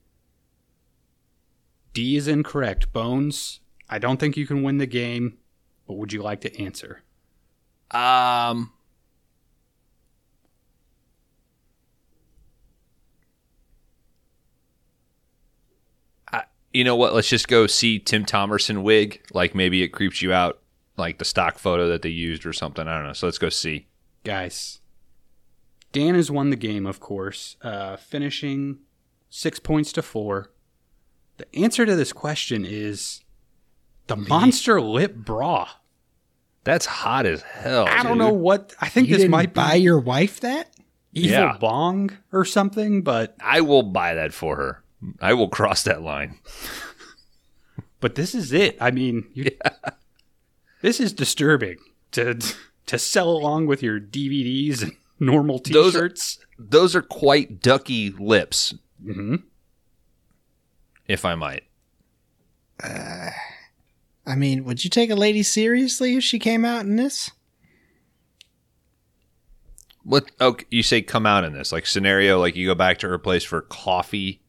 D 1.92 2.16
is 2.16 2.26
incorrect. 2.26 2.92
Bones, 2.92 3.60
I 3.88 4.00
don't 4.00 4.18
think 4.18 4.36
you 4.36 4.44
can 4.44 4.64
win 4.64 4.78
the 4.78 4.86
game, 4.86 5.38
but 5.86 5.94
would 5.94 6.12
you 6.12 6.20
like 6.20 6.40
to 6.40 6.60
answer? 6.60 7.01
Um 7.92 8.72
I, 16.32 16.44
you 16.72 16.84
know 16.84 16.96
what? 16.96 17.14
Let's 17.14 17.28
just 17.28 17.48
go 17.48 17.66
see 17.66 17.98
Tim 17.98 18.24
Thomerson 18.24 18.82
wig. 18.82 19.22
Like 19.32 19.54
maybe 19.54 19.82
it 19.82 19.88
creeps 19.88 20.22
you 20.22 20.32
out, 20.32 20.60
like 20.96 21.18
the 21.18 21.24
stock 21.24 21.58
photo 21.58 21.88
that 21.88 22.02
they 22.02 22.08
used 22.08 22.46
or 22.46 22.52
something. 22.52 22.88
I 22.88 22.96
don't 22.96 23.06
know. 23.06 23.12
So 23.12 23.26
let's 23.26 23.38
go 23.38 23.48
see. 23.48 23.86
Guys, 24.24 24.80
Dan 25.92 26.14
has 26.14 26.30
won 26.30 26.50
the 26.50 26.56
game, 26.56 26.86
of 26.86 27.00
course, 27.00 27.56
uh, 27.62 27.96
finishing 27.96 28.78
six 29.28 29.58
points 29.58 29.92
to 29.92 30.02
four. 30.02 30.50
The 31.38 31.54
answer 31.56 31.84
to 31.84 31.96
this 31.96 32.12
question 32.12 32.64
is 32.64 33.22
the 34.06 34.16
Monster 34.16 34.80
Lip 34.80 35.14
Bra. 35.14 35.68
That's 36.64 36.86
hot 36.86 37.26
as 37.26 37.42
hell. 37.42 37.86
I 37.88 38.02
don't 38.02 38.18
know 38.18 38.32
what. 38.32 38.74
I 38.80 38.88
think 38.88 39.08
You 39.08 39.14
this 39.14 39.22
didn't 39.22 39.32
might 39.32 39.52
buy 39.54 39.74
be 39.74 39.80
your 39.80 39.98
wife 39.98 40.40
that? 40.40 40.70
Evil 41.12 41.30
Yeah. 41.30 41.56
Bong 41.58 42.10
or 42.32 42.44
something, 42.44 43.02
but 43.02 43.36
I 43.40 43.60
will 43.60 43.82
buy 43.82 44.14
that 44.14 44.32
for 44.32 44.56
her. 44.56 44.82
I 45.20 45.34
will 45.34 45.48
cross 45.48 45.82
that 45.82 46.02
line. 46.02 46.38
but 48.00 48.14
this 48.14 48.34
is 48.34 48.52
it. 48.52 48.76
I 48.80 48.90
mean, 48.92 49.26
you, 49.34 49.50
this 50.82 51.00
is 51.00 51.12
disturbing 51.12 51.78
to 52.12 52.38
to 52.86 52.98
sell 52.98 53.30
along 53.30 53.66
with 53.66 53.82
your 53.82 53.98
DVDs 54.00 54.82
and 54.82 54.92
normal 55.18 55.58
T-shirts. 55.58 56.38
Those 56.58 56.94
are 56.94 57.02
quite 57.02 57.60
ducky 57.60 58.10
lips, 58.10 58.74
hmm 59.04 59.36
if 61.08 61.24
I 61.24 61.34
might. 61.34 61.64
I 64.26 64.34
mean, 64.36 64.64
would 64.64 64.84
you 64.84 64.90
take 64.90 65.10
a 65.10 65.14
lady 65.16 65.42
seriously 65.42 66.16
if 66.16 66.22
she 66.24 66.38
came 66.38 66.64
out 66.64 66.82
in 66.82 66.96
this? 66.96 67.30
What? 70.04 70.30
Okay, 70.40 70.64
you 70.70 70.82
say 70.82 71.02
come 71.02 71.26
out 71.26 71.44
in 71.44 71.52
this 71.52 71.72
like 71.72 71.86
scenario, 71.86 72.38
like 72.40 72.56
you 72.56 72.66
go 72.66 72.74
back 72.74 72.98
to 72.98 73.08
her 73.08 73.18
place 73.18 73.44
for 73.44 73.62
coffee. 73.62 74.42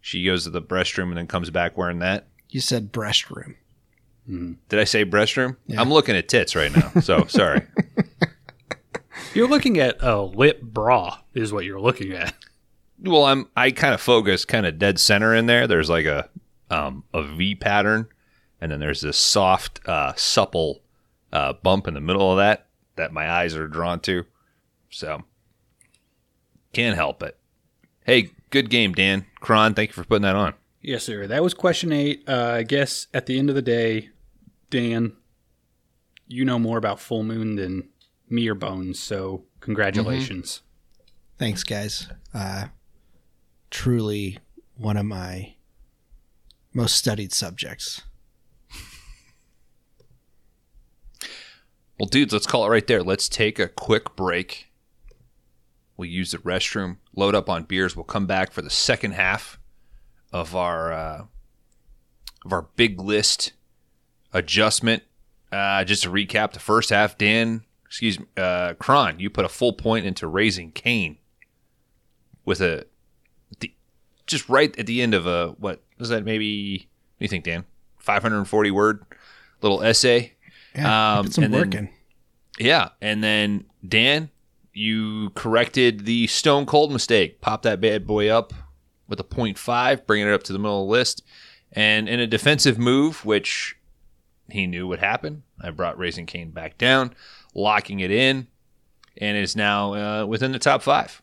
She 0.00 0.24
goes 0.24 0.44
to 0.44 0.50
the 0.50 0.62
restroom 0.62 1.08
and 1.08 1.16
then 1.16 1.26
comes 1.26 1.50
back 1.50 1.76
wearing 1.76 2.00
that. 2.00 2.28
You 2.50 2.60
said 2.60 2.92
breast 2.92 3.30
room. 3.30 3.56
Did 4.26 4.80
I 4.80 4.84
say 4.84 5.04
restroom? 5.04 5.56
Yeah. 5.66 5.80
I'm 5.80 5.92
looking 5.92 6.16
at 6.16 6.28
tits 6.28 6.56
right 6.56 6.74
now. 6.74 7.00
So 7.00 7.24
sorry. 7.28 7.62
You're 9.34 9.48
looking 9.48 9.78
at 9.78 10.02
a 10.02 10.22
lip 10.22 10.62
bra, 10.62 11.18
is 11.34 11.52
what 11.52 11.64
you're 11.64 11.80
looking 11.80 12.12
at. 12.12 12.34
well, 13.00 13.24
I'm 13.24 13.48
I 13.56 13.70
kind 13.70 13.92
of 13.92 14.00
focus 14.00 14.44
kind 14.44 14.64
of 14.64 14.78
dead 14.78 14.98
center 14.98 15.34
in 15.34 15.46
there. 15.46 15.66
There's 15.66 15.90
like 15.90 16.06
a 16.06 16.28
um 16.70 17.04
a 17.12 17.22
V 17.22 17.54
pattern, 17.54 18.06
and 18.64 18.72
then 18.72 18.80
there's 18.80 19.02
this 19.02 19.18
soft, 19.18 19.78
uh, 19.86 20.14
supple 20.16 20.80
uh, 21.34 21.52
bump 21.52 21.86
in 21.86 21.92
the 21.92 22.00
middle 22.00 22.30
of 22.30 22.38
that 22.38 22.66
that 22.96 23.12
my 23.12 23.30
eyes 23.30 23.54
are 23.54 23.68
drawn 23.68 24.00
to. 24.00 24.24
So 24.88 25.22
can't 26.72 26.96
help 26.96 27.22
it. 27.22 27.36
Hey, 28.06 28.30
good 28.48 28.70
game, 28.70 28.94
Dan. 28.94 29.26
Kron, 29.40 29.74
thank 29.74 29.90
you 29.90 29.92
for 29.92 30.04
putting 30.04 30.22
that 30.22 30.34
on. 30.34 30.54
Yes, 30.80 31.04
sir. 31.04 31.26
That 31.26 31.42
was 31.42 31.52
question 31.52 31.92
eight. 31.92 32.24
Uh, 32.26 32.52
I 32.54 32.62
guess 32.62 33.06
at 33.12 33.26
the 33.26 33.38
end 33.38 33.50
of 33.50 33.54
the 33.54 33.60
day, 33.60 34.08
Dan, 34.70 35.12
you 36.26 36.46
know 36.46 36.58
more 36.58 36.78
about 36.78 37.00
full 37.00 37.22
moon 37.22 37.56
than 37.56 37.90
me 38.30 38.48
or 38.48 38.54
Bones. 38.54 38.98
So 38.98 39.44
congratulations. 39.60 40.62
Thanks, 41.36 41.64
guys. 41.64 42.08
Uh, 42.32 42.68
truly 43.70 44.38
one 44.78 44.96
of 44.96 45.04
my 45.04 45.52
most 46.72 46.96
studied 46.96 47.34
subjects. 47.34 48.00
Well, 51.98 52.08
dudes, 52.08 52.32
let's 52.32 52.46
call 52.46 52.66
it 52.66 52.70
right 52.70 52.86
there. 52.86 53.02
Let's 53.02 53.28
take 53.28 53.58
a 53.58 53.68
quick 53.68 54.16
break. 54.16 54.68
We'll 55.96 56.10
use 56.10 56.32
the 56.32 56.38
restroom, 56.38 56.96
load 57.14 57.34
up 57.34 57.48
on 57.48 57.64
beers. 57.64 57.94
We'll 57.94 58.04
come 58.04 58.26
back 58.26 58.52
for 58.52 58.62
the 58.62 58.70
second 58.70 59.12
half 59.12 59.60
of 60.32 60.56
our 60.56 60.92
uh, 60.92 61.24
of 62.44 62.52
our 62.52 62.62
big 62.76 63.00
list 63.00 63.52
adjustment 64.32 65.04
uh, 65.54 65.84
just 65.84 66.02
to 66.02 66.10
recap 66.10 66.52
the 66.52 66.58
first 66.58 66.90
half, 66.90 67.16
Dan, 67.16 67.62
excuse 67.86 68.18
me, 68.18 68.26
uh, 68.36 68.74
Kron, 68.74 69.20
you 69.20 69.30
put 69.30 69.44
a 69.44 69.48
full 69.48 69.72
point 69.72 70.04
into 70.04 70.26
Raising 70.26 70.72
Cain 70.72 71.18
with 72.44 72.60
a, 72.60 72.86
the, 73.60 73.72
just 74.26 74.48
right 74.48 74.76
at 74.76 74.86
the 74.86 75.00
end 75.00 75.14
of 75.14 75.28
a, 75.28 75.50
what 75.58 75.80
was 75.96 76.08
that, 76.08 76.24
maybe, 76.24 76.88
what 77.16 77.20
do 77.20 77.24
you 77.24 77.28
think, 77.28 77.44
Dan? 77.44 77.64
540 77.98 78.70
word 78.72 79.04
little 79.62 79.80
essay. 79.82 80.32
Yeah, 80.74 81.18
Um, 81.18 81.30
some 81.30 81.44
and 81.44 81.54
then- 81.54 81.60
working. 81.60 81.88
Yeah. 82.58 82.90
And 83.00 83.22
then, 83.22 83.64
Dan, 83.86 84.30
you 84.72 85.30
corrected 85.30 86.04
the 86.04 86.26
stone 86.28 86.66
cold 86.66 86.92
mistake. 86.92 87.40
Pop 87.40 87.62
that 87.62 87.80
bad 87.80 88.06
boy 88.06 88.28
up 88.28 88.52
with 89.08 89.20
a 89.20 89.24
0.5, 89.24 90.06
bringing 90.06 90.26
it 90.28 90.32
up 90.32 90.42
to 90.44 90.52
the 90.52 90.58
middle 90.58 90.82
of 90.82 90.86
the 90.88 90.92
list. 90.92 91.22
And 91.72 92.08
in 92.08 92.20
a 92.20 92.26
defensive 92.26 92.78
move, 92.78 93.24
which 93.24 93.76
he 94.48 94.66
knew 94.66 94.86
would 94.86 95.00
happen, 95.00 95.42
I 95.60 95.70
brought 95.70 95.98
Raising 95.98 96.26
Cain 96.26 96.50
back 96.50 96.78
down, 96.78 97.14
locking 97.54 98.00
it 98.00 98.10
in, 98.10 98.46
and 99.16 99.36
is 99.36 99.56
now 99.56 99.94
uh, 99.94 100.26
within 100.26 100.52
the 100.52 100.58
top 100.58 100.82
five. 100.82 101.20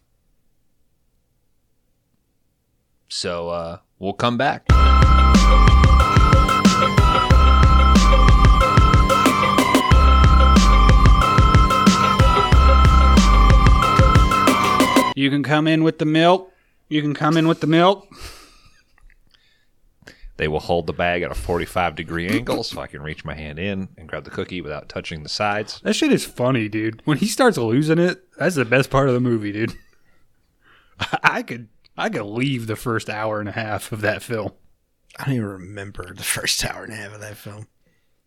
So 3.08 3.50
uh, 3.50 3.78
we'll 4.00 4.14
come 4.14 4.38
back. 4.38 4.66
You 15.22 15.30
can 15.30 15.44
come 15.44 15.68
in 15.68 15.84
with 15.84 16.00
the 16.00 16.06
milk. 16.06 16.52
You 16.90 17.04
can 17.04 17.14
come 17.14 17.38
in 17.38 17.48
with 17.48 17.62
the 17.62 17.68
milk. 17.68 18.08
They 20.38 20.48
will 20.48 20.60
hold 20.60 20.88
the 20.88 20.94
bag 20.94 21.22
at 21.22 21.30
a 21.30 21.36
45 21.36 21.96
degree 21.96 22.28
angle 22.28 22.64
so 22.64 22.82
I 22.82 22.88
can 22.88 23.04
reach 23.04 23.24
my 23.24 23.36
hand 23.36 23.60
in 23.60 23.90
and 24.00 24.10
grab 24.10 24.24
the 24.24 24.32
cookie 24.32 24.62
without 24.62 24.90
touching 24.90 25.22
the 25.22 25.30
sides. 25.30 25.80
That 25.84 25.94
shit 25.94 26.12
is 26.12 26.26
funny, 26.26 26.68
dude. 26.68 27.04
When 27.06 27.20
he 27.20 27.28
starts 27.28 27.60
losing 27.60 28.00
it, 28.00 28.24
that's 28.40 28.56
the 28.56 28.66
best 28.66 28.90
part 28.90 29.10
of 29.10 29.14
the 29.14 29.20
movie, 29.20 29.52
dude. 29.52 29.76
I 31.24 31.44
could 31.44 31.70
I 31.96 32.10
could 32.10 32.26
leave 32.26 32.66
the 32.66 32.76
first 32.76 33.08
hour 33.08 33.40
and 33.40 33.48
a 33.48 33.52
half 33.52 33.92
of 33.92 34.02
that 34.02 34.24
film. 34.24 34.54
I 35.20 35.26
don't 35.26 35.36
even 35.36 35.48
remember 35.48 36.16
the 36.16 36.24
first 36.24 36.66
hour 36.66 36.84
and 36.84 36.94
a 36.94 36.96
half 36.96 37.14
of 37.14 37.22
that 37.22 37.38
film. 37.38 37.68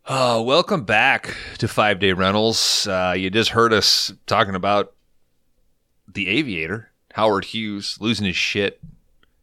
Oh, 0.07 0.43
welcome 0.43 0.85
back 0.85 1.37
to 1.59 1.67
Five 1.67 1.99
Day 1.99 2.13
Rentals. 2.13 2.87
Uh, 2.87 3.17
you 3.17 3.31
just 3.31 3.51
heard 3.51 3.73
us 3.73 4.13
talking 4.29 4.55
about 4.55 4.95
the 6.15 6.29
aviator, 6.29 6.91
Howard 7.13 7.45
Hughes, 7.47 7.99
losing 8.01 8.27
his 8.27 8.37
shit. 8.37 8.81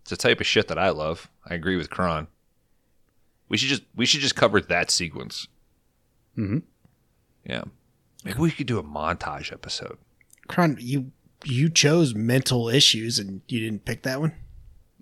It's 0.02 0.10
the 0.10 0.18
type 0.18 0.40
of 0.42 0.48
shit 0.48 0.68
that 0.68 0.78
I 0.80 0.90
love. 0.90 1.30
I 1.46 1.54
agree 1.54 1.76
with 1.78 1.90
Kron. 1.90 2.28
We 3.50 3.58
should 3.58 3.70
just 3.70 3.84
we 3.96 4.06
should 4.06 4.22
just 4.22 4.36
cover 4.36 4.60
that 4.62 4.90
sequence. 4.90 5.48
Mhm. 6.38 6.64
Yeah. 7.46 7.64
Maybe 8.24 8.40
we 8.40 8.52
could 8.52 8.68
do 8.68 8.80
a 8.80 8.84
montage 8.84 9.52
episode. 9.52 9.98
Kron, 10.48 10.78
you 10.80 11.12
you 11.44 11.70
chose 11.70 12.14
mental 12.16 12.70
issues 12.70 13.20
and 13.20 13.42
you 13.48 13.60
didn't 13.60 13.86
pick 13.86 14.04
that 14.04 14.20
one. 14.22 14.34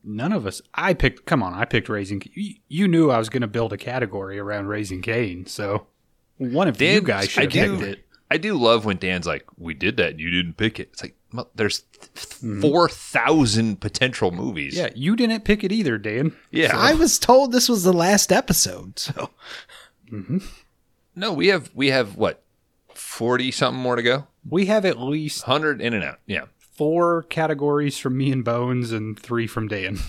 None 0.04 0.32
of 0.32 0.46
us. 0.48 0.62
I 0.74 0.94
picked. 0.94 1.26
Come 1.26 1.44
on, 1.44 1.54
I 1.54 1.66
picked 1.66 1.90
raising. 1.90 2.22
You, 2.34 2.56
you 2.70 2.88
knew 2.88 3.12
I 3.12 3.18
was 3.18 3.30
going 3.30 3.42
to 3.42 3.48
build 3.48 3.74
a 3.74 3.78
category 3.78 4.40
around 4.40 4.68
raising 4.68 5.02
Cain, 5.02 5.46
so 5.46 5.88
one 6.38 6.70
of 6.70 6.82
you 6.82 6.88
Dan, 6.88 7.04
guys 7.04 7.24
I 7.26 7.28
should 7.28 7.44
have 7.44 7.52
do- 7.52 7.78
picked 7.86 8.00
it. 8.00 8.06
I 8.32 8.38
do 8.38 8.56
love 8.56 8.86
when 8.86 8.98
Dan's 8.98 9.26
like, 9.28 9.46
"We 9.58 9.74
did 9.74 9.98
that, 9.98 10.12
and 10.12 10.20
you 10.20 10.30
didn't 10.30 10.58
pick 10.58 10.80
it." 10.80 10.90
It's 10.94 11.02
like 11.04 11.16
well, 11.34 11.50
there's 11.56 11.84
Mm-hmm. 12.40 12.62
four 12.62 12.88
thousand 12.88 13.82
potential 13.82 14.32
movies. 14.32 14.76
Yeah, 14.78 14.90
you 14.96 15.16
didn't 15.18 15.44
pick 15.44 15.64
it 15.64 15.72
either, 15.72 15.98
Dan. 15.98 16.34
yeah. 16.52 16.72
I 16.74 16.94
was 16.94 17.20
told 17.20 17.52
this 17.52 17.68
was 17.68 17.84
the 17.84 17.92
last 17.94 18.32
episode, 18.32 18.98
so 18.98 19.30
no, 21.16 21.34
we 21.34 21.48
have 21.48 21.70
we 21.74 21.88
have 21.90 22.16
what 22.16 22.42
forty 22.94 23.52
something 23.52 23.82
more 23.82 23.96
to 23.98 24.04
go. 24.04 24.28
We 24.48 24.68
have 24.68 24.86
at 24.86 24.98
least 25.00 25.44
Hundred 25.44 25.82
in 25.82 25.94
and 25.94 26.04
out. 26.04 26.20
Yeah. 26.26 26.46
four 26.58 27.24
categories 27.24 27.98
from 27.98 28.18
me 28.18 28.32
and 28.32 28.44
Bones 28.46 28.92
and 28.94 29.20
three 29.20 29.46
from 29.48 29.68
Dan. 29.68 30.00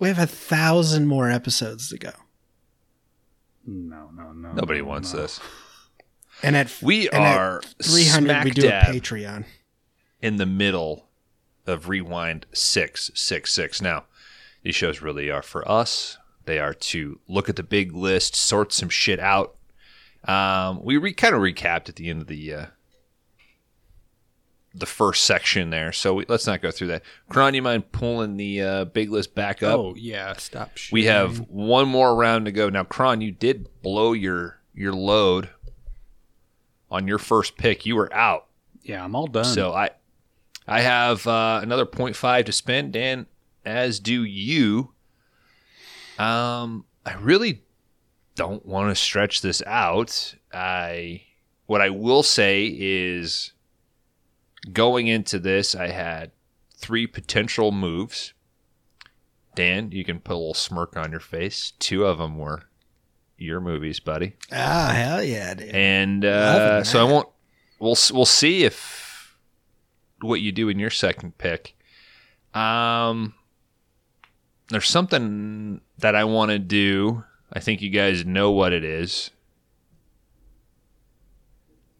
we 0.00 0.08
have 0.08 0.18
a 0.18 0.26
thousand 0.26 1.06
more 1.06 1.30
episodes 1.30 1.88
to 1.90 1.98
go. 1.98 2.12
No, 3.66 4.10
no, 4.14 4.32
no. 4.32 4.52
Nobody 4.52 4.80
no, 4.80 4.86
wants 4.88 5.14
no. 5.14 5.20
this. 5.22 5.40
And 6.42 6.56
at 6.56 6.74
We 6.82 7.08
and 7.10 7.24
are 7.24 7.60
300 7.82 8.44
we 8.44 8.50
do 8.50 8.66
a 8.68 8.70
Patreon. 8.70 9.44
in 10.22 10.36
the 10.36 10.46
middle 10.46 11.08
of 11.66 11.88
Rewind 11.88 12.46
six 12.52 13.10
six 13.14 13.52
six. 13.52 13.80
Now, 13.82 14.04
these 14.62 14.74
shows 14.74 15.00
really 15.00 15.30
are 15.30 15.42
for 15.42 15.68
us. 15.70 16.18
They 16.46 16.58
are 16.58 16.74
to 16.74 17.20
look 17.28 17.48
at 17.48 17.56
the 17.56 17.62
big 17.62 17.92
list, 17.92 18.34
sort 18.34 18.72
some 18.72 18.88
shit 18.88 19.20
out. 19.20 19.56
Um, 20.24 20.82
we 20.82 20.96
re- 20.96 21.12
kind 21.12 21.34
of 21.34 21.40
recapped 21.40 21.88
at 21.88 21.96
the 21.96 22.08
end 22.10 22.22
of 22.22 22.26
the 22.28 22.52
uh, 22.54 22.66
the 24.74 24.86
first 24.86 25.24
section 25.24 25.70
there, 25.70 25.92
so 25.92 26.14
we, 26.14 26.24
let's 26.28 26.46
not 26.46 26.62
go 26.62 26.70
through 26.70 26.88
that. 26.88 27.02
Kron, 27.28 27.54
you 27.54 27.62
mind 27.62 27.90
pulling 27.92 28.36
the 28.36 28.62
uh, 28.62 28.84
big 28.86 29.10
list 29.10 29.34
back 29.34 29.62
up? 29.62 29.78
Oh 29.78 29.94
yeah, 29.96 30.34
stop. 30.34 30.70
We 30.92 31.04
have 31.06 31.38
one 31.48 31.88
more 31.88 32.14
round 32.14 32.44
to 32.46 32.52
go. 32.52 32.68
Now, 32.68 32.84
Kron, 32.84 33.20
you 33.20 33.32
did 33.32 33.68
blow 33.82 34.12
your 34.12 34.60
your 34.74 34.92
load 34.92 35.50
on 36.90 37.06
your 37.06 37.18
first 37.18 37.56
pick. 37.56 37.86
You 37.86 37.96
were 37.96 38.12
out. 38.12 38.46
Yeah, 38.82 39.04
I'm 39.04 39.14
all 39.14 39.26
done. 39.26 39.44
So 39.44 39.72
I 39.72 39.90
I 40.66 40.80
have 40.82 41.26
uh, 41.26 41.60
another 41.62 41.86
0.5 41.86 42.46
to 42.46 42.52
spend, 42.52 42.92
Dan, 42.92 43.26
as 43.64 43.98
do 43.98 44.24
you. 44.24 44.92
Um, 46.18 46.84
I 47.04 47.14
really 47.14 47.62
don't 48.34 48.64
want 48.64 48.90
to 48.90 48.94
stretch 48.94 49.40
this 49.40 49.62
out. 49.66 50.34
I 50.52 51.22
what 51.66 51.80
I 51.80 51.90
will 51.90 52.22
say 52.22 52.74
is 52.78 53.52
going 54.72 55.06
into 55.06 55.38
this, 55.38 55.74
I 55.74 55.88
had 55.88 56.32
three 56.76 57.06
potential 57.06 57.72
moves. 57.72 58.34
Dan, 59.54 59.90
you 59.92 60.04
can 60.04 60.20
put 60.20 60.34
a 60.34 60.36
little 60.36 60.54
smirk 60.54 60.96
on 60.96 61.10
your 61.10 61.20
face. 61.20 61.72
Two 61.78 62.04
of 62.06 62.18
them 62.18 62.38
were 62.38 62.69
your 63.40 63.60
movies, 63.60 63.98
buddy 64.00 64.34
Ah, 64.52 64.92
hell 64.94 65.22
yeah, 65.24 65.54
dude. 65.54 65.70
and 65.74 66.24
uh, 66.24 66.84
so 66.84 67.00
I 67.00 67.10
won't. 67.10 67.28
We'll 67.78 67.96
we'll 68.12 68.26
see 68.26 68.64
if 68.64 69.36
what 70.20 70.40
you 70.40 70.52
do 70.52 70.68
in 70.68 70.78
your 70.78 70.90
second 70.90 71.38
pick. 71.38 71.74
Um, 72.54 73.34
there's 74.68 74.88
something 74.88 75.80
that 75.98 76.14
I 76.14 76.24
want 76.24 76.50
to 76.50 76.58
do. 76.58 77.24
I 77.52 77.58
think 77.60 77.80
you 77.82 77.90
guys 77.90 78.24
know 78.26 78.50
what 78.50 78.72
it 78.72 78.84
is. 78.84 79.30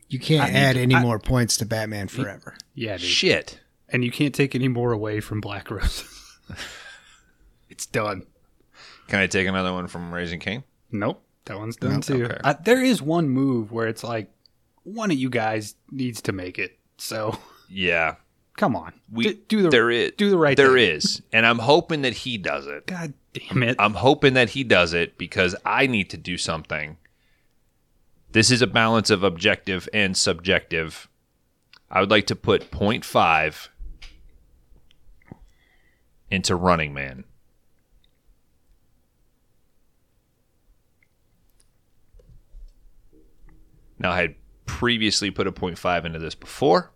You 0.09 0.19
can't 0.19 0.43
I 0.43 0.53
add 0.53 0.73
to- 0.75 0.81
any 0.83 0.95
I- 0.95 1.03
more 1.03 1.19
points 1.19 1.57
to 1.59 1.67
Batman 1.67 2.09
Forever. 2.09 2.57
yeah, 2.75 2.97
dude. 2.97 3.07
Shit. 3.07 3.61
and 3.89 4.05
you 4.05 4.11
can't 4.11 4.35
take 4.35 4.55
any 4.55 4.69
more 4.69 4.93
away 4.93 5.21
from 5.21 5.41
Black 5.41 5.71
Rose. 5.71 6.05
it's 7.69 7.87
done. 7.87 8.27
Can 9.09 9.19
I 9.21 9.27
take 9.27 9.49
another 9.49 9.73
one 9.73 9.89
from 9.89 10.13
Raising 10.15 10.39
King? 10.41 10.63
Nope, 10.93 11.23
that 11.47 11.59
one's 11.59 11.77
done 11.77 11.95
Nope. 11.95 12.05
too. 12.05 12.25
Okay. 12.27 12.39
Uh, 12.45 12.55
there 12.65 12.83
is 12.83 13.01
one 13.03 13.29
move 13.29 13.73
where 13.73 13.89
it's 13.89 14.05
like 14.05 14.31
one 14.85 15.11
of 15.11 15.17
you 15.19 15.31
guys 15.31 15.75
needs 15.91 16.21
to 16.23 16.33
make 16.33 16.59
it. 16.59 16.79
So 16.99 17.39
Yeah, 17.69 18.17
come 18.57 18.77
on, 18.77 18.93
we 19.11 19.25
D- 19.35 19.41
do 19.49 19.63
the 19.63 19.71
there 19.71 19.91
is 19.91 20.13
do 20.17 20.31
the 20.31 20.37
right. 20.39 20.57
there 20.57 20.75
thing. 20.75 20.91
is, 20.97 21.23
and 21.33 21.47
I'm 21.47 21.59
hoping 21.59 22.03
that 22.03 22.13
he 22.13 22.37
does 22.39 22.67
it. 22.67 22.87
God 22.87 23.15
damn 23.33 23.63
it! 23.63 23.77
I'm 23.79 23.95
hoping 23.95 24.35
that 24.35 24.51
he 24.51 24.65
does 24.65 24.93
it 24.93 25.17
because 25.19 25.55
I 25.65 25.87
need 25.87 26.11
to 26.11 26.17
do 26.17 26.37
something. 26.37 26.97
This 28.33 28.51
is 28.51 28.63
a 28.63 28.67
balance 28.67 29.11
of 29.11 29.23
objective 29.25 29.89
and 29.93 30.17
subjective. 30.17 31.09
I 31.91 31.99
would 32.01 32.11
like 32.11 32.27
to 32.29 32.37
put 32.37 32.71
0.5 32.71 33.69
into 36.31 36.55
Running 36.55 36.95
Man. 36.95 37.25
Now, 44.01 44.11
I 44.13 44.21
had 44.23 44.35
previously 44.65 45.31
put 45.31 45.47
a 45.47 45.53
0.5 45.53 46.05
into 46.05 46.19
this 46.19 46.35
before. 46.35 46.91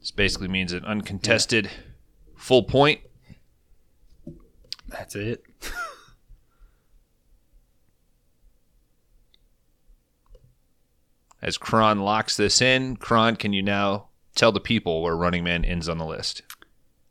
This 0.00 0.12
basically 0.12 0.48
means 0.48 0.72
an 0.72 0.84
uncontested 0.84 1.68
full 2.36 2.62
point. 2.62 3.00
That's 4.88 5.14
it. 5.16 5.44
As 11.42 11.58
Kron 11.58 11.98
locks 12.00 12.36
this 12.36 12.62
in, 12.62 12.96
Kron, 12.96 13.34
can 13.34 13.52
you 13.52 13.62
now 13.62 14.10
tell 14.36 14.52
the 14.52 14.60
people 14.60 15.02
where 15.02 15.16
Running 15.16 15.42
Man 15.42 15.64
ends 15.64 15.88
on 15.88 15.98
the 15.98 16.06
list? 16.06 16.42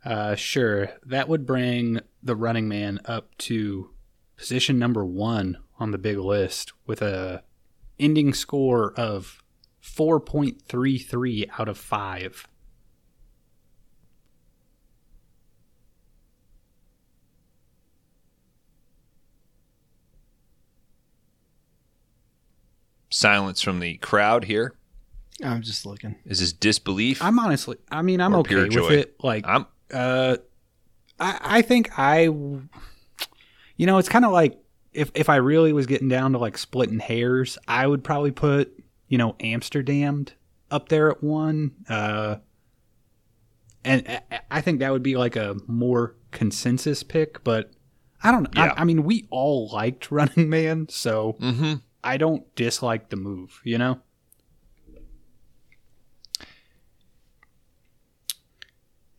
Uh, 0.05 0.35
sure. 0.35 0.91
That 1.05 1.27
would 1.27 1.45
bring 1.45 1.99
the 2.23 2.35
running 2.35 2.67
man 2.67 2.99
up 3.05 3.37
to 3.39 3.89
position 4.37 4.79
number 4.79 5.05
one 5.05 5.57
on 5.81 5.89
the 5.89 5.97
big 5.97 6.19
list 6.19 6.73
with 6.85 7.01
a 7.01 7.43
ending 7.99 8.33
score 8.33 8.93
of 8.93 9.41
4.33 9.83 11.49
out 11.57 11.67
of 11.67 11.77
5. 11.77 12.47
silence 23.13 23.61
from 23.61 23.81
the 23.81 23.97
crowd 23.97 24.45
here. 24.45 24.73
I'm 25.43 25.61
just 25.61 25.85
looking. 25.85 26.15
Is 26.25 26.39
this 26.39 26.53
disbelief? 26.53 27.21
I'm 27.21 27.37
honestly, 27.39 27.75
I 27.91 28.01
mean, 28.03 28.21
I'm 28.21 28.33
okay 28.35 28.55
with 28.55 28.71
joy. 28.71 28.87
it. 28.89 29.15
Like, 29.21 29.45
I'm 29.45 29.65
uh, 29.93 30.37
I, 31.19 31.39
I 31.41 31.61
think 31.61 31.99
I, 31.99 32.21
you 32.21 32.69
know, 33.79 33.97
it's 33.97 34.07
kind 34.07 34.23
of 34.23 34.31
like 34.31 34.60
if 34.93 35.11
if 35.13 35.29
I 35.29 35.37
really 35.37 35.73
was 35.73 35.85
getting 35.85 36.09
down 36.09 36.33
to 36.33 36.37
like 36.37 36.57
splitting 36.57 36.99
hairs, 36.99 37.57
I 37.67 37.87
would 37.87 38.03
probably 38.03 38.31
put 38.31 38.77
you 39.07 39.17
know 39.17 39.35
Amsterdam 39.39 40.25
up 40.69 40.89
there 40.89 41.09
at 41.09 41.23
one. 41.23 41.71
Uh, 41.89 42.37
and 43.83 44.07
I- 44.07 44.39
I 44.49 44.61
think 44.61 44.79
that 44.79 44.91
would 44.91 45.03
be 45.03 45.15
like 45.15 45.35
a 45.35 45.55
more 45.67 46.15
consensus 46.31 47.03
pick, 47.03 47.43
but 47.43 47.71
I 48.23 48.31
don't. 48.31 48.47
Yeah. 48.55 48.73
I, 48.77 48.81
I 48.81 48.83
mean, 48.83 49.03
we 49.03 49.27
all 49.29 49.69
liked 49.69 50.11
Running 50.11 50.49
Man, 50.49 50.87
so 50.89 51.37
mm-hmm. 51.39 51.75
I 52.03 52.17
don't 52.17 52.53
dislike 52.55 53.09
the 53.09 53.15
move. 53.15 53.61
You 53.63 53.77
know. 53.77 54.01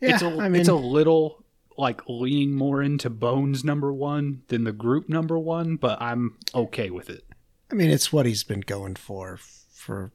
Yeah, 0.01 0.14
it's 0.14 0.23
a 0.23 0.27
I 0.27 0.49
mean, 0.49 0.61
it's 0.61 0.68
a 0.68 0.75
little 0.75 1.41
like 1.79 2.03
leaning 2.09 2.55
more 2.55 2.83
into 2.83 3.11
Bones 3.11 3.64
number 3.64 3.93
one 3.93 4.43
than 4.49 4.64
the 4.64 4.73
group 4.73 5.09
number 5.09 5.39
one, 5.39 5.77
but 5.77 6.01
I'm 6.01 6.37
okay 6.55 6.91
with 6.91 7.09
it. 7.11 7.25
I 7.70 7.75
mean, 7.75 7.91
it's 7.91 8.12
what 8.12 8.27
he's 8.27 8.45
been 8.45 8.61
going 8.61 8.97
for 8.97 9.39
for 9.73 10.12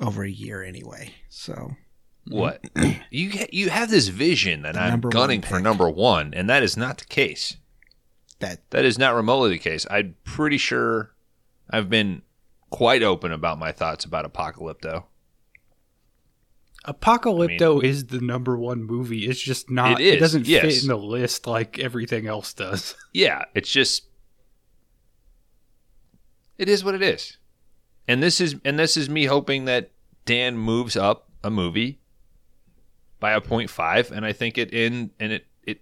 over 0.00 0.24
a 0.24 0.30
year 0.30 0.62
anyway. 0.62 1.14
So 1.28 1.76
What 2.28 2.64
you 3.10 3.30
ha- 3.30 3.48
you 3.52 3.70
have 3.70 3.90
this 3.90 4.08
vision 4.08 4.62
that 4.62 4.74
The 4.74 4.80
I'm 4.80 5.00
gunning 5.00 5.42
for 5.42 5.60
number 5.60 5.88
one, 5.88 6.34
and 6.34 6.48
that 6.50 6.62
is 6.62 6.76
not 6.76 6.98
the 6.98 7.04
case. 7.04 7.56
that 8.40 8.68
That 8.70 8.84
is 8.84 8.98
not 8.98 9.14
remotely 9.14 9.50
the 9.50 9.58
case. 9.58 9.86
I'm 9.90 10.16
pretty 10.24 10.58
sure 10.58 11.14
I've 11.70 11.88
been 11.88 12.22
quite 12.70 13.02
open 13.02 13.30
about 13.30 13.58
my 13.58 13.70
thoughts 13.72 14.04
about 14.04 14.30
Apocalypto. 14.30 15.04
Apocalypto 16.86 17.82
is 17.82 18.06
the 18.08 18.20
number 18.20 18.58
one 18.58 18.82
movie. 18.84 19.26
It's 19.26 19.40
just 19.40 19.70
not. 19.70 20.00
It 20.00 20.06
It, 20.06 20.14
is, 20.16 20.20
doesn't 20.20 20.46
yes. 20.46 20.62
fit 20.62 20.82
in 20.82 20.88
the 20.88 20.98
list 20.98 21.46
like 21.46 21.78
everything 21.78 22.26
else 22.26 22.52
does. 22.52 22.94
Yeah, 23.12 23.44
it's 23.54 23.70
just 23.70 24.08
it 26.58 26.68
is 26.68 26.84
what 26.84 26.94
it 26.94 27.02
is. 27.02 27.38
And 28.08 28.22
this 28.22 28.40
is 28.40 28.56
and 28.64 28.78
this 28.78 28.96
is 28.96 29.08
me 29.08 29.24
hoping 29.26 29.64
that 29.66 29.92
Dan 30.26 30.56
moves 30.58 30.96
up 30.96 31.28
a 31.42 31.50
movie 31.50 32.00
by 33.20 33.32
a 33.32 33.40
point 33.40 33.70
five, 33.70 34.10
and 34.10 34.26
I 34.26 34.32
think 34.32 34.58
it 34.58 34.72
in 34.72 35.10
and 35.18 35.32
it 35.32 35.46
it 35.62 35.80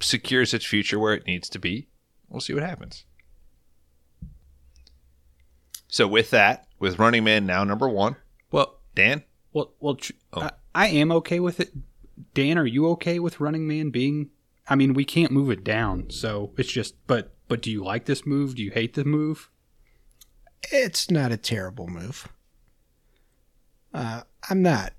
secures 0.00 0.52
its 0.54 0.64
future 0.64 0.98
where 0.98 1.14
it 1.14 1.26
needs 1.26 1.48
to 1.50 1.58
be. 1.58 1.88
We'll 2.28 2.40
see 2.40 2.54
what 2.54 2.62
happens. 2.62 3.04
So 5.86 6.06
with 6.08 6.30
that, 6.30 6.66
with 6.78 6.98
Running 6.98 7.24
Man 7.24 7.46
now 7.46 7.64
number 7.64 7.88
one, 7.88 8.16
Well, 8.50 8.80
Dan, 8.94 9.22
well, 9.58 9.72
well. 9.80 9.94
Tr- 9.96 10.12
Oh. 10.32 10.42
I, 10.42 10.50
I 10.74 10.88
am 10.88 11.10
okay 11.12 11.40
with 11.40 11.60
it. 11.60 11.72
Dan, 12.34 12.58
are 12.58 12.66
you 12.66 12.88
okay 12.90 13.18
with 13.18 13.40
Running 13.40 13.66
Man 13.66 13.90
being? 13.90 14.30
I 14.68 14.74
mean, 14.74 14.92
we 14.92 15.04
can't 15.04 15.32
move 15.32 15.50
it 15.50 15.64
down, 15.64 16.10
so 16.10 16.52
it's 16.56 16.70
just. 16.70 16.94
But 17.06 17.34
but 17.48 17.62
do 17.62 17.70
you 17.70 17.82
like 17.82 18.04
this 18.04 18.26
move? 18.26 18.54
Do 18.56 18.62
you 18.62 18.70
hate 18.70 18.94
the 18.94 19.04
move? 19.04 19.50
it's 20.70 21.08
not 21.10 21.30
a 21.32 21.36
terrible 21.36 21.86
move. 21.86 22.28
Uh, 23.94 24.22
I'm 24.50 24.60
not 24.60 24.92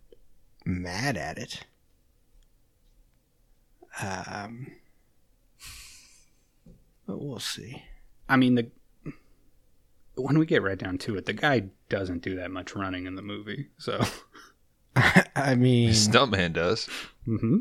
mad 0.66 1.18
at 1.18 1.38
it. 1.38 1.66
Um, 4.02 4.72
but 7.06 7.22
we'll 7.22 7.40
see. 7.40 7.84
I 8.28 8.38
mean, 8.38 8.56
the 8.56 8.72
when 10.16 10.40
we 10.40 10.46
get 10.46 10.64
right 10.64 10.78
down 10.78 10.98
to 11.00 11.16
it, 11.18 11.26
the 11.26 11.34
guy 11.34 11.66
doesn't 11.90 12.22
do 12.22 12.36
that 12.38 12.52
much 12.52 12.76
running 12.76 13.06
in 13.06 13.16
the 13.16 13.22
movie. 13.22 13.68
So, 13.78 14.02
I 15.36 15.56
mean, 15.56 15.92
Stuntman 15.92 16.54
does. 16.54 16.88
hmm 17.26 17.58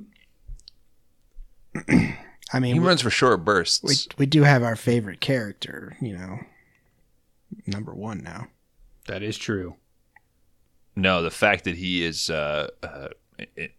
I 2.53 2.61
mean, 2.61 2.75
He 2.75 2.81
we, 2.81 2.87
runs 2.87 3.03
for 3.03 3.11
short 3.11 3.45
bursts. 3.45 3.83
we 3.85 3.95
we 4.19 4.27
do 4.27 4.43
have 4.43 4.63
our 4.63 4.77
favorite 4.77 5.21
character, 5.21 5.97
you 6.01 6.17
know, 6.17 6.39
number 7.67 7.95
one 7.95 8.23
now. 8.23 8.47
that 9.07 9.23
is 9.23 9.37
true. 9.37 9.77
No, 10.97 11.23
the 11.23 11.31
fact 11.31 11.65
that 11.65 11.77
he 11.77 12.05
is 12.05 12.29
uh, 12.31 12.69
uh, 12.83 13.09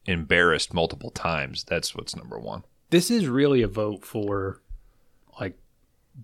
embarrassed 0.05 0.74
multiple 0.74 1.12
times, 1.12 1.66
that's 1.66 1.93
what's 1.95 2.16
number 2.16 2.39
one. 2.39 2.64
This 2.91 3.12
is 3.12 3.28
really 3.28 3.62
a 3.62 3.68
vote 3.68 4.05
for 4.05 4.62
like 5.39 5.57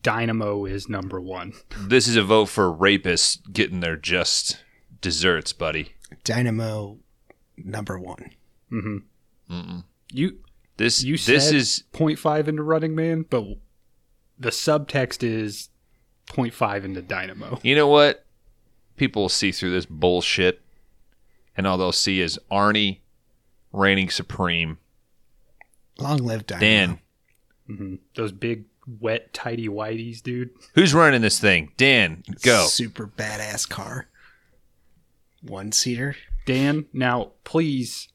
Dynamo 0.02 0.66
is 0.66 0.88
number 0.88 1.20
one. 1.20 1.54
This 1.78 2.08
is 2.08 2.16
a 2.16 2.24
vote 2.24 2.46
for 2.48 2.72
rapists 2.72 3.40
getting 3.52 3.80
their 3.82 3.98
just 3.98 4.64
desserts, 5.02 5.52
buddy. 5.52 5.94
Dynamo, 6.24 7.00
number 7.58 8.00
one. 8.00 8.32
hmm 8.70 8.98
Mm-mm. 9.50 9.84
You 10.12 10.38
This 10.78 11.04
you 11.04 11.18
this 11.18 11.46
said 11.48 11.56
is 11.56 11.84
0.5 11.94 12.48
into 12.48 12.64
Running 12.64 12.96
Man, 12.96 13.26
but 13.30 13.44
the 14.40 14.50
subtext 14.50 15.24
is 15.24 15.70
0.5 16.30 16.84
into 16.84 17.02
Dynamo. 17.02 17.60
you 17.64 17.76
know 17.76 17.88
what? 17.88 18.26
People 18.98 19.24
will 19.24 19.30
see 19.30 19.52
through 19.52 19.72
this 19.72 19.86
bullshit, 19.86 20.62
and 21.56 21.68
all 21.68 21.78
they'll 21.78 21.92
see 21.92 22.22
is 22.22 22.40
Arnie 22.52 23.00
reigning 23.72 24.10
supreme. 24.10 24.78
Long 26.00 26.18
live 26.18 26.46
Dynamo. 26.48 26.66
Dan, 26.66 27.00
hmm 27.68 27.96
Those 28.16 28.32
big 28.32 28.66
wet 29.00 29.34
tidy 29.34 29.68
whiteys, 29.68 30.22
dude. 30.24 30.50
who's 30.76 30.94
running 30.94 31.22
this 31.22 31.40
thing? 31.40 31.72
Dan, 31.78 32.24
go. 32.42 32.66
Super 32.68 33.06
badass 33.08 33.68
car. 33.70 34.08
One 35.42 35.72
seater. 35.72 36.16
Dan, 36.46 36.86
now 36.94 37.32
please 37.44 38.08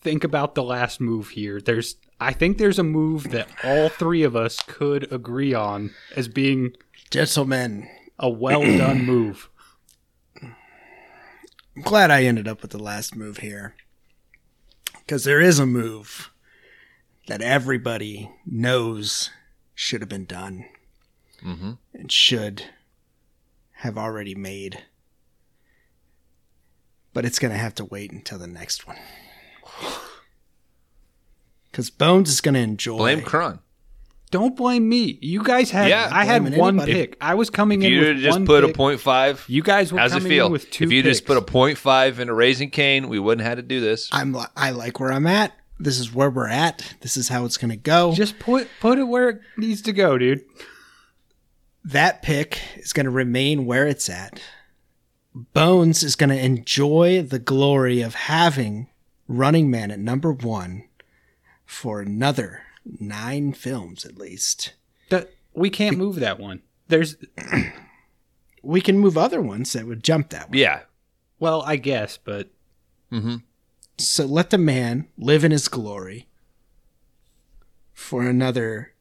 think 0.00 0.24
about 0.24 0.54
the 0.54 0.62
last 0.62 1.00
move 1.00 1.30
here. 1.30 1.60
There's 1.60 1.96
I 2.20 2.32
think 2.32 2.58
there's 2.58 2.78
a 2.78 2.82
move 2.84 3.30
that 3.30 3.48
all 3.62 3.88
three 3.88 4.22
of 4.22 4.34
us 4.34 4.60
could 4.66 5.10
agree 5.12 5.52
on 5.54 5.90
as 6.14 6.28
being 6.28 6.72
Gentlemen, 7.10 7.88
a 8.18 8.28
well 8.28 8.62
done 8.62 9.04
move. 9.06 9.48
I'm 10.42 11.82
glad 11.82 12.10
I 12.10 12.24
ended 12.24 12.48
up 12.48 12.62
with 12.62 12.70
the 12.70 12.78
last 12.82 13.14
move 13.14 13.38
here. 13.38 13.74
Because 14.98 15.24
there 15.24 15.40
is 15.40 15.58
a 15.58 15.66
move 15.66 16.32
that 17.28 17.42
everybody 17.42 18.30
knows 18.44 19.30
should 19.74 20.00
have 20.00 20.08
been 20.08 20.24
done 20.24 20.64
hmm 21.42 21.72
and 21.92 22.10
should 22.10 22.64
have 23.80 23.98
already 23.98 24.34
made. 24.34 24.84
But 27.16 27.24
it's 27.24 27.38
going 27.38 27.50
to 27.52 27.56
have 27.56 27.74
to 27.76 27.84
wait 27.86 28.10
until 28.12 28.36
the 28.38 28.46
next 28.46 28.86
one. 28.86 28.98
Because 31.70 31.88
Bones 31.88 32.28
is 32.28 32.42
going 32.42 32.54
to 32.56 32.60
enjoy. 32.60 32.98
Blame 32.98 33.22
Kron. 33.22 33.60
Don't 34.30 34.54
blame 34.54 34.86
me. 34.86 35.18
You 35.22 35.42
guys 35.42 35.70
had 35.70 35.88
Yeah, 35.88 36.10
I 36.12 36.26
had 36.26 36.42
one 36.56 36.74
anybody. 36.78 36.92
pick. 36.92 37.16
I 37.18 37.32
was 37.34 37.48
coming 37.48 37.80
If 37.80 37.86
in 37.86 37.92
you 37.94 38.00
with 38.00 38.18
just 38.18 38.36
one 38.38 38.44
put 38.44 38.64
a 38.64 38.66
pick. 38.66 38.76
point 38.76 39.00
five, 39.00 39.42
You 39.48 39.62
guys 39.62 39.94
were 39.94 39.98
how's 39.98 40.12
it 40.12 40.16
coming 40.16 40.28
feel? 40.28 40.46
in 40.46 40.52
with 40.52 40.70
two 40.70 40.84
if 40.84 40.92
you 40.92 41.02
just 41.02 41.24
put 41.24 41.38
a 41.38 41.40
point 41.42 41.78
five 41.78 42.20
a 42.20 42.34
Raising 42.34 42.68
Cain, 42.68 43.08
we 43.08 43.18
wouldn't 43.18 43.40
have 43.46 43.52
had 43.52 43.56
to 43.56 43.62
do 43.62 43.80
this. 43.80 44.10
I'm 44.12 44.34
li- 44.34 44.44
I 44.54 44.72
like 44.72 45.00
where 45.00 45.10
I'm 45.10 45.26
at. 45.26 45.52
This 45.78 45.98
is 45.98 46.12
where 46.12 46.28
we're 46.28 46.48
at. 46.48 46.96
This 47.00 47.16
is 47.16 47.28
how 47.30 47.46
it's 47.46 47.56
going 47.56 47.70
to 47.70 47.76
go. 47.78 48.12
just 48.14 48.38
put 48.38 48.68
put 48.80 48.98
it 48.98 49.04
where 49.04 49.28
it 49.30 49.40
needs 49.56 49.80
to 49.82 49.92
go, 49.94 50.18
dude. 50.18 50.42
that 51.84 52.20
pick 52.20 52.58
is 52.76 52.92
going 52.92 53.04
to 53.06 53.10
remain 53.10 53.64
where 53.64 53.86
it's 53.86 54.10
at. 54.10 54.38
Bones 55.52 56.02
is 56.02 56.16
going 56.16 56.30
to 56.30 56.42
enjoy 56.44 57.20
the 57.22 57.38
glory 57.38 58.00
of 58.00 58.14
having 58.14 58.88
Running 59.28 59.70
Man 59.70 59.90
at 59.90 59.98
number 59.98 60.32
one 60.32 60.84
for 61.66 62.00
another 62.00 62.62
nine 63.00 63.52
films 63.52 64.04
at 64.06 64.16
least. 64.16 64.72
That 65.10 65.30
we 65.52 65.68
can't 65.68 65.98
move 65.98 66.16
that 66.16 66.38
one. 66.40 66.62
There's 66.88 67.16
We 68.62 68.80
can 68.80 68.98
move 68.98 69.16
other 69.18 69.40
ones 69.40 69.72
that 69.74 69.86
would 69.86 70.02
jump 70.02 70.30
that 70.30 70.48
one. 70.50 70.58
yeah. 70.58 70.80
well, 71.38 71.62
I 71.62 71.76
guess, 71.76 72.16
but 72.16 72.48
Mm-hmm. 73.12 73.36
So 73.98 74.24
let 74.26 74.50
the 74.50 74.58
man 74.58 75.06
live 75.16 75.44
in 75.44 75.52
his 75.52 75.68
glory 75.68 76.28
for 77.92 78.22
another 78.22 78.92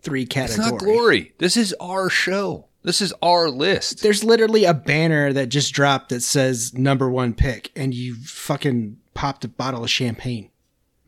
three 0.00 0.22
It's 0.22 0.32
categories. 0.34 0.70
not 0.70 0.78
glory. 0.80 1.32
This 1.38 1.56
is 1.56 1.74
our 1.80 2.08
show. 2.08 2.66
This 2.84 3.00
is 3.00 3.14
our 3.22 3.48
list. 3.48 4.02
There's 4.02 4.24
literally 4.24 4.64
a 4.64 4.74
banner 4.74 5.32
that 5.32 5.48
just 5.48 5.72
dropped 5.72 6.08
that 6.08 6.22
says 6.22 6.74
number 6.74 7.08
one 7.08 7.32
pick, 7.34 7.70
and 7.76 7.94
you 7.94 8.16
fucking 8.16 8.98
popped 9.14 9.44
a 9.44 9.48
bottle 9.48 9.84
of 9.84 9.90
champagne. 9.90 10.50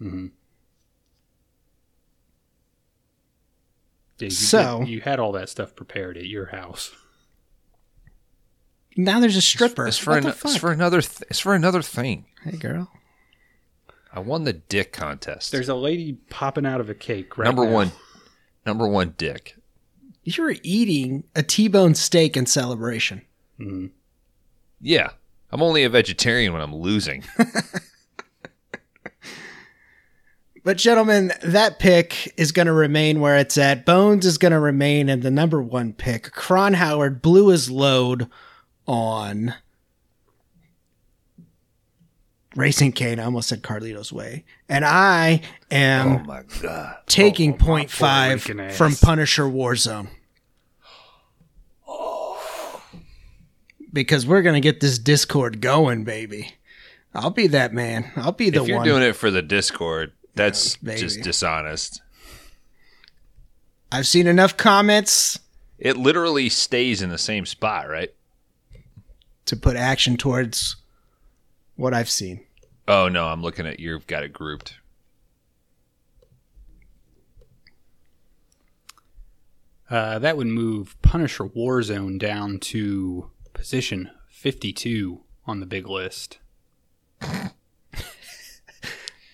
Mm-hmm. 0.00 0.26
Yeah, 4.18 4.26
you 4.26 4.30
So- 4.30 4.80
did- 4.80 4.88
you 4.88 5.00
had 5.00 5.18
all 5.18 5.32
that 5.32 5.48
stuff 5.48 5.74
prepared 5.74 6.16
at 6.16 6.26
your 6.26 6.46
house. 6.46 6.92
Now 8.96 9.18
there's 9.18 9.36
a 9.36 9.40
stripper. 9.42 9.88
It's 9.88 9.98
for, 9.98 10.10
what 10.10 10.18
an, 10.18 10.24
the 10.24 10.28
it's 10.30 10.56
for 10.56 10.70
another. 10.70 11.02
Th- 11.02 11.24
it's 11.28 11.40
for 11.40 11.54
another 11.56 11.82
thing. 11.82 12.26
hey, 12.44 12.56
girl. 12.56 12.92
I 14.12 14.20
won 14.20 14.44
the 14.44 14.52
dick 14.52 14.92
contest. 14.92 15.50
There's 15.50 15.68
a 15.68 15.74
lady 15.74 16.12
popping 16.30 16.64
out 16.64 16.80
of 16.80 16.88
a 16.88 16.94
cake 16.94 17.36
right 17.36 17.46
number 17.46 17.64
now. 17.64 17.72
one. 17.72 17.92
Number 18.64 18.86
one 18.86 19.14
dick. 19.18 19.56
You're 20.24 20.54
eating 20.62 21.24
a 21.36 21.42
T-bone 21.42 21.94
steak 21.94 22.36
in 22.36 22.46
celebration. 22.46 23.22
Mhm. 23.60 23.90
Yeah. 24.80 25.10
I'm 25.52 25.62
only 25.62 25.84
a 25.84 25.88
vegetarian 25.88 26.52
when 26.52 26.62
I'm 26.62 26.74
losing. 26.74 27.22
But 30.64 30.78
gentlemen, 30.78 31.30
that 31.42 31.78
pick 31.78 32.32
is 32.38 32.50
going 32.50 32.68
to 32.68 32.72
remain 32.72 33.20
where 33.20 33.36
it's 33.36 33.58
at. 33.58 33.84
Bones 33.84 34.24
is 34.24 34.38
going 34.38 34.52
to 34.52 34.58
remain 34.58 35.10
in 35.10 35.20
the 35.20 35.30
number 35.30 35.60
one 35.60 35.92
pick. 35.92 36.32
Kron 36.32 36.72
Howard 36.72 37.20
blew 37.20 37.48
his 37.48 37.70
load 37.70 38.30
on 38.86 39.54
Raising 42.56 42.92
Cain. 42.92 43.18
I 43.18 43.24
almost 43.24 43.48
said 43.48 43.62
Carlito's 43.62 44.12
Way. 44.12 44.44
And 44.68 44.84
I 44.84 45.40
am 45.70 46.08
oh 46.08 46.18
my 46.24 46.42
god. 46.62 46.96
taking 47.06 47.54
Oh, 47.54 47.56
my 47.58 47.64
point 47.66 47.90
five 47.90 48.38
Puerto 48.44 48.52
Rican 48.54 48.66
ass. 48.70 48.76
from 48.78 48.94
Punisher 48.96 49.44
Warzone. 49.44 50.08
Because 53.92 54.26
we're 54.26 54.42
going 54.42 54.54
to 54.54 54.60
get 54.60 54.80
this 54.80 54.98
Discord 54.98 55.60
going, 55.60 56.04
baby. 56.04 56.54
I'll 57.14 57.30
be 57.30 57.46
that 57.48 57.72
man. 57.72 58.10
I'll 58.16 58.32
be 58.32 58.50
the 58.50 58.58
one. 58.60 58.64
If 58.64 58.68
you're 58.68 58.78
one. 58.78 58.86
doing 58.86 59.02
it 59.04 59.12
for 59.14 59.30
the 59.30 59.42
Discord, 59.42 60.12
that's 60.34 60.76
baby. 60.78 61.00
just 61.00 61.22
dishonest. 61.22 62.02
I've 63.92 64.08
seen 64.08 64.26
enough 64.26 64.56
comments 64.56 65.38
It 65.78 65.96
literally 65.96 66.48
stays 66.48 67.02
in 67.02 67.10
the 67.10 67.18
same 67.18 67.46
spot, 67.46 67.88
right? 67.88 68.12
to 69.46 69.56
put 69.56 69.76
action 69.76 70.16
towards 70.16 70.76
what 71.76 71.94
I've 71.94 72.10
seen. 72.10 72.44
Oh 72.86 73.08
no, 73.08 73.26
I'm 73.28 73.42
looking 73.42 73.66
at 73.66 73.80
you've 73.80 74.06
got 74.06 74.22
it 74.24 74.32
grouped. 74.32 74.74
Uh, 79.90 80.18
that 80.18 80.36
would 80.36 80.46
move 80.46 80.96
Punisher 81.02 81.44
Warzone 81.44 82.18
down 82.18 82.58
to 82.58 83.30
position 83.52 84.10
52 84.28 85.20
on 85.46 85.60
the 85.60 85.66
big 85.66 85.86
list. 85.86 86.38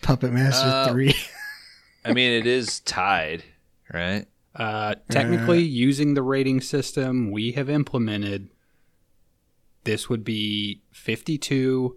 Puppet 0.02 0.32
Master 0.32 0.68
Uh, 0.68 0.88
3. 0.92 1.14
I 2.04 2.12
mean, 2.12 2.32
it 2.32 2.46
is 2.46 2.80
tied, 2.80 3.44
right? 3.92 4.26
Uh, 4.54 4.96
technically, 5.10 5.62
using 5.62 6.14
the 6.14 6.22
rating 6.22 6.60
system 6.60 7.30
we 7.30 7.52
have 7.52 7.70
implemented, 7.70 8.48
this 9.84 10.08
would 10.08 10.24
be 10.24 10.82
52. 10.92 11.96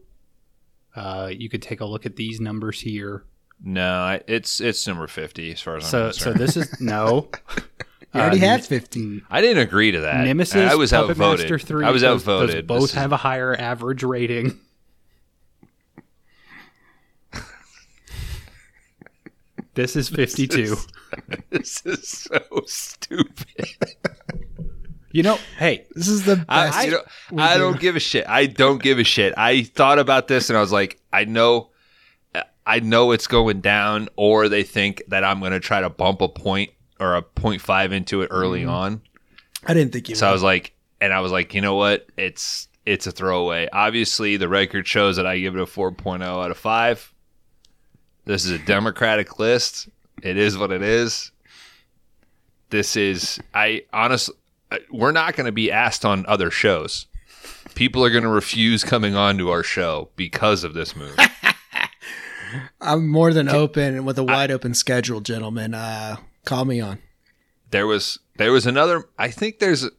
Uh, 0.96 1.30
you 1.32 1.50
could 1.50 1.62
take 1.62 1.82
a 1.82 1.86
look 1.86 2.06
at 2.06 2.16
these 2.16 2.40
numbers 2.40 2.80
here. 2.82 3.24
No, 3.64 4.20
it's 4.28 4.60
it's 4.62 4.86
number 4.88 5.08
fifty 5.08 5.52
as 5.54 5.62
far 5.62 5.78
as 5.78 5.86
I'm 5.86 5.90
So, 5.90 6.06
concerned. 6.08 6.38
so 6.38 6.46
this 6.46 6.58
is 6.58 6.82
no. 6.82 7.30
You 8.14 8.20
already 8.20 8.38
Uh, 8.38 8.46
had 8.46 8.64
15. 8.66 9.24
I 9.32 9.42
didn't 9.42 9.64
agree 9.64 9.92
to 9.94 10.02
that. 10.02 10.24
Nemesis, 10.24 10.56
I 10.72 10.76
was 10.76 10.92
Puppet 10.92 11.12
outvoted. 11.12 11.50
Master 11.50 11.58
3. 11.60 11.84
I 11.86 11.90
was 11.90 12.04
those- 12.04 12.24
those 12.24 12.42
outvoted. 12.42 12.68
both 12.68 12.82
This 12.82 12.90
is- 12.92 12.96
have 12.96 13.12
a 13.12 13.18
higher 13.18 13.56
average 13.60 14.04
rating. 14.04 14.60
This 19.76 19.96
is 19.96 20.10
52. 20.10 20.76
This 21.52 21.84
is 21.86 22.08
so 22.08 22.40
stupid. 22.66 23.68
You 25.14 25.24
know, 25.24 25.38
hey, 25.58 25.86
This 25.92 26.08
is 26.10 26.26
the 26.26 26.36
best. 26.38 26.50
I, 26.50 26.84
you 26.86 26.92
know, 26.92 27.02
I 27.42 27.54
do. 27.54 27.60
don't 27.62 27.80
give 27.80 27.96
a 27.96 28.00
shit. 28.00 28.28
I 28.28 28.48
don't 28.48 28.82
give 28.82 28.98
a 29.00 29.04
shit. 29.06 29.34
I 29.38 29.64
thought 29.64 30.00
about 30.00 30.28
this 30.28 30.50
and 30.50 30.58
I 30.58 30.60
was 30.62 30.72
like, 30.72 31.00
I 31.14 31.24
know, 31.26 31.70
I 32.66 32.80
know 32.80 33.12
it's 33.12 33.28
going 33.28 33.62
down, 33.62 34.10
or 34.16 34.50
they 34.50 34.64
think 34.64 35.04
that 35.10 35.24
I'm 35.24 35.40
going 35.40 35.52
to 35.52 35.60
try 35.60 35.82
to 35.82 35.90
bump 35.90 36.22
a 36.22 36.28
point 36.30 36.72
or 37.00 37.16
a 37.16 37.22
point 37.22 37.62
five 37.62 37.92
into 37.94 38.22
it 38.24 38.28
early 38.32 38.62
Mm-hmm. 38.62 38.70
on. 38.70 39.02
I 39.68 39.74
didn't 39.74 39.94
think 39.94 40.10
you 40.10 40.16
So 40.16 40.28
I 40.28 40.32
was 40.34 40.44
like, 40.44 40.74
and 41.00 41.14
I 41.14 41.20
was 41.22 41.32
like, 41.32 41.54
you 41.54 41.62
know 41.62 41.76
what? 41.76 42.08
It's 42.18 42.68
it's 42.86 43.06
a 43.08 43.12
throwaway. 43.12 43.70
Obviously, 43.72 44.36
the 44.38 44.50
record 44.50 44.88
shows 44.88 45.16
that 45.18 45.26
I 45.28 45.38
give 45.40 45.56
it 45.56 45.62
a 45.62 45.66
4.0 45.66 46.22
out 46.24 46.52
of 46.52 46.58
five. 46.58 47.14
This 48.26 48.46
is 48.46 48.52
a 48.52 48.60
democratic 48.60 49.40
list. 49.40 49.90
It 50.22 50.38
is 50.38 50.58
what 50.58 50.72
it 50.72 50.82
is. 50.82 51.32
This 52.70 52.96
is 52.96 53.40
I 53.54 53.84
honestly 53.94 54.36
we're 54.92 55.12
not 55.12 55.36
going 55.36 55.46
to 55.46 55.52
be 55.52 55.72
asked 55.72 56.06
on 56.06 56.26
other 56.28 56.50
shows. 56.52 57.08
People 57.76 58.04
are 58.04 58.10
going 58.10 58.24
to 58.24 58.30
refuse 58.30 58.84
coming 58.84 59.16
on 59.16 59.38
to 59.38 59.50
our 59.50 59.64
show 59.64 60.10
because 60.16 60.64
of 60.64 60.74
this 60.74 60.96
movie. 60.96 61.16
I'm 62.82 63.08
more 63.08 63.34
than 63.34 63.50
open 63.50 64.06
with 64.06 64.18
a 64.20 64.24
wide 64.24 64.52
open 64.52 64.74
schedule, 64.74 65.22
gentlemen. 65.22 65.74
Uh, 65.74 66.18
call 66.46 66.66
me 66.66 66.80
on. 66.80 67.00
there 67.72 67.88
was 67.88 68.20
there 68.38 68.52
was 68.52 68.68
another 68.68 69.06
I 69.18 69.30
think 69.32 69.60
there's 69.60 69.90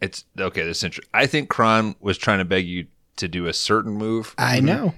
it's 0.00 0.24
okay, 0.38 0.62
this 0.64 0.78
is 0.78 0.84
interesting. 0.84 1.10
I 1.14 1.26
think 1.26 1.48
Kron 1.48 1.96
was 2.00 2.18
trying 2.18 2.38
to 2.38 2.44
beg 2.44 2.66
you 2.66 2.86
to 3.16 3.26
do 3.28 3.46
a 3.46 3.52
certain 3.52 3.92
move. 3.92 4.34
I 4.38 4.60
know. 4.60 4.94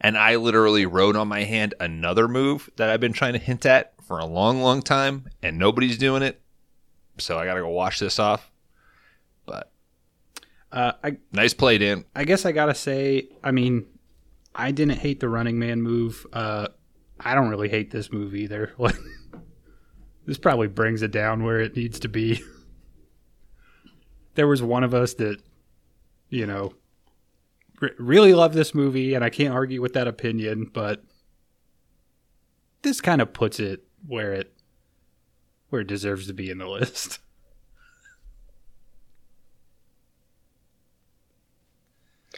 and 0.00 0.18
I 0.18 0.36
literally 0.36 0.86
wrote 0.86 1.16
on 1.16 1.28
my 1.28 1.44
hand 1.44 1.74
another 1.80 2.28
move 2.28 2.68
that 2.76 2.90
I've 2.90 3.00
been 3.00 3.12
trying 3.12 3.32
to 3.34 3.38
hint 3.38 3.64
at 3.64 3.94
for 4.02 4.18
a 4.18 4.26
long, 4.26 4.60
long 4.60 4.82
time, 4.82 5.28
and 5.42 5.58
nobody's 5.58 5.98
doing 5.98 6.22
it. 6.22 6.40
So 7.18 7.38
I 7.38 7.44
gotta 7.44 7.60
go 7.60 7.68
wash 7.68 7.98
this 7.98 8.18
off. 8.18 8.50
But 9.46 9.70
uh, 10.72 10.92
I 11.02 11.18
nice 11.32 11.54
play, 11.54 11.78
Dan. 11.78 12.04
I 12.14 12.24
guess 12.24 12.44
I 12.44 12.52
gotta 12.52 12.74
say, 12.74 13.28
I 13.42 13.50
mean, 13.50 13.86
I 14.54 14.70
didn't 14.72 14.98
hate 14.98 15.20
the 15.20 15.28
Running 15.28 15.58
Man 15.58 15.82
move. 15.82 16.26
Uh, 16.32 16.68
I 17.20 17.34
don't 17.34 17.48
really 17.48 17.68
hate 17.68 17.90
this 17.90 18.12
move 18.12 18.34
either. 18.34 18.72
Like, 18.78 18.96
this 20.26 20.38
probably 20.38 20.68
brings 20.68 21.00
it 21.00 21.10
down 21.10 21.42
where 21.42 21.58
it 21.58 21.74
needs 21.74 21.98
to 22.00 22.08
be. 22.08 22.42
there 24.34 24.46
was 24.46 24.62
one 24.62 24.84
of 24.84 24.92
us 24.92 25.14
that, 25.14 25.40
you 26.28 26.46
know, 26.46 26.74
re- 27.80 27.94
really 27.98 28.34
loved 28.34 28.54
this 28.54 28.74
movie, 28.74 29.14
and 29.14 29.24
I 29.24 29.30
can't 29.30 29.54
argue 29.54 29.80
with 29.80 29.94
that 29.94 30.06
opinion. 30.06 30.70
But 30.70 31.02
this 32.82 33.00
kind 33.00 33.22
of 33.22 33.32
puts 33.32 33.58
it 33.58 33.84
where 34.06 34.34
it 34.34 34.52
where 35.68 35.82
it 35.82 35.86
deserves 35.86 36.26
to 36.26 36.32
be 36.32 36.50
in 36.50 36.58
the 36.58 36.68
list. 36.68 37.20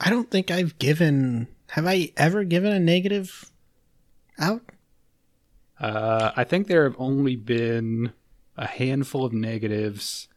I 0.01 0.09
don't 0.11 0.31
think 0.31 0.51
I've 0.51 0.79
given. 0.79 1.49
Have 1.71 1.87
I 1.87 2.13
ever 2.17 2.45
given 2.45 2.73
a 2.73 2.81
negative 2.81 3.51
out? 4.39 4.63
Uh, 5.79 6.33
I 6.37 6.45
think 6.45 6.67
there 6.67 6.85
have 6.85 6.97
only 6.99 7.37
been 7.37 8.13
a 8.57 8.67
handful 8.67 9.25
of 9.25 9.33
negatives. 9.33 10.29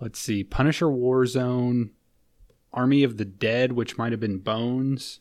Let's 0.00 0.18
see 0.18 0.44
Punisher 0.44 0.86
Warzone, 0.86 1.90
Army 2.72 3.02
of 3.02 3.16
the 3.16 3.24
Dead, 3.24 3.72
which 3.72 3.96
might 3.98 4.12
have 4.12 4.20
been 4.20 4.38
Bones. 4.38 5.20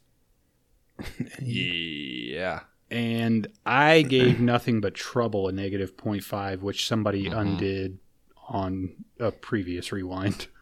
Yeah. 1.41 2.61
And 2.91 3.47
I 3.65 4.01
gave 4.07 4.39
nothing 4.39 4.79
but 4.81 4.93
trouble 4.93 5.47
a 5.47 5.51
negative 5.51 5.95
0.5, 5.97 6.61
which 6.61 6.87
somebody 6.87 7.25
Mhm. 7.29 7.37
undid 7.39 7.99
on 8.47 8.95
a 9.19 9.31
previous 9.31 9.91
rewind. 9.91 10.47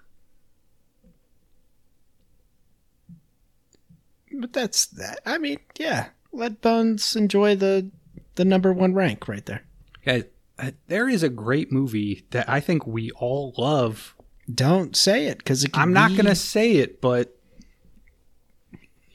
But 4.36 4.52
that's 4.54 4.88
that. 4.88 5.20
I 5.26 5.38
mean, 5.38 5.60
yeah. 5.78 6.08
Let 6.32 6.62
Bones 6.62 7.16
enjoy 7.16 7.56
the 7.56 7.92
the 8.36 8.44
number 8.46 8.74
one 8.74 8.96
rank 8.96 9.28
right 9.28 9.46
there. 9.46 9.62
Guys, 10.04 10.24
uh, 10.58 10.72
there 10.88 11.08
is 11.08 11.22
a 11.22 11.30
great 11.30 11.72
movie 11.72 12.26
that 12.32 12.50
I 12.50 12.60
think 12.60 12.88
we 12.88 13.12
all 13.12 13.54
love 13.58 14.16
Don't 14.54 14.96
say 14.96 15.28
it 15.28 15.38
because 15.38 15.68
I'm 15.76 15.94
not 15.94 16.16
gonna 16.18 16.34
say 16.36 16.74
it, 16.78 17.00
but 17.00 17.38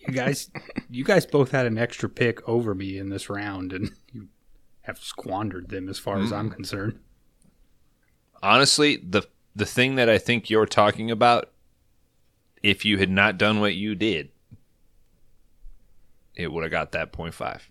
you 0.08 0.14
guys, 0.14 0.50
you 0.90 1.04
guys 1.04 1.26
both 1.26 1.50
had 1.50 1.66
an 1.66 1.78
extra 1.78 2.08
pick 2.08 2.46
over 2.48 2.74
me 2.74 2.98
in 2.98 3.10
this 3.10 3.28
round, 3.28 3.72
and 3.72 3.90
you 4.12 4.28
have 4.82 4.98
squandered 4.98 5.68
them 5.68 5.88
as 5.88 5.98
far 5.98 6.18
as 6.18 6.30
hmm. 6.30 6.34
I'm 6.34 6.50
concerned. 6.50 6.98
Honestly, 8.42 8.96
the 8.96 9.22
the 9.54 9.66
thing 9.66 9.96
that 9.96 10.08
I 10.08 10.18
think 10.18 10.48
you're 10.48 10.66
talking 10.66 11.10
about, 11.10 11.50
if 12.62 12.84
you 12.84 12.98
had 12.98 13.10
not 13.10 13.38
done 13.38 13.60
what 13.60 13.74
you 13.74 13.94
did, 13.94 14.30
it 16.34 16.52
would 16.52 16.62
have 16.62 16.70
got 16.70 16.92
that 16.92 17.12
point 17.12 17.34
five. 17.34 17.68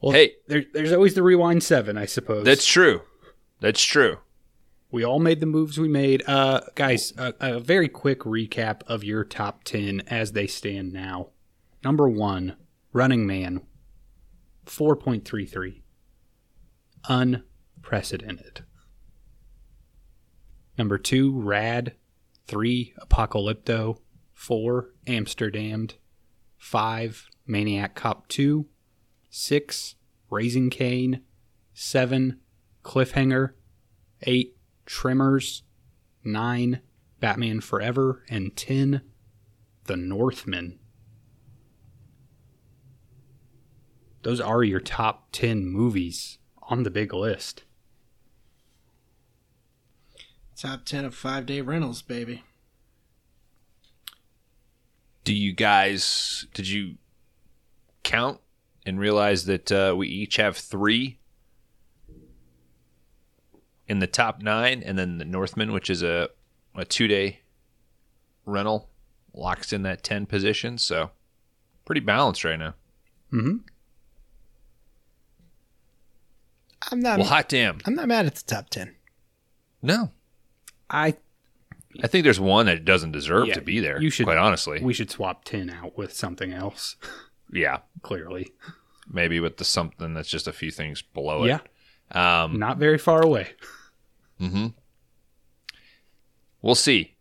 Well, 0.00 0.12
Hey. 0.12 0.34
there, 0.46 0.64
there's 0.74 0.92
always 0.92 1.14
the 1.14 1.22
rewind 1.22 1.62
seven, 1.62 1.96
I 1.96 2.04
suppose. 2.04 2.44
That's 2.44 2.66
true. 2.66 3.02
That's 3.60 3.82
true. 3.82 4.18
We 4.96 5.04
all 5.04 5.18
made 5.18 5.40
the 5.40 5.46
moves 5.46 5.78
we 5.78 5.88
made. 5.88 6.26
Uh, 6.26 6.62
guys, 6.74 7.12
a, 7.18 7.34
a 7.38 7.60
very 7.60 7.86
quick 7.86 8.20
recap 8.20 8.80
of 8.86 9.04
your 9.04 9.24
top 9.24 9.62
ten 9.62 10.00
as 10.06 10.32
they 10.32 10.46
stand 10.46 10.90
now. 10.90 11.32
Number 11.84 12.08
one, 12.08 12.56
Running 12.94 13.26
Man, 13.26 13.60
four 14.64 14.96
point 14.96 15.26
three 15.26 15.44
three, 15.44 15.82
unprecedented. 17.10 18.64
Number 20.78 20.96
two, 20.96 21.38
Rad. 21.38 21.92
Three, 22.46 22.94
Apocalypto. 22.98 23.98
Four, 24.32 24.94
Amsterdam. 25.06 25.88
Five, 26.56 27.28
Maniac 27.46 27.94
Cop 27.94 28.28
2. 28.28 28.64
Six, 29.28 29.96
Raising 30.30 30.70
Cain. 30.70 31.20
Seven, 31.74 32.40
Cliffhanger. 32.82 33.50
eight, 34.22 34.55
Tremors, 34.86 35.62
nine, 36.24 36.80
Batman 37.20 37.60
Forever, 37.60 38.24
and 38.28 38.56
ten, 38.56 39.02
The 39.84 39.96
Northman. 39.96 40.78
Those 44.22 44.40
are 44.40 44.64
your 44.64 44.80
top 44.80 45.28
10 45.30 45.66
movies 45.66 46.38
on 46.60 46.82
the 46.82 46.90
big 46.90 47.14
list. 47.14 47.62
Top 50.56 50.84
10 50.84 51.04
of 51.04 51.14
five 51.14 51.46
day 51.46 51.60
rentals, 51.60 52.02
baby. 52.02 52.42
Do 55.22 55.32
you 55.32 55.52
guys, 55.52 56.46
did 56.54 56.66
you 56.66 56.96
count 58.02 58.40
and 58.84 58.98
realize 58.98 59.44
that 59.44 59.70
uh, 59.70 59.94
we 59.96 60.08
each 60.08 60.36
have 60.36 60.56
three 60.56 61.18
in 63.88 63.98
the 64.00 64.06
top 64.06 64.42
nine, 64.42 64.82
and 64.82 64.98
then 64.98 65.18
the 65.18 65.24
Northman, 65.24 65.72
which 65.72 65.88
is 65.90 66.02
a, 66.02 66.28
a 66.74 66.84
two 66.84 67.06
day 67.08 67.40
rental, 68.44 68.88
locks 69.34 69.72
in 69.72 69.82
that 69.82 70.02
10 70.02 70.26
position. 70.26 70.78
So 70.78 71.10
pretty 71.84 72.00
balanced 72.00 72.44
right 72.44 72.58
now. 72.58 72.74
Mm-hmm. 73.32 73.56
I'm 76.90 77.00
not. 77.00 77.18
Well, 77.18 77.28
hot 77.28 77.48
damn. 77.48 77.78
I'm 77.84 77.94
not 77.94 78.08
mad 78.08 78.26
at 78.26 78.34
the 78.36 78.42
top 78.44 78.70
10. 78.70 78.94
No. 79.82 80.10
I 80.88 81.16
I 82.02 82.06
think 82.06 82.24
there's 82.24 82.38
one 82.38 82.66
that 82.66 82.84
doesn't 82.84 83.12
deserve 83.12 83.48
Yeah, 83.48 83.54
to 83.54 83.60
be 83.62 83.80
there. 83.80 84.00
you 84.00 84.10
should- 84.10 84.26
quite 84.26 84.36
honestly. 84.38 84.80
we 84.82 84.92
should 84.92 85.10
swap 85.10 85.44
10 85.44 85.70
out 85.70 85.96
with 85.96 86.12
something 86.12 86.52
else, 86.52 86.96
yeah, 87.52 87.78
clearly. 88.02 88.52
maybe 89.10 89.40
with 89.40 89.56
the 89.56 89.64
something 89.64 90.12
that's 90.14 90.28
just 90.28 90.46
a 90.46 90.52
few 90.52 90.70
things 90.70 91.00
below 91.02 91.44
it. 91.44 91.48
Yeah, 92.14 92.44
Um, 92.44 92.58
not 92.58 92.78
very 92.78 92.98
far 92.98 93.22
away. 93.22 93.50
Mm-hmm. 94.40 94.68
We'll 96.62 96.74
see. 96.74 97.16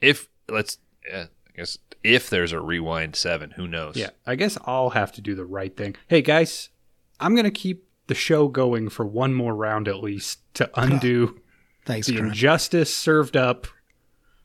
If 0.00 0.28
let's, 0.48 0.78
uh, 1.12 1.24
I 1.48 1.56
guess, 1.56 1.78
if 2.02 2.30
there's 2.30 2.52
a 2.52 2.60
rewind 2.60 3.16
seven, 3.16 3.52
who 3.52 3.66
knows? 3.66 3.96
Yeah, 3.96 4.10
I 4.26 4.34
guess 4.36 4.56
I'll 4.64 4.90
have 4.90 5.12
to 5.12 5.20
do 5.20 5.34
the 5.34 5.44
right 5.44 5.76
thing. 5.76 5.96
Hey 6.08 6.22
guys, 6.22 6.70
I'm 7.18 7.34
going 7.34 7.44
to 7.44 7.50
keep 7.50 7.84
the 8.06 8.14
show 8.14 8.48
going 8.48 8.88
for 8.88 9.06
one 9.06 9.34
more 9.34 9.54
round 9.54 9.86
at 9.88 10.02
least 10.02 10.40
to 10.54 10.70
undo 10.80 11.40
Thanks, 11.84 12.06
the 12.06 12.14
Crunch. 12.16 12.28
injustice 12.28 12.94
served 12.94 13.36
up. 13.36 13.66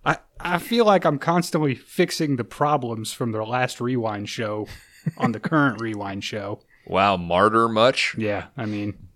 I 0.04 0.18
I 0.40 0.58
feel 0.60 0.86
like 0.86 1.06
I'm 1.06 1.18
constantly 1.20 1.76
fixing 1.76 2.36
the 2.36 2.44
problems 2.44 3.14
from 3.14 3.32
the 3.32 3.44
last 3.44 3.80
rewind 3.80 4.28
show 4.30 4.68
on 5.18 5.32
the 5.32 5.40
current 5.40 5.80
rewind 5.82 6.24
show. 6.24 6.60
Wow, 6.88 7.18
martyr 7.18 7.68
much? 7.70 8.16
Yeah, 8.18 8.48
I 8.58 8.66
mean, 8.66 9.08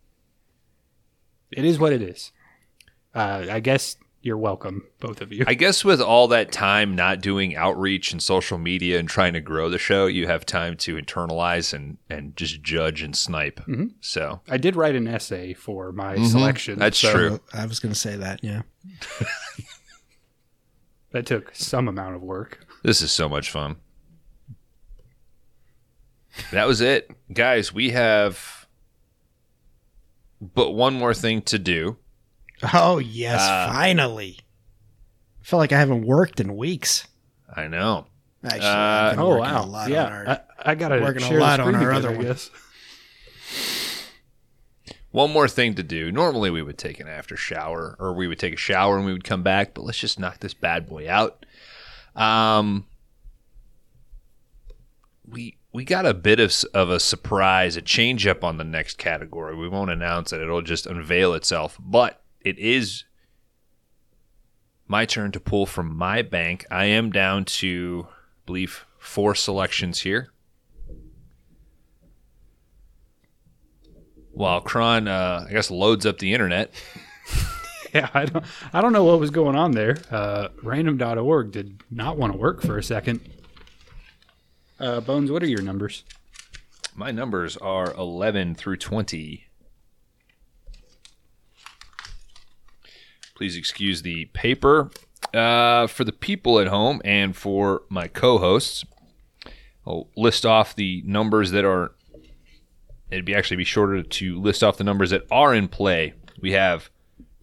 it 1.51 1.65
is 1.65 1.79
what 1.79 1.93
it 1.93 2.01
is. 2.01 2.31
Uh, 3.15 3.45
I 3.49 3.59
guess 3.59 3.95
you're 4.21 4.37
welcome, 4.37 4.83
both 4.99 5.21
of 5.21 5.31
you. 5.31 5.45
I 5.47 5.53
guess 5.53 5.83
with 5.85 6.01
all 6.01 6.27
that 6.27 6.51
time 6.51 6.93
not 6.95 7.21
doing 7.21 7.55
outreach 7.55 8.11
and 8.11 8.21
social 8.21 8.57
media 8.57 8.99
and 8.99 9.07
trying 9.07 9.33
to 9.33 9.39
grow 9.41 9.69
the 9.69 9.77
show, 9.77 10.07
you 10.07 10.27
have 10.27 10.45
time 10.45 10.75
to 10.77 10.95
internalize 10.97 11.73
and 11.73 11.97
and 12.09 12.35
just 12.35 12.61
judge 12.61 13.01
and 13.01 13.15
snipe. 13.15 13.61
Mhm. 13.65 13.93
So 14.01 14.41
I 14.49 14.57
did 14.57 14.75
write 14.75 14.95
an 14.95 15.07
essay 15.07 15.53
for 15.53 15.91
my 15.93 16.15
Mhm. 16.17 16.27
selection. 16.29 16.77
That's 16.79 16.97
so 16.99 17.11
true. 17.13 17.39
I 17.53 17.65
was 17.65 17.79
going 17.79 17.93
to 17.93 17.99
say 17.99 18.15
that, 18.17 18.43
yeah. 18.43 18.63
That 21.11 21.25
took 21.25 21.55
some 21.55 21.87
amount 21.87 22.15
of 22.15 22.21
work. 22.21 22.67
this 22.83 23.01
is 23.01 23.11
so 23.11 23.27
much 23.27 23.49
fun. 23.49 23.77
That 26.51 26.67
was 26.67 26.81
it, 26.81 27.09
guys. 27.33 27.73
We 27.73 27.89
have 27.89 28.58
but 30.41 30.71
one 30.71 30.93
more 30.93 31.13
thing 31.13 31.41
to 31.43 31.59
do. 31.59 31.97
Oh, 32.73 32.97
yes, 32.99 33.39
Uh, 33.41 33.71
finally. 33.71 34.37
I 35.41 35.43
feel 35.45 35.59
like 35.59 35.71
I 35.71 35.79
haven't 35.79 36.05
worked 36.05 36.39
in 36.39 36.55
weeks. 36.57 37.07
I 37.55 37.67
know. 37.67 38.05
Actually, 38.43 38.59
Uh, 38.67 38.71
I've 38.71 39.11
been 39.15 39.19
Oh 39.19 39.37
wow! 39.37 39.63
a 39.63 39.65
lot 39.65 39.89
yeah, 39.89 40.05
on 40.05 40.11
our- 40.13 40.27
I, 40.29 40.39
I 40.71 40.75
gotta 40.75 41.01
working 41.01 41.23
a 41.23 41.25
share 41.25 41.37
the 41.37 41.43
lot 41.43 41.59
on 41.59 41.73
screen 41.73 41.83
our 41.83 41.91
again, 41.91 42.05
other 42.05 42.13
I 42.15 42.17
one. 42.17 42.37
One 45.11 45.31
more 45.31 45.47
thing 45.47 45.73
to 45.75 45.83
do. 45.83 46.11
Normally 46.11 46.49
we 46.51 46.61
would 46.61 46.77
take 46.77 46.99
an 46.99 47.07
after 47.07 47.35
shower 47.35 47.95
or 47.99 48.13
we 48.13 48.27
would 48.27 48.37
take 48.39 48.53
a 48.53 48.57
shower 48.57 48.95
and 48.95 49.05
we 49.05 49.11
would 49.11 49.23
come 49.23 49.41
back, 49.41 49.73
but 49.73 49.83
let's 49.83 49.97
just 49.97 50.19
knock 50.19 50.39
this 50.39 50.53
bad 50.53 50.87
boy 50.87 51.09
out. 51.09 51.45
Um 52.15 52.85
we 55.27 55.57
we 55.71 55.85
got 55.85 56.05
a 56.05 56.13
bit 56.13 56.39
of 56.39 56.53
of 56.73 56.89
a 56.89 56.99
surprise, 56.99 57.75
a 57.75 57.81
change 57.81 58.25
up 58.25 58.43
on 58.43 58.57
the 58.57 58.63
next 58.63 58.97
category. 58.97 59.55
We 59.55 59.69
won't 59.69 59.91
announce 59.91 60.33
it. 60.33 60.41
It'll 60.41 60.61
just 60.61 60.87
unveil 60.87 61.33
itself, 61.33 61.77
but 61.79 62.21
it 62.41 62.57
is 62.57 63.05
my 64.87 65.05
turn 65.05 65.31
to 65.31 65.39
pull 65.39 65.65
from 65.65 65.95
my 65.95 66.21
bank. 66.21 66.65
I 66.71 66.85
am 66.85 67.11
down 67.11 67.45
to 67.45 68.07
I 68.09 68.13
believe 68.45 68.85
four 68.97 69.35
selections 69.35 70.01
here. 70.01 70.31
While 74.31 74.61
Kron, 74.61 75.07
uh, 75.07 75.45
I 75.47 75.51
guess, 75.51 75.69
loads 75.69 76.05
up 76.05 76.19
the 76.19 76.33
internet. 76.33 76.73
Yeah, 77.91 78.07
I 78.13 78.25
don't, 78.25 78.45
I 78.71 78.81
don't 78.81 78.93
know 78.93 79.03
what 79.03 79.19
was 79.19 79.31
going 79.31 79.55
on 79.55 79.71
there. 79.71 79.97
Uh, 80.11 80.49
random.org 80.61 81.51
did 81.51 81.81
not 81.89 82.17
want 82.17 82.33
to 82.33 82.37
work 82.37 82.61
for 82.61 82.77
a 82.77 82.83
second. 82.83 83.19
Uh, 84.79 85.01
Bones, 85.01 85.29
what 85.29 85.43
are 85.43 85.47
your 85.47 85.61
numbers? 85.61 86.05
My 86.95 87.11
numbers 87.11 87.57
are 87.57 87.93
11 87.93 88.55
through 88.55 88.77
20. 88.77 89.45
Please 93.35 93.57
excuse 93.57 94.01
the 94.01 94.25
paper. 94.25 94.89
Uh, 95.33 95.85
for 95.87 96.03
the 96.05 96.13
people 96.13 96.59
at 96.59 96.67
home 96.67 97.01
and 97.03 97.35
for 97.35 97.83
my 97.89 98.07
co 98.07 98.37
hosts, 98.37 98.85
I'll 99.85 100.07
list 100.15 100.45
off 100.45 100.75
the 100.75 101.03
numbers 101.05 101.51
that 101.51 101.65
are. 101.65 101.91
It'd 103.11 103.25
be 103.25 103.35
actually 103.35 103.57
be 103.57 103.63
shorter 103.65 104.01
to 104.01 104.39
list 104.39 104.63
off 104.63 104.77
the 104.77 104.83
numbers 104.83 105.09
that 105.09 105.25
are 105.29 105.53
in 105.53 105.67
play. 105.67 106.13
We 106.41 106.53
have 106.53 106.89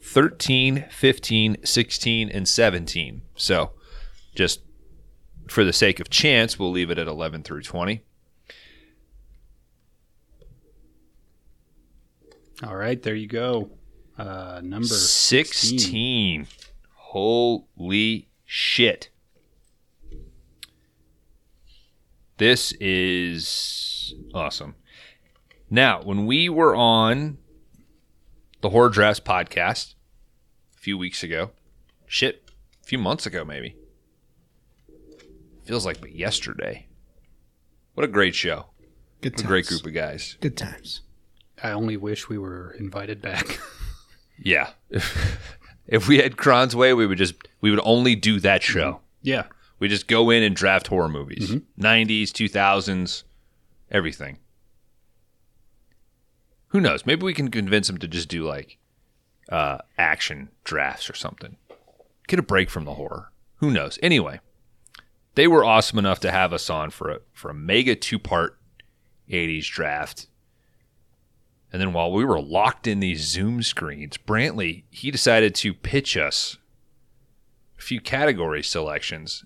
13, 0.00 0.86
15, 0.90 1.64
16, 1.64 2.28
and 2.30 2.48
17. 2.48 3.22
So 3.34 3.72
just 4.34 4.60
for 5.48 5.64
the 5.64 5.72
sake 5.72 6.00
of 6.00 6.10
chance, 6.10 6.58
we'll 6.58 6.70
leave 6.70 6.90
it 6.90 6.98
at 6.98 7.06
11 7.06 7.42
through 7.42 7.62
20. 7.62 8.02
All 12.62 12.76
right, 12.76 13.02
there 13.02 13.14
you 13.14 13.26
go. 13.26 13.70
Uh, 14.18 14.60
number 14.62 14.86
16. 14.86 16.46
Holy 16.94 18.28
shit. 18.44 19.10
This 22.38 22.72
is 22.80 24.14
awesome. 24.34 24.74
Now, 25.70 26.02
when 26.02 26.26
we 26.26 26.48
were 26.48 26.74
on 26.74 27.38
the 28.60 28.70
Horror 28.70 28.88
Drafts 28.88 29.20
podcast 29.20 29.94
a 30.76 30.80
few 30.80 30.96
weeks 30.96 31.22
ago, 31.22 31.50
shit, 32.06 32.42
a 32.82 32.86
few 32.86 32.98
months 32.98 33.26
ago 33.26 33.44
maybe. 33.44 33.76
Feels 35.66 35.84
like 35.84 36.00
but 36.00 36.14
yesterday. 36.14 36.86
What 37.94 38.04
a 38.04 38.08
great 38.08 38.34
show. 38.34 38.66
good 39.20 39.34
What 39.34 39.44
a 39.44 39.46
great 39.46 39.66
group 39.66 39.84
of 39.86 39.94
guys. 39.94 40.36
Good 40.40 40.56
times. 40.56 41.00
I 41.62 41.70
only 41.70 41.96
wish 41.96 42.28
we 42.28 42.38
were 42.38 42.74
invited 42.78 43.20
back. 43.22 43.58
Yeah. 44.38 44.72
if 45.86 46.08
we 46.08 46.18
had 46.18 46.36
Kron's 46.36 46.76
way, 46.76 46.92
we 46.92 47.06
would 47.06 47.16
just 47.16 47.34
we 47.62 47.70
would 47.70 47.80
only 47.84 48.14
do 48.14 48.38
that 48.40 48.62
show. 48.62 49.00
yeah, 49.22 49.44
We 49.78 49.88
just 49.88 50.08
go 50.08 50.28
in 50.28 50.42
and 50.42 50.54
draft 50.54 50.88
horror 50.88 51.08
movies. 51.08 51.52
90s, 51.80 52.24
2000s, 52.32 53.22
everything. 53.90 54.36
Who 56.68 56.80
knows? 56.80 57.06
Maybe 57.06 57.24
we 57.24 57.32
can 57.32 57.50
convince 57.50 57.88
him 57.88 57.96
to 57.98 58.08
just 58.08 58.28
do 58.28 58.44
like 58.46 58.76
uh, 59.48 59.78
action 59.96 60.50
drafts 60.64 61.08
or 61.08 61.14
something. 61.14 61.56
Get 62.28 62.38
a 62.38 62.42
break 62.42 62.68
from 62.68 62.84
the 62.84 62.94
horror. 62.94 63.30
Who 63.56 63.70
knows? 63.70 63.98
Anyway, 64.02 64.40
they 65.36 65.46
were 65.46 65.64
awesome 65.64 65.98
enough 65.98 66.18
to 66.20 66.32
have 66.32 66.52
us 66.52 66.68
on 66.68 66.90
for 66.90 67.10
a 67.10 67.20
for 67.32 67.50
a 67.50 67.54
mega 67.54 67.94
two 67.94 68.18
part 68.18 68.58
80s 69.30 69.70
draft. 69.70 70.26
And 71.72 71.80
then 71.80 71.92
while 71.92 72.12
we 72.12 72.24
were 72.24 72.40
locked 72.40 72.86
in 72.86 73.00
these 73.00 73.20
Zoom 73.26 73.62
screens, 73.62 74.16
Brantley, 74.16 74.84
he 74.90 75.10
decided 75.10 75.54
to 75.56 75.74
pitch 75.74 76.16
us 76.16 76.58
a 77.78 77.82
few 77.82 78.00
category 78.00 78.62
selections. 78.62 79.44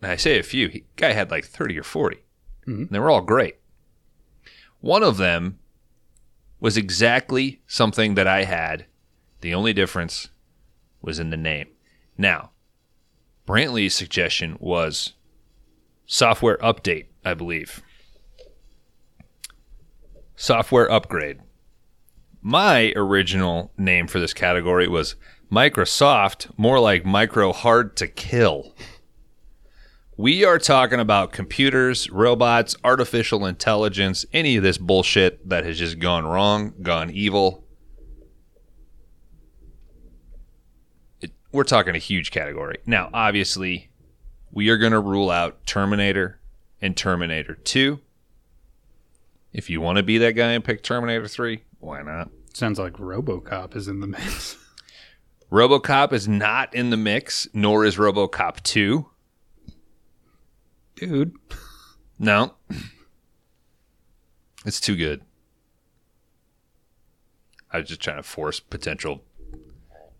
And 0.00 0.10
I 0.10 0.16
say 0.16 0.38
a 0.38 0.42
few. 0.42 0.68
He 0.68 0.84
guy 0.96 1.12
had 1.12 1.30
like 1.30 1.44
30 1.44 1.78
or 1.78 1.82
40. 1.82 2.18
Mhm. 2.66 2.78
And 2.78 2.88
they 2.90 2.98
were 2.98 3.10
all 3.10 3.22
great. 3.22 3.56
One 4.80 5.02
of 5.02 5.16
them 5.16 5.58
was 6.60 6.76
exactly 6.76 7.60
something 7.66 8.14
that 8.14 8.26
I 8.26 8.44
had. 8.44 8.86
The 9.40 9.52
only 9.52 9.72
difference 9.72 10.30
was 11.02 11.18
in 11.18 11.30
the 11.30 11.36
name. 11.36 11.68
Now, 12.16 12.50
Brantley's 13.46 13.94
suggestion 13.94 14.56
was 14.60 15.12
software 16.06 16.58
update, 16.58 17.06
I 17.24 17.34
believe. 17.34 17.82
Software 20.34 20.90
upgrade. 20.90 21.38
my 22.42 22.92
original 22.94 23.72
name 23.76 24.06
for 24.06 24.20
this 24.20 24.34
category 24.34 24.86
was 24.86 25.16
Microsoft, 25.50 26.50
more 26.56 26.78
like 26.80 27.04
micro 27.04 27.52
hard 27.52 27.96
to 27.96 28.06
kill. 28.06 28.74
We 30.16 30.44
are 30.44 30.58
talking 30.58 30.98
about 31.00 31.32
computers, 31.32 32.10
robots, 32.10 32.76
artificial 32.82 33.44
intelligence, 33.46 34.24
any 34.32 34.56
of 34.56 34.62
this 34.62 34.78
bullshit 34.78 35.46
that 35.48 35.64
has 35.64 35.78
just 35.78 35.98
gone 35.98 36.24
wrong, 36.24 36.72
gone 36.82 37.10
evil. 37.10 37.64
It, 41.20 41.32
we're 41.56 41.64
talking 41.64 41.94
a 41.94 41.98
huge 41.98 42.30
category. 42.30 42.78
Now, 42.86 43.08
obviously, 43.12 43.88
we 44.52 44.68
are 44.68 44.76
going 44.76 44.92
to 44.92 45.00
rule 45.00 45.30
out 45.30 45.64
Terminator 45.66 46.38
and 46.82 46.96
Terminator 46.96 47.54
2. 47.54 47.98
If 49.52 49.70
you 49.70 49.80
want 49.80 49.96
to 49.96 50.02
be 50.02 50.18
that 50.18 50.32
guy 50.32 50.52
and 50.52 50.62
pick 50.62 50.82
Terminator 50.82 51.26
3, 51.26 51.62
why 51.80 52.02
not? 52.02 52.30
Sounds 52.52 52.78
like 52.78 52.92
RoboCop 52.94 53.74
is 53.74 53.88
in 53.88 54.00
the 54.00 54.06
mix. 54.06 54.56
RoboCop 55.50 56.12
is 56.12 56.28
not 56.28 56.74
in 56.74 56.90
the 56.90 56.96
mix, 56.96 57.48
nor 57.54 57.84
is 57.84 57.96
RoboCop 57.96 58.62
2. 58.62 59.06
Dude, 60.96 61.34
No. 62.18 62.54
It's 64.64 64.80
too 64.80 64.96
good. 64.96 65.22
I 67.72 67.78
was 67.78 67.88
just 67.88 68.00
trying 68.00 68.16
to 68.16 68.24
force 68.24 68.58
potential 68.58 69.22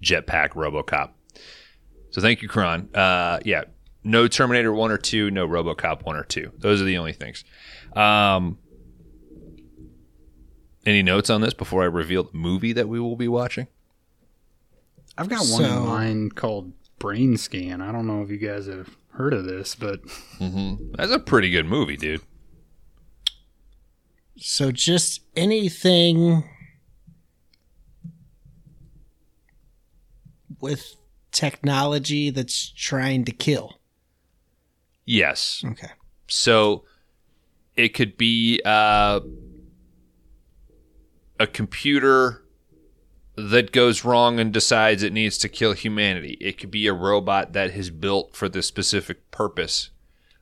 jetpack 0.00 0.50
RoboCop. 0.50 1.10
So 2.16 2.22
thank 2.22 2.40
you, 2.40 2.48
Kron. 2.48 2.88
Uh, 2.94 3.40
yeah, 3.44 3.64
no 4.02 4.26
Terminator 4.26 4.72
1 4.72 4.90
or 4.90 4.97
2, 4.97 5.30
no 5.30 5.47
RoboCop 5.47 6.02
1 6.06 6.16
or 6.16 6.24
2. 6.24 6.51
Those 6.56 6.80
are 6.80 6.86
the 6.86 6.97
only 6.97 7.12
things. 7.12 7.44
Um, 7.94 8.56
any 10.86 11.02
notes 11.02 11.28
on 11.28 11.43
this 11.43 11.52
before 11.52 11.82
I 11.82 11.84
reveal 11.84 12.22
the 12.24 12.30
movie 12.38 12.72
that 12.72 12.88
we 12.88 12.98
will 12.98 13.16
be 13.16 13.28
watching? 13.28 13.66
I've 15.18 15.28
got 15.28 15.40
one 15.40 15.62
So- 15.62 15.76
in 15.82 15.86
mind 15.86 16.36
called 16.36 16.72
Brain 16.98 17.36
Scan. 17.36 17.82
I 17.82 17.93
don't 17.93 18.06
know 18.06 18.22
if 18.22 18.30
you 18.30 18.38
guys 18.38 18.64
have 18.66 18.97
heard 19.10 19.34
of 19.34 19.44
this, 19.44 19.74
but 19.74 20.01
That's 20.40 21.12
a 21.12 21.18
pretty 21.18 21.51
good 21.51 21.66
movie, 21.66 21.98
dude. 21.98 22.22
So 24.38 24.72
just 24.72 25.20
anything 25.36 26.44
with 30.60 30.97
technology 31.36 32.30
that's 32.30 32.70
trying 32.70 33.24
to 33.26 33.32
kill. 33.32 33.78
Yes. 35.04 35.62
Okay. 35.64 35.92
So 36.26 36.84
it 37.76 37.90
could 37.90 38.16
be 38.16 38.60
uh, 38.64 39.20
a 41.38 41.46
computer 41.46 42.42
that 43.36 43.70
goes 43.70 44.02
wrong 44.02 44.40
and 44.40 44.50
decides 44.50 45.02
it 45.02 45.12
needs 45.12 45.36
to 45.38 45.48
kill 45.48 45.74
humanity. 45.74 46.38
It 46.40 46.58
could 46.58 46.70
be 46.70 46.86
a 46.86 46.94
robot 46.94 47.52
that 47.52 47.76
is 47.76 47.90
built 47.90 48.34
for 48.34 48.48
the 48.48 48.62
specific 48.62 49.30
purpose 49.30 49.90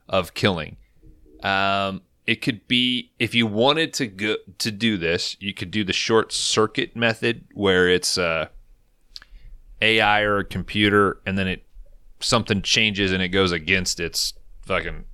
of 0.07 0.33
killing. 0.33 0.77
Um, 1.43 2.03
it 2.25 2.41
could 2.41 2.67
be 2.69 3.11
if 3.19 3.35
you 3.35 3.45
wanted 3.45 3.93
to 3.95 4.07
go 4.07 4.37
to 4.59 4.71
do 4.71 4.97
this, 4.97 5.35
you 5.41 5.53
could 5.53 5.71
do 5.71 5.83
the 5.83 5.93
short 5.93 6.31
circuit 6.31 6.95
method 6.95 7.45
where 7.53 7.89
it's 7.89 8.17
uh, 8.17 8.47
AI 9.81 10.21
or 10.21 10.39
a 10.39 10.45
computer, 10.45 11.19
and 11.25 11.37
then 11.37 11.47
it 11.47 11.63
something 12.19 12.61
changes 12.61 13.11
and 13.11 13.21
it 13.21 13.29
goes 13.29 13.51
against 13.51 13.99
its 13.99 14.33
fucking 14.61 15.05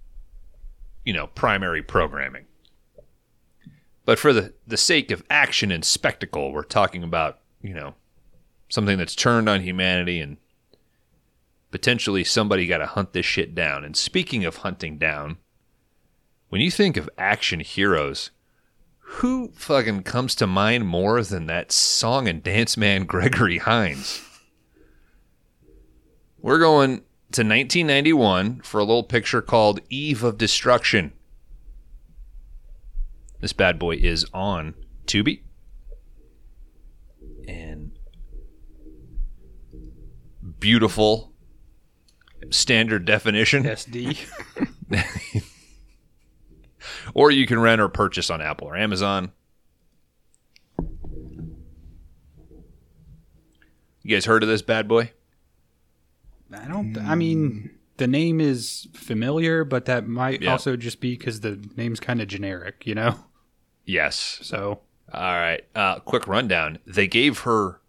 you 1.04 1.14
know, 1.14 1.28
primary 1.28 1.82
programming. 1.82 2.46
But 4.06 4.20
for 4.20 4.34
the, 4.34 4.54
the 4.68 4.78
sake 4.78 5.12
of 5.12 5.24
action 5.30 5.72
and 5.72 5.86
spectacle, 5.86 6.52
we're 6.52 6.64
talking 6.64 7.04
about, 7.04 7.40
you 7.62 7.74
know, 7.74 7.96
something 8.70 8.98
that's 8.98 9.16
turned 9.16 9.48
on 9.48 9.62
humanity 9.62 10.20
and 10.20 10.38
potentially 11.72 12.24
somebody 12.24 12.68
got 12.68 12.80
to 12.80 12.86
hunt 12.86 13.14
this 13.14 13.26
shit 13.26 13.56
down. 13.56 13.84
And 13.84 13.96
speaking 13.96 14.44
of 14.46 14.58
hunting 14.58 14.98
down, 14.98 15.38
when 16.50 16.62
you 16.62 16.72
think 16.72 16.98
of 16.98 17.10
action 17.18 17.62
heroes, 17.62 18.32
who 19.00 19.52
fucking 19.56 20.04
comes 20.04 20.36
to 20.36 20.48
mind 20.48 20.88
more 20.88 21.22
than 21.24 21.46
that 21.48 21.72
song 21.72 22.28
and 22.28 22.44
dance 22.44 22.76
man 22.78 23.04
Gregory 23.06 23.60
Hines? 23.60 24.22
We're 26.42 26.60
going 26.60 26.98
to 27.32 27.44
1991 27.44 28.62
for 28.62 28.80
a 28.80 28.84
little 28.84 29.04
picture 29.04 29.42
called 29.42 29.80
Eve 29.90 30.24
of 30.24 30.38
Destruction. 30.38 31.14
This 33.40 33.54
bad 33.54 33.80
boy 33.80 33.96
is 33.96 34.26
on 34.34 34.76
Tubi. 35.06 35.42
And 37.48 37.92
beautiful 40.60 41.32
standard 42.50 43.06
definition. 43.06 43.64
SD. 43.64 44.18
Or 47.14 47.32
you 47.32 47.46
can 47.46 47.60
rent 47.60 47.82
or 47.82 47.90
purchase 47.90 48.30
on 48.30 48.42
Apple 48.42 48.68
or 48.68 48.78
Amazon. 48.78 49.32
You 54.04 54.16
guys 54.16 54.26
heard 54.26 54.44
of 54.44 54.50
this 54.50 54.62
bad 54.62 54.88
boy? 54.88 55.12
I 56.54 56.68
don't. 56.68 56.98
I 56.98 57.16
mean, 57.16 57.72
the 57.98 58.08
name 58.08 58.40
is 58.42 58.88
familiar, 58.94 59.64
but 59.64 59.86
that 59.86 60.08
might 60.08 60.42
Yeah. 60.42 60.52
also 60.52 60.76
just 60.76 61.00
be 61.00 61.16
because 61.18 61.42
the 61.42 61.60
name's 61.78 62.00
kind 62.00 62.22
of 62.22 62.28
generic, 62.28 62.84
you 62.86 62.96
know. 62.96 63.16
Yes. 63.86 64.40
So 64.44 64.82
All 65.14 65.22
right. 65.36 65.64
Uh, 65.76 66.00
quick 66.00 66.28
rundown. 66.28 66.78
They 66.86 67.08
gave 67.08 67.40
her 67.40 67.82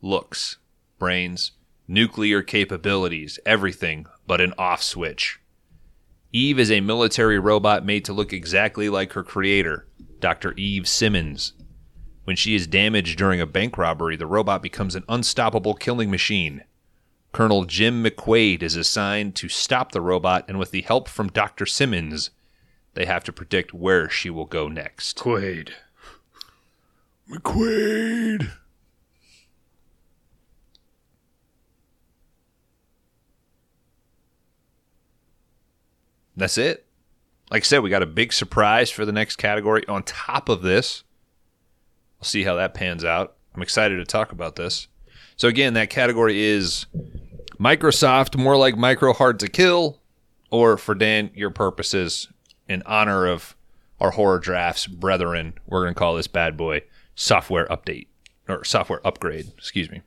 looks, 0.00 0.58
brains, 0.98 1.52
nuclear 1.86 2.42
capabilities, 2.42 3.38
everything 3.44 4.06
but 4.26 4.40
an 4.40 4.54
off 4.56 4.82
switch. 4.82 5.40
Eve 6.32 6.58
is 6.60 6.70
a 6.70 6.80
military 6.80 7.38
robot 7.38 7.84
made 7.84 8.04
to 8.04 8.12
look 8.12 8.32
exactly 8.32 8.88
like 8.88 9.12
her 9.14 9.24
creator, 9.24 9.88
Dr. 10.20 10.52
Eve 10.52 10.86
Simmons. 10.88 11.54
When 12.24 12.36
she 12.36 12.54
is 12.54 12.66
damaged 12.68 13.18
during 13.18 13.40
a 13.40 13.46
bank 13.46 13.76
robbery, 13.76 14.14
the 14.16 14.26
robot 14.26 14.62
becomes 14.62 14.94
an 14.94 15.04
unstoppable 15.08 15.74
killing 15.74 16.10
machine. 16.10 16.62
Colonel 17.32 17.64
Jim 17.64 18.04
McQuaid 18.04 18.62
is 18.62 18.74
assigned 18.76 19.36
to 19.36 19.48
stop 19.48 19.92
the 19.92 20.00
robot, 20.00 20.44
and 20.48 20.58
with 20.58 20.72
the 20.72 20.82
help 20.82 21.08
from 21.08 21.28
Dr. 21.28 21.64
Simmons, 21.64 22.30
they 22.94 23.06
have 23.06 23.22
to 23.24 23.32
predict 23.32 23.72
where 23.72 24.08
she 24.10 24.30
will 24.30 24.46
go 24.46 24.68
next. 24.68 25.16
Quaid. 25.16 25.70
McQuaid. 27.30 28.50
That's 36.36 36.58
it. 36.58 36.86
Like 37.50 37.62
I 37.62 37.64
said, 37.64 37.80
we 37.80 37.90
got 37.90 38.02
a 38.02 38.06
big 38.06 38.32
surprise 38.32 38.90
for 38.90 39.04
the 39.04 39.12
next 39.12 39.36
category. 39.36 39.86
On 39.86 40.02
top 40.02 40.48
of 40.48 40.62
this, 40.62 41.04
we'll 42.18 42.24
see 42.24 42.44
how 42.44 42.54
that 42.56 42.74
pans 42.74 43.04
out. 43.04 43.36
I'm 43.54 43.62
excited 43.62 43.96
to 43.96 44.04
talk 44.04 44.32
about 44.32 44.56
this. 44.56 44.88
So 45.36 45.48
again, 45.48 45.74
that 45.74 45.90
category 45.90 46.40
is 46.40 46.86
Microsoft, 47.60 48.36
more 48.38 48.56
like 48.56 48.76
micro 48.76 49.12
hard 49.12 49.38
to 49.40 49.48
kill, 49.48 50.00
or 50.50 50.78
for 50.78 50.94
Dan, 50.94 51.30
your 51.34 51.50
purposes, 51.50 52.28
in 52.66 52.82
honor 52.86 53.26
of 53.26 53.54
our 54.00 54.12
horror 54.12 54.38
drafts 54.38 54.86
brethren, 54.86 55.52
we're 55.66 55.82
going 55.82 55.92
to 55.92 55.98
call 55.98 56.14
this 56.14 56.26
bad 56.26 56.56
boy 56.56 56.82
software 57.14 57.66
update 57.66 58.06
or 58.48 58.64
software 58.64 59.06
upgrade. 59.06 59.52
Excuse 59.58 59.90
me. 59.90 60.00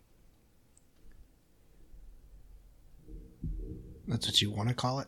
That's 4.07 4.27
what 4.27 4.41
you 4.41 4.49
want 4.49 4.69
to 4.69 4.75
call 4.75 4.99
it. 4.99 5.07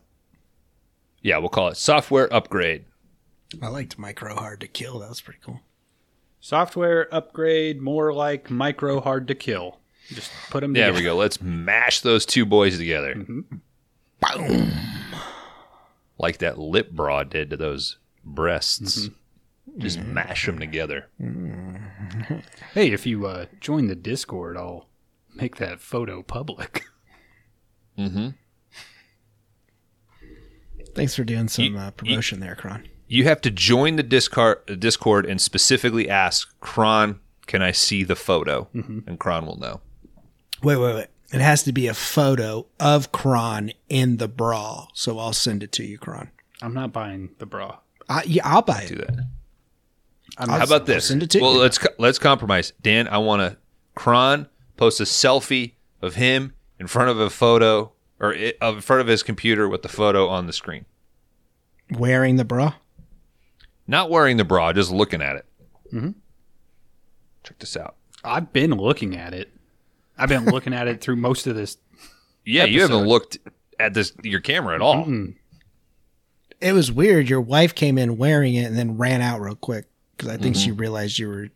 Yeah, 1.23 1.39
we'll 1.39 1.49
call 1.49 1.69
it 1.69 1.77
software 1.77 2.31
upgrade. 2.31 2.85
I 3.61 3.69
liked 3.69 3.97
micro 3.97 4.35
hard 4.35 4.59
to 4.61 4.67
kill. 4.67 4.99
That 4.99 5.09
was 5.09 5.21
pretty 5.21 5.39
cool. 5.43 5.61
Software 6.39 7.13
upgrade, 7.13 7.81
more 7.81 8.13
like 8.13 8.51
micro 8.51 9.01
hard 9.01 9.27
to 9.29 9.35
kill. 9.35 9.79
Just 10.09 10.31
put 10.49 10.61
them 10.61 10.73
There 10.73 10.87
together. 10.87 10.99
we 10.99 11.03
go. 11.03 11.15
Let's 11.15 11.41
mash 11.41 12.01
those 12.01 12.25
two 12.25 12.45
boys 12.45 12.77
together. 12.77 13.15
Boom. 13.15 14.71
Like 16.17 16.37
that 16.39 16.57
lip 16.57 16.91
bra 16.91 17.23
did 17.23 17.49
to 17.49 17.57
those 17.57 17.97
breasts. 18.23 19.09
Just 19.77 19.99
mash 19.99 20.45
them 20.45 20.59
together. 20.59 21.07
Hey, 22.73 22.91
if 22.91 23.05
you 23.05 23.25
uh, 23.25 23.45
join 23.59 23.87
the 23.87 23.95
Discord, 23.95 24.55
I'll 24.57 24.87
make 25.33 25.57
that 25.57 25.79
photo 25.81 26.21
public. 26.23 26.85
Mm-hmm. 27.97 28.31
Thanks 30.95 31.15
for 31.15 31.23
doing 31.23 31.47
some 31.47 31.65
You- 31.65 31.77
uh, 31.77 31.91
promotion 31.91 32.39
there, 32.39 32.55
Kron. 32.55 32.87
You 33.07 33.23
have 33.25 33.39
to 33.41 33.51
join 33.51 33.97
the 33.97 34.03
Discord, 34.03 34.79
Discord 34.79 35.25
and 35.27 35.39
specifically 35.39 36.09
ask 36.09 36.59
Kron, 36.59 37.19
can 37.45 37.61
I 37.61 37.71
see 37.71 38.03
the 38.03 38.15
photo? 38.15 38.67
And 38.73 39.19
Kron 39.19 39.45
will 39.45 39.57
know. 39.57 39.79
Wait, 40.65 40.77
wait, 40.77 40.95
wait. 40.95 41.07
It 41.31 41.41
has 41.41 41.63
to 41.63 41.71
be 41.71 41.87
a 41.87 41.93
photo 41.93 42.65
of 42.79 43.11
Kron 43.11 43.71
in 43.87 44.17
the 44.17 44.27
bra. 44.27 44.87
So 44.93 45.19
I'll 45.19 45.33
send 45.33 45.61
it 45.61 45.71
to 45.73 45.83
you, 45.85 45.97
Kron. 45.99 46.31
I'm 46.61 46.73
not 46.73 46.91
buying 46.91 47.29
the 47.37 47.45
bra. 47.45 47.77
I, 48.09 48.23
yeah, 48.25 48.41
I'll 48.45 48.61
buy 48.61 48.85
Do 48.87 48.95
it. 48.95 49.07
that. 49.07 49.27
I'm 50.37 50.49
How 50.49 50.63
about 50.63 50.85
this? 50.85 51.07
send 51.07 51.23
it 51.23 51.29
to 51.31 51.39
well, 51.39 51.53
you. 51.53 51.59
let's 51.59 51.79
let's 51.99 52.19
compromise. 52.19 52.73
Dan, 52.81 53.07
I 53.07 53.19
want 53.19 53.41
to 53.41 53.57
Kron 53.93 54.47
post 54.75 54.99
a 54.99 55.03
selfie 55.03 55.73
of 56.01 56.15
him 56.15 56.53
in 56.79 56.87
front 56.87 57.09
of 57.09 57.19
a 57.19 57.29
photo 57.29 57.91
or 58.19 58.33
i 58.33 58.53
in 58.61 58.81
front 58.81 59.01
of 59.01 59.07
his 59.07 59.23
computer 59.23 59.69
with 59.69 59.81
the 59.81 59.89
photo 59.89 60.27
on 60.27 60.47
the 60.47 60.53
screen. 60.53 60.85
Wearing 61.91 62.37
the 62.37 62.45
bra. 62.45 62.73
Not 63.87 64.09
wearing 64.09 64.37
the 64.37 64.45
bra, 64.45 64.73
just 64.73 64.91
looking 64.91 65.21
at 65.21 65.35
it. 65.35 65.45
Mm-hmm. 65.93 66.11
Check 67.43 67.59
this 67.59 67.77
out. 67.77 67.95
I've 68.23 68.51
been 68.51 68.71
looking 68.71 69.15
at 69.15 69.33
it. 69.33 69.51
I've 70.17 70.29
been 70.29 70.45
looking 70.45 70.73
at 70.73 70.87
it 70.87 71.01
through 71.01 71.17
most 71.17 71.47
of 71.47 71.55
this. 71.55 71.77
Yeah, 72.45 72.65
you 72.65 72.81
haven't 72.81 73.05
looked 73.07 73.37
at 73.79 73.93
this 73.93 74.13
your 74.23 74.39
camera 74.39 74.75
at 74.75 74.81
all. 74.81 75.05
Mm. 75.05 75.35
It 76.61 76.73
was 76.73 76.91
weird. 76.91 77.27
Your 77.29 77.41
wife 77.41 77.75
came 77.75 77.97
in 77.97 78.17
wearing 78.17 78.55
it 78.55 78.63
and 78.65 78.77
then 78.77 78.97
ran 78.97 79.21
out 79.21 79.41
real 79.41 79.55
quick 79.55 79.85
because 80.15 80.29
I 80.31 80.37
think 80.37 80.55
she 80.55 80.69
Mm-hmm. 80.69 80.79
realized 80.79 81.19
you 81.19 81.27
were 81.27 81.47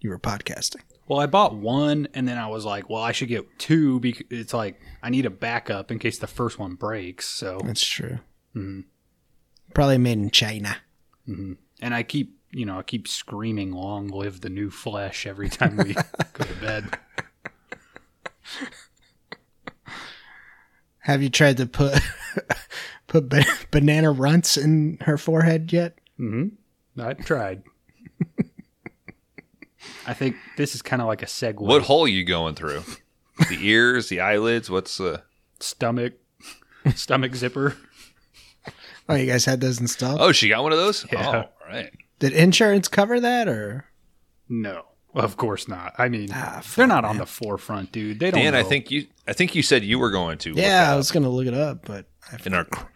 you 0.00 0.10
were 0.10 0.18
podcasting. 0.18 0.80
Well, 1.08 1.20
I 1.20 1.26
bought 1.26 1.54
one, 1.54 2.08
and 2.14 2.26
then 2.26 2.38
I 2.38 2.46
was 2.48 2.64
like, 2.64 2.88
"Well, 2.88 3.02
I 3.02 3.12
should 3.12 3.28
get 3.28 3.58
two 3.58 4.00
because 4.00 4.24
it's 4.30 4.54
like 4.54 4.80
I 5.02 5.10
need 5.10 5.26
a 5.26 5.30
backup 5.30 5.90
in 5.90 5.98
case 5.98 6.18
the 6.18 6.26
first 6.26 6.58
one 6.58 6.74
breaks." 6.74 7.26
So, 7.28 7.60
That's 7.64 7.84
true. 7.86 8.20
Mhm. 8.56 8.84
Probably 9.74 9.98
made 9.98 10.18
in 10.18 10.30
China. 10.30 10.76
and 11.26 11.56
I 11.94 12.02
keep, 12.02 12.38
you 12.50 12.64
know, 12.64 12.78
I 12.78 12.82
keep 12.82 13.06
screaming, 13.08 13.72
"Long 13.72 14.08
live 14.08 14.40
the 14.40 14.48
new 14.48 14.70
flesh!" 14.70 15.26
every 15.26 15.48
time 15.50 15.76
we 15.76 15.92
go 16.32 16.44
to 16.44 16.54
bed. 16.60 16.98
Have 21.00 21.22
you 21.22 21.30
tried 21.30 21.56
to 21.56 21.66
put 21.66 22.00
put 23.06 23.28
ba- 23.28 23.44
banana 23.70 24.12
runts 24.12 24.56
in 24.56 24.98
her 25.02 25.18
forehead 25.18 25.72
yet? 25.72 25.98
Mm-hmm. 26.18 27.00
I 27.00 27.14
tried. 27.14 27.62
I 30.06 30.14
think 30.14 30.36
this 30.56 30.74
is 30.74 30.82
kind 30.82 31.02
of 31.02 31.08
like 31.08 31.22
a 31.22 31.26
segue. 31.26 31.60
What 31.60 31.82
hole 31.82 32.06
you 32.06 32.24
going 32.24 32.54
through? 32.54 32.82
the 33.48 33.58
ears, 33.60 34.08
the 34.08 34.20
eyelids. 34.20 34.70
What's 34.70 34.98
the? 34.98 35.22
stomach, 35.62 36.14
stomach 36.94 37.34
zipper? 37.34 37.76
Oh, 39.08 39.14
you 39.14 39.26
guys 39.26 39.44
had 39.44 39.60
those 39.60 39.80
installed? 39.80 40.20
Oh, 40.20 40.32
she 40.32 40.48
got 40.48 40.62
one 40.62 40.72
of 40.72 40.78
those. 40.78 41.04
Yeah. 41.12 41.28
Oh, 41.28 41.38
all 41.38 41.68
right. 41.68 41.90
Did 42.18 42.32
insurance 42.32 42.88
cover 42.88 43.18
that 43.20 43.48
or? 43.48 43.86
No, 44.48 44.84
of 45.14 45.36
course 45.36 45.68
not. 45.68 45.94
I 45.98 46.08
mean, 46.08 46.30
Ah, 46.32 46.62
they're 46.74 46.86
not 46.86 47.04
on 47.04 47.18
the 47.18 47.26
forefront, 47.26 47.92
dude. 47.92 48.20
They 48.20 48.30
don't. 48.30 48.40
Dan, 48.40 48.54
I 48.54 48.62
think 48.62 48.90
you. 48.90 49.06
I 49.26 49.32
think 49.32 49.54
you 49.54 49.62
said 49.62 49.84
you 49.84 49.98
were 49.98 50.10
going 50.10 50.38
to. 50.38 50.50
look 50.50 50.58
Yeah, 50.58 50.92
I 50.92 50.96
was 50.96 51.10
gonna 51.10 51.28
look 51.28 51.46
it 51.46 51.54
up, 51.54 51.84
but 51.84 52.06
I 52.30 52.36
in 52.44 52.54
our 52.54 52.64
cr- 52.64 52.86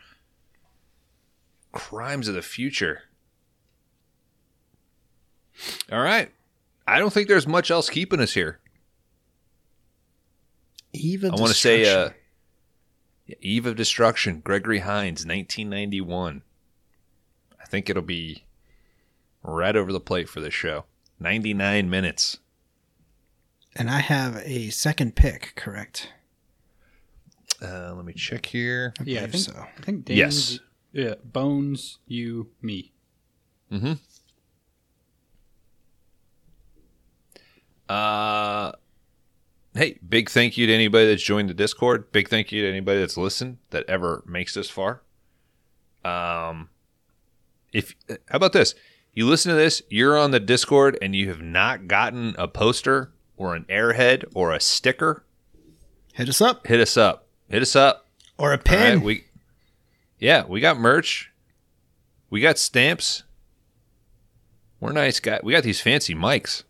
crimes 1.72 2.28
of 2.28 2.34
the 2.34 2.42
future. 2.42 3.02
All 5.90 6.00
right. 6.00 6.30
I 6.86 6.98
don't 6.98 7.12
think 7.12 7.28
there's 7.28 7.46
much 7.46 7.70
else 7.70 7.90
keeping 7.90 8.20
us 8.20 8.34
here. 8.34 8.60
Eve 10.92 11.24
of 11.24 11.32
I 11.34 11.36
want 11.36 11.48
to 11.48 11.54
say 11.54 11.82
uh, 11.82 11.84
Destruction. 12.08 12.14
Eve 13.40 13.66
of 13.66 13.76
Destruction, 13.76 14.40
Gregory 14.40 14.78
Hines, 14.80 15.26
1991. 15.26 16.42
I 17.60 17.64
think 17.64 17.90
it'll 17.90 18.02
be 18.02 18.44
right 19.42 19.74
over 19.74 19.92
the 19.92 20.00
plate 20.00 20.28
for 20.28 20.40
this 20.40 20.54
show. 20.54 20.84
99 21.18 21.88
minutes. 21.90 22.38
and 23.74 23.90
I 23.90 24.00
have 24.00 24.36
a 24.44 24.70
second 24.70 25.16
pick. 25.16 25.52
Correct? 25.56 26.12
Uh, 27.62 27.94
let 27.94 28.04
me 28.04 28.12
check 28.12 28.46
here. 28.46 28.92
I 29.00 29.02
Yeah, 29.04 29.22
I 29.24 29.26
think 29.28 29.44
so. 29.44 29.52
I 29.54 29.82
think 29.82 30.04
Dan, 30.04 30.16
Yes. 30.16 30.58
Yeah, 30.92 31.14
Bones, 31.24 31.98
you, 32.06 32.50
me. 32.62 32.92
Mm-hmm. 33.70 33.92
Uh, 37.88 38.72
hey, 39.74 39.98
big 40.08 40.30
thank 40.30 40.56
you 40.56 40.66
to 40.66 40.72
anybody 40.72 41.06
that's 41.06 41.22
joined 41.22 41.48
the 41.50 41.54
Discord. 41.54 42.10
Big 42.12 42.28
thank 42.28 42.50
you 42.50 42.62
to 42.62 42.68
anybody 42.68 43.00
that's 43.00 43.16
listened 43.16 43.58
that 43.70 43.84
ever 43.88 44.24
makes 44.26 44.54
this 44.54 44.70
far. 44.70 45.02
Um, 46.04 46.70
if 47.72 47.94
how 48.08 48.36
about 48.36 48.52
this? 48.52 48.74
You 49.16 49.26
listen 49.26 49.50
to 49.50 49.56
this, 49.56 49.82
you're 49.88 50.16
on 50.16 50.30
the 50.30 50.38
Discord, 50.38 50.98
and 51.00 51.16
you 51.16 51.28
have 51.30 51.40
not 51.40 51.88
gotten 51.88 52.34
a 52.38 52.46
poster 52.46 53.12
or 53.38 53.56
an 53.56 53.64
airhead 53.68 54.24
or 54.34 54.52
a 54.52 54.60
sticker. 54.60 55.24
Hit 56.12 56.28
us 56.28 56.40
up 56.40 56.66
Hit 56.66 56.80
us 56.80 56.96
up. 56.98 57.26
Hit 57.48 57.62
us 57.62 57.74
up. 57.74 58.06
or 58.38 58.52
a 58.52 58.56
All 58.56 58.62
pen. 58.62 58.98
right, 58.98 59.04
we 59.04 59.24
yeah, 60.18 60.44
we 60.46 60.60
got 60.60 60.78
merch. 60.78 61.32
We 62.30 62.40
got 62.40 62.58
stamps. 62.58 63.22
We're 64.80 64.92
nice 64.92 65.18
guys. 65.20 65.40
We 65.42 65.52
got 65.52 65.62
these 65.64 65.80
fancy 65.80 66.14
mics. 66.14 66.64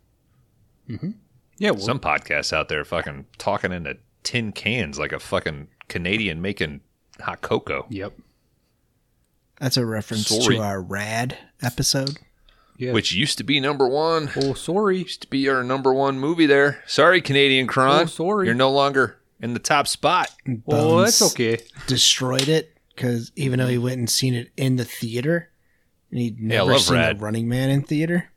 Mm-hmm. 0.89 1.11
Yeah, 1.59 1.71
well, 1.73 1.81
Some 1.81 1.99
podcasts 1.99 2.53
out 2.53 2.69
there 2.69 2.85
fucking 2.85 3.27
talking 3.39 3.73
into 3.73 3.97
tin 4.23 4.53
cans 4.53 4.99
like 5.01 5.13
a 5.13 5.19
fucking 5.19 5.69
Canadian 5.89 6.41
making 6.41 6.83
hot 7.21 7.41
cocoa. 7.41 7.87
Yep. 7.91 8.13
That's 9.61 9.77
a 9.77 9.87
reference 9.87 10.29
Sorry. 10.29 10.57
to 10.57 10.63
our 10.63 10.81
rad 10.83 11.37
episode. 11.63 12.19
Yeah. 12.79 12.93
Which 12.93 13.13
used 13.15 13.39
to 13.39 13.45
be 13.45 13.59
number 13.61 13.89
one. 13.89 14.31
Oh, 14.37 14.55
sorry. 14.55 14.99
Used 14.99 15.23
to 15.23 15.29
be 15.29 15.49
our 15.49 15.65
number 15.65 15.95
one 15.95 16.19
movie 16.19 16.47
there. 16.47 16.83
Sorry, 16.87 17.21
Canadian 17.21 17.67
Kron. 17.67 18.03
Oh, 18.03 18.07
sorry. 18.07 18.47
You're 18.47 18.55
no 18.55 18.71
longer 18.71 19.19
in 19.41 19.55
the 19.55 19.59
top 19.61 19.87
spot. 19.87 20.31
Oh, 20.69 21.01
that's 21.01 21.23
okay. 21.33 21.59
Destroyed 21.87 22.49
it 22.49 22.77
because 22.95 23.33
even 23.37 23.59
though 23.59 23.67
he 23.67 23.79
went 23.79 23.99
and 23.99 24.11
seen 24.11 24.35
it 24.35 24.51
in 24.57 24.77
the 24.77 24.85
theater, 24.85 25.51
and 26.11 26.21
he'd 26.21 26.41
never 26.41 26.73
love 26.73 26.83
seen 26.83 26.97
Rad. 26.97 27.17
a 27.17 27.19
Running 27.19 27.49
Man 27.49 27.71
in 27.71 27.83
theater. 27.83 28.31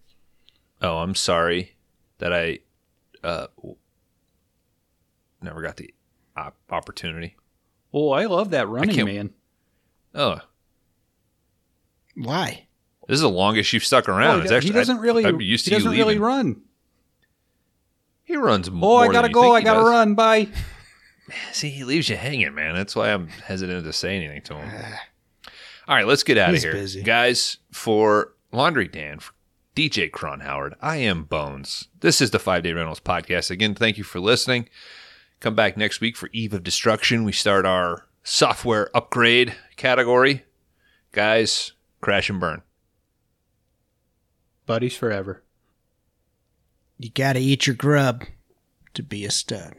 Oh, 0.82 0.98
I'm 0.99 1.16
sorry 1.16 1.76
that 2.20 2.34
I 2.34 2.60
uh 3.24 3.48
never 5.41 5.61
got 5.61 5.78
the 5.78 5.94
op- 6.38 6.57
opportunity. 6.70 7.36
Oh, 7.94 8.11
I 8.11 8.26
love 8.26 8.52
that 8.52 8.68
running 8.70 9.06
man. 9.06 9.34
Oh, 10.16 10.40
Why? 12.16 12.68
This 13.10 13.15
is 13.15 13.22
the 13.22 13.30
longest 13.30 13.73
you've 13.73 13.84
stuck 13.84 14.07
around. 14.07 14.41
It's 14.41 14.52
he, 14.52 14.56
actually 14.56 14.69
he 14.69 14.73
doesn't 14.73 14.99
really. 14.99 15.44
Used 15.44 15.65
he 15.65 15.72
doesn't 15.72 15.91
really 15.91 16.19
run. 16.19 16.61
He 18.23 18.38
runs 18.38 18.69
oh, 18.69 18.72
more. 18.72 19.03
Oh. 19.03 19.10
I 19.10 19.11
gotta 19.11 19.30
go. 19.30 19.56
I 19.56 19.61
gotta 19.61 19.80
does. 19.80 19.90
run. 19.90 20.14
Bye. 20.14 20.49
See, 21.52 21.69
he 21.69 21.84
leaves 21.84 22.07
you 22.07 22.18
hanging, 22.18 22.53
man. 22.53 22.76
That's 22.76 22.95
why 22.95 23.11
I'm 23.11 23.27
hesitant 23.27 23.84
to 23.84 23.94
say 23.94 24.15
anything 24.15 24.44
to 24.44 24.57
him. 24.57 24.69
All 25.88 25.95
right, 25.95 26.06
let's 26.06 26.22
get 26.22 26.38
out 26.38 26.53
of 26.53 26.61
here, 26.61 26.73
busy. 26.73 27.02
guys. 27.02 27.57
For 27.72 28.34
Laundry 28.52 28.88
Dan, 28.88 29.18
for 29.18 29.34
DJ 29.76 30.11
Kron 30.11 30.41
Howard, 30.41 30.76
I 30.80 30.98
am 30.98 31.23
Bones. 31.23 31.88
This 32.02 32.22
is 32.22 32.30
the 32.30 32.38
Five 32.38 32.61
Day 32.61 32.73
Rentals 32.73 32.99
podcast. 32.99 33.49
Again, 33.49 33.73
thank 33.73 33.98
you 33.98 34.03
for 34.03 34.19
listening. 34.19 34.69
Come 35.40 35.56
back 35.56 35.77
next 35.77 35.99
week 35.99 36.15
for 36.15 36.30
Eve 36.31 36.53
of 36.53 36.61
Destruction. 36.61 37.23
We 37.23 37.31
start 37.31 37.65
our 37.65 38.06
software 38.23 38.95
upgrade 38.95 39.56
category. 39.77 40.44
Guys, 41.11 41.72
crash 42.02 42.30
and 42.30 42.40
burn. 42.40 42.61
Buddies 44.70 44.96
forever. 44.96 45.41
You 47.00 47.10
gotta 47.10 47.40
eat 47.40 47.66
your 47.66 47.76
grub 47.76 48.26
to 48.94 49.02
be 49.02 49.26
a 49.26 49.32
stud. 49.32 49.74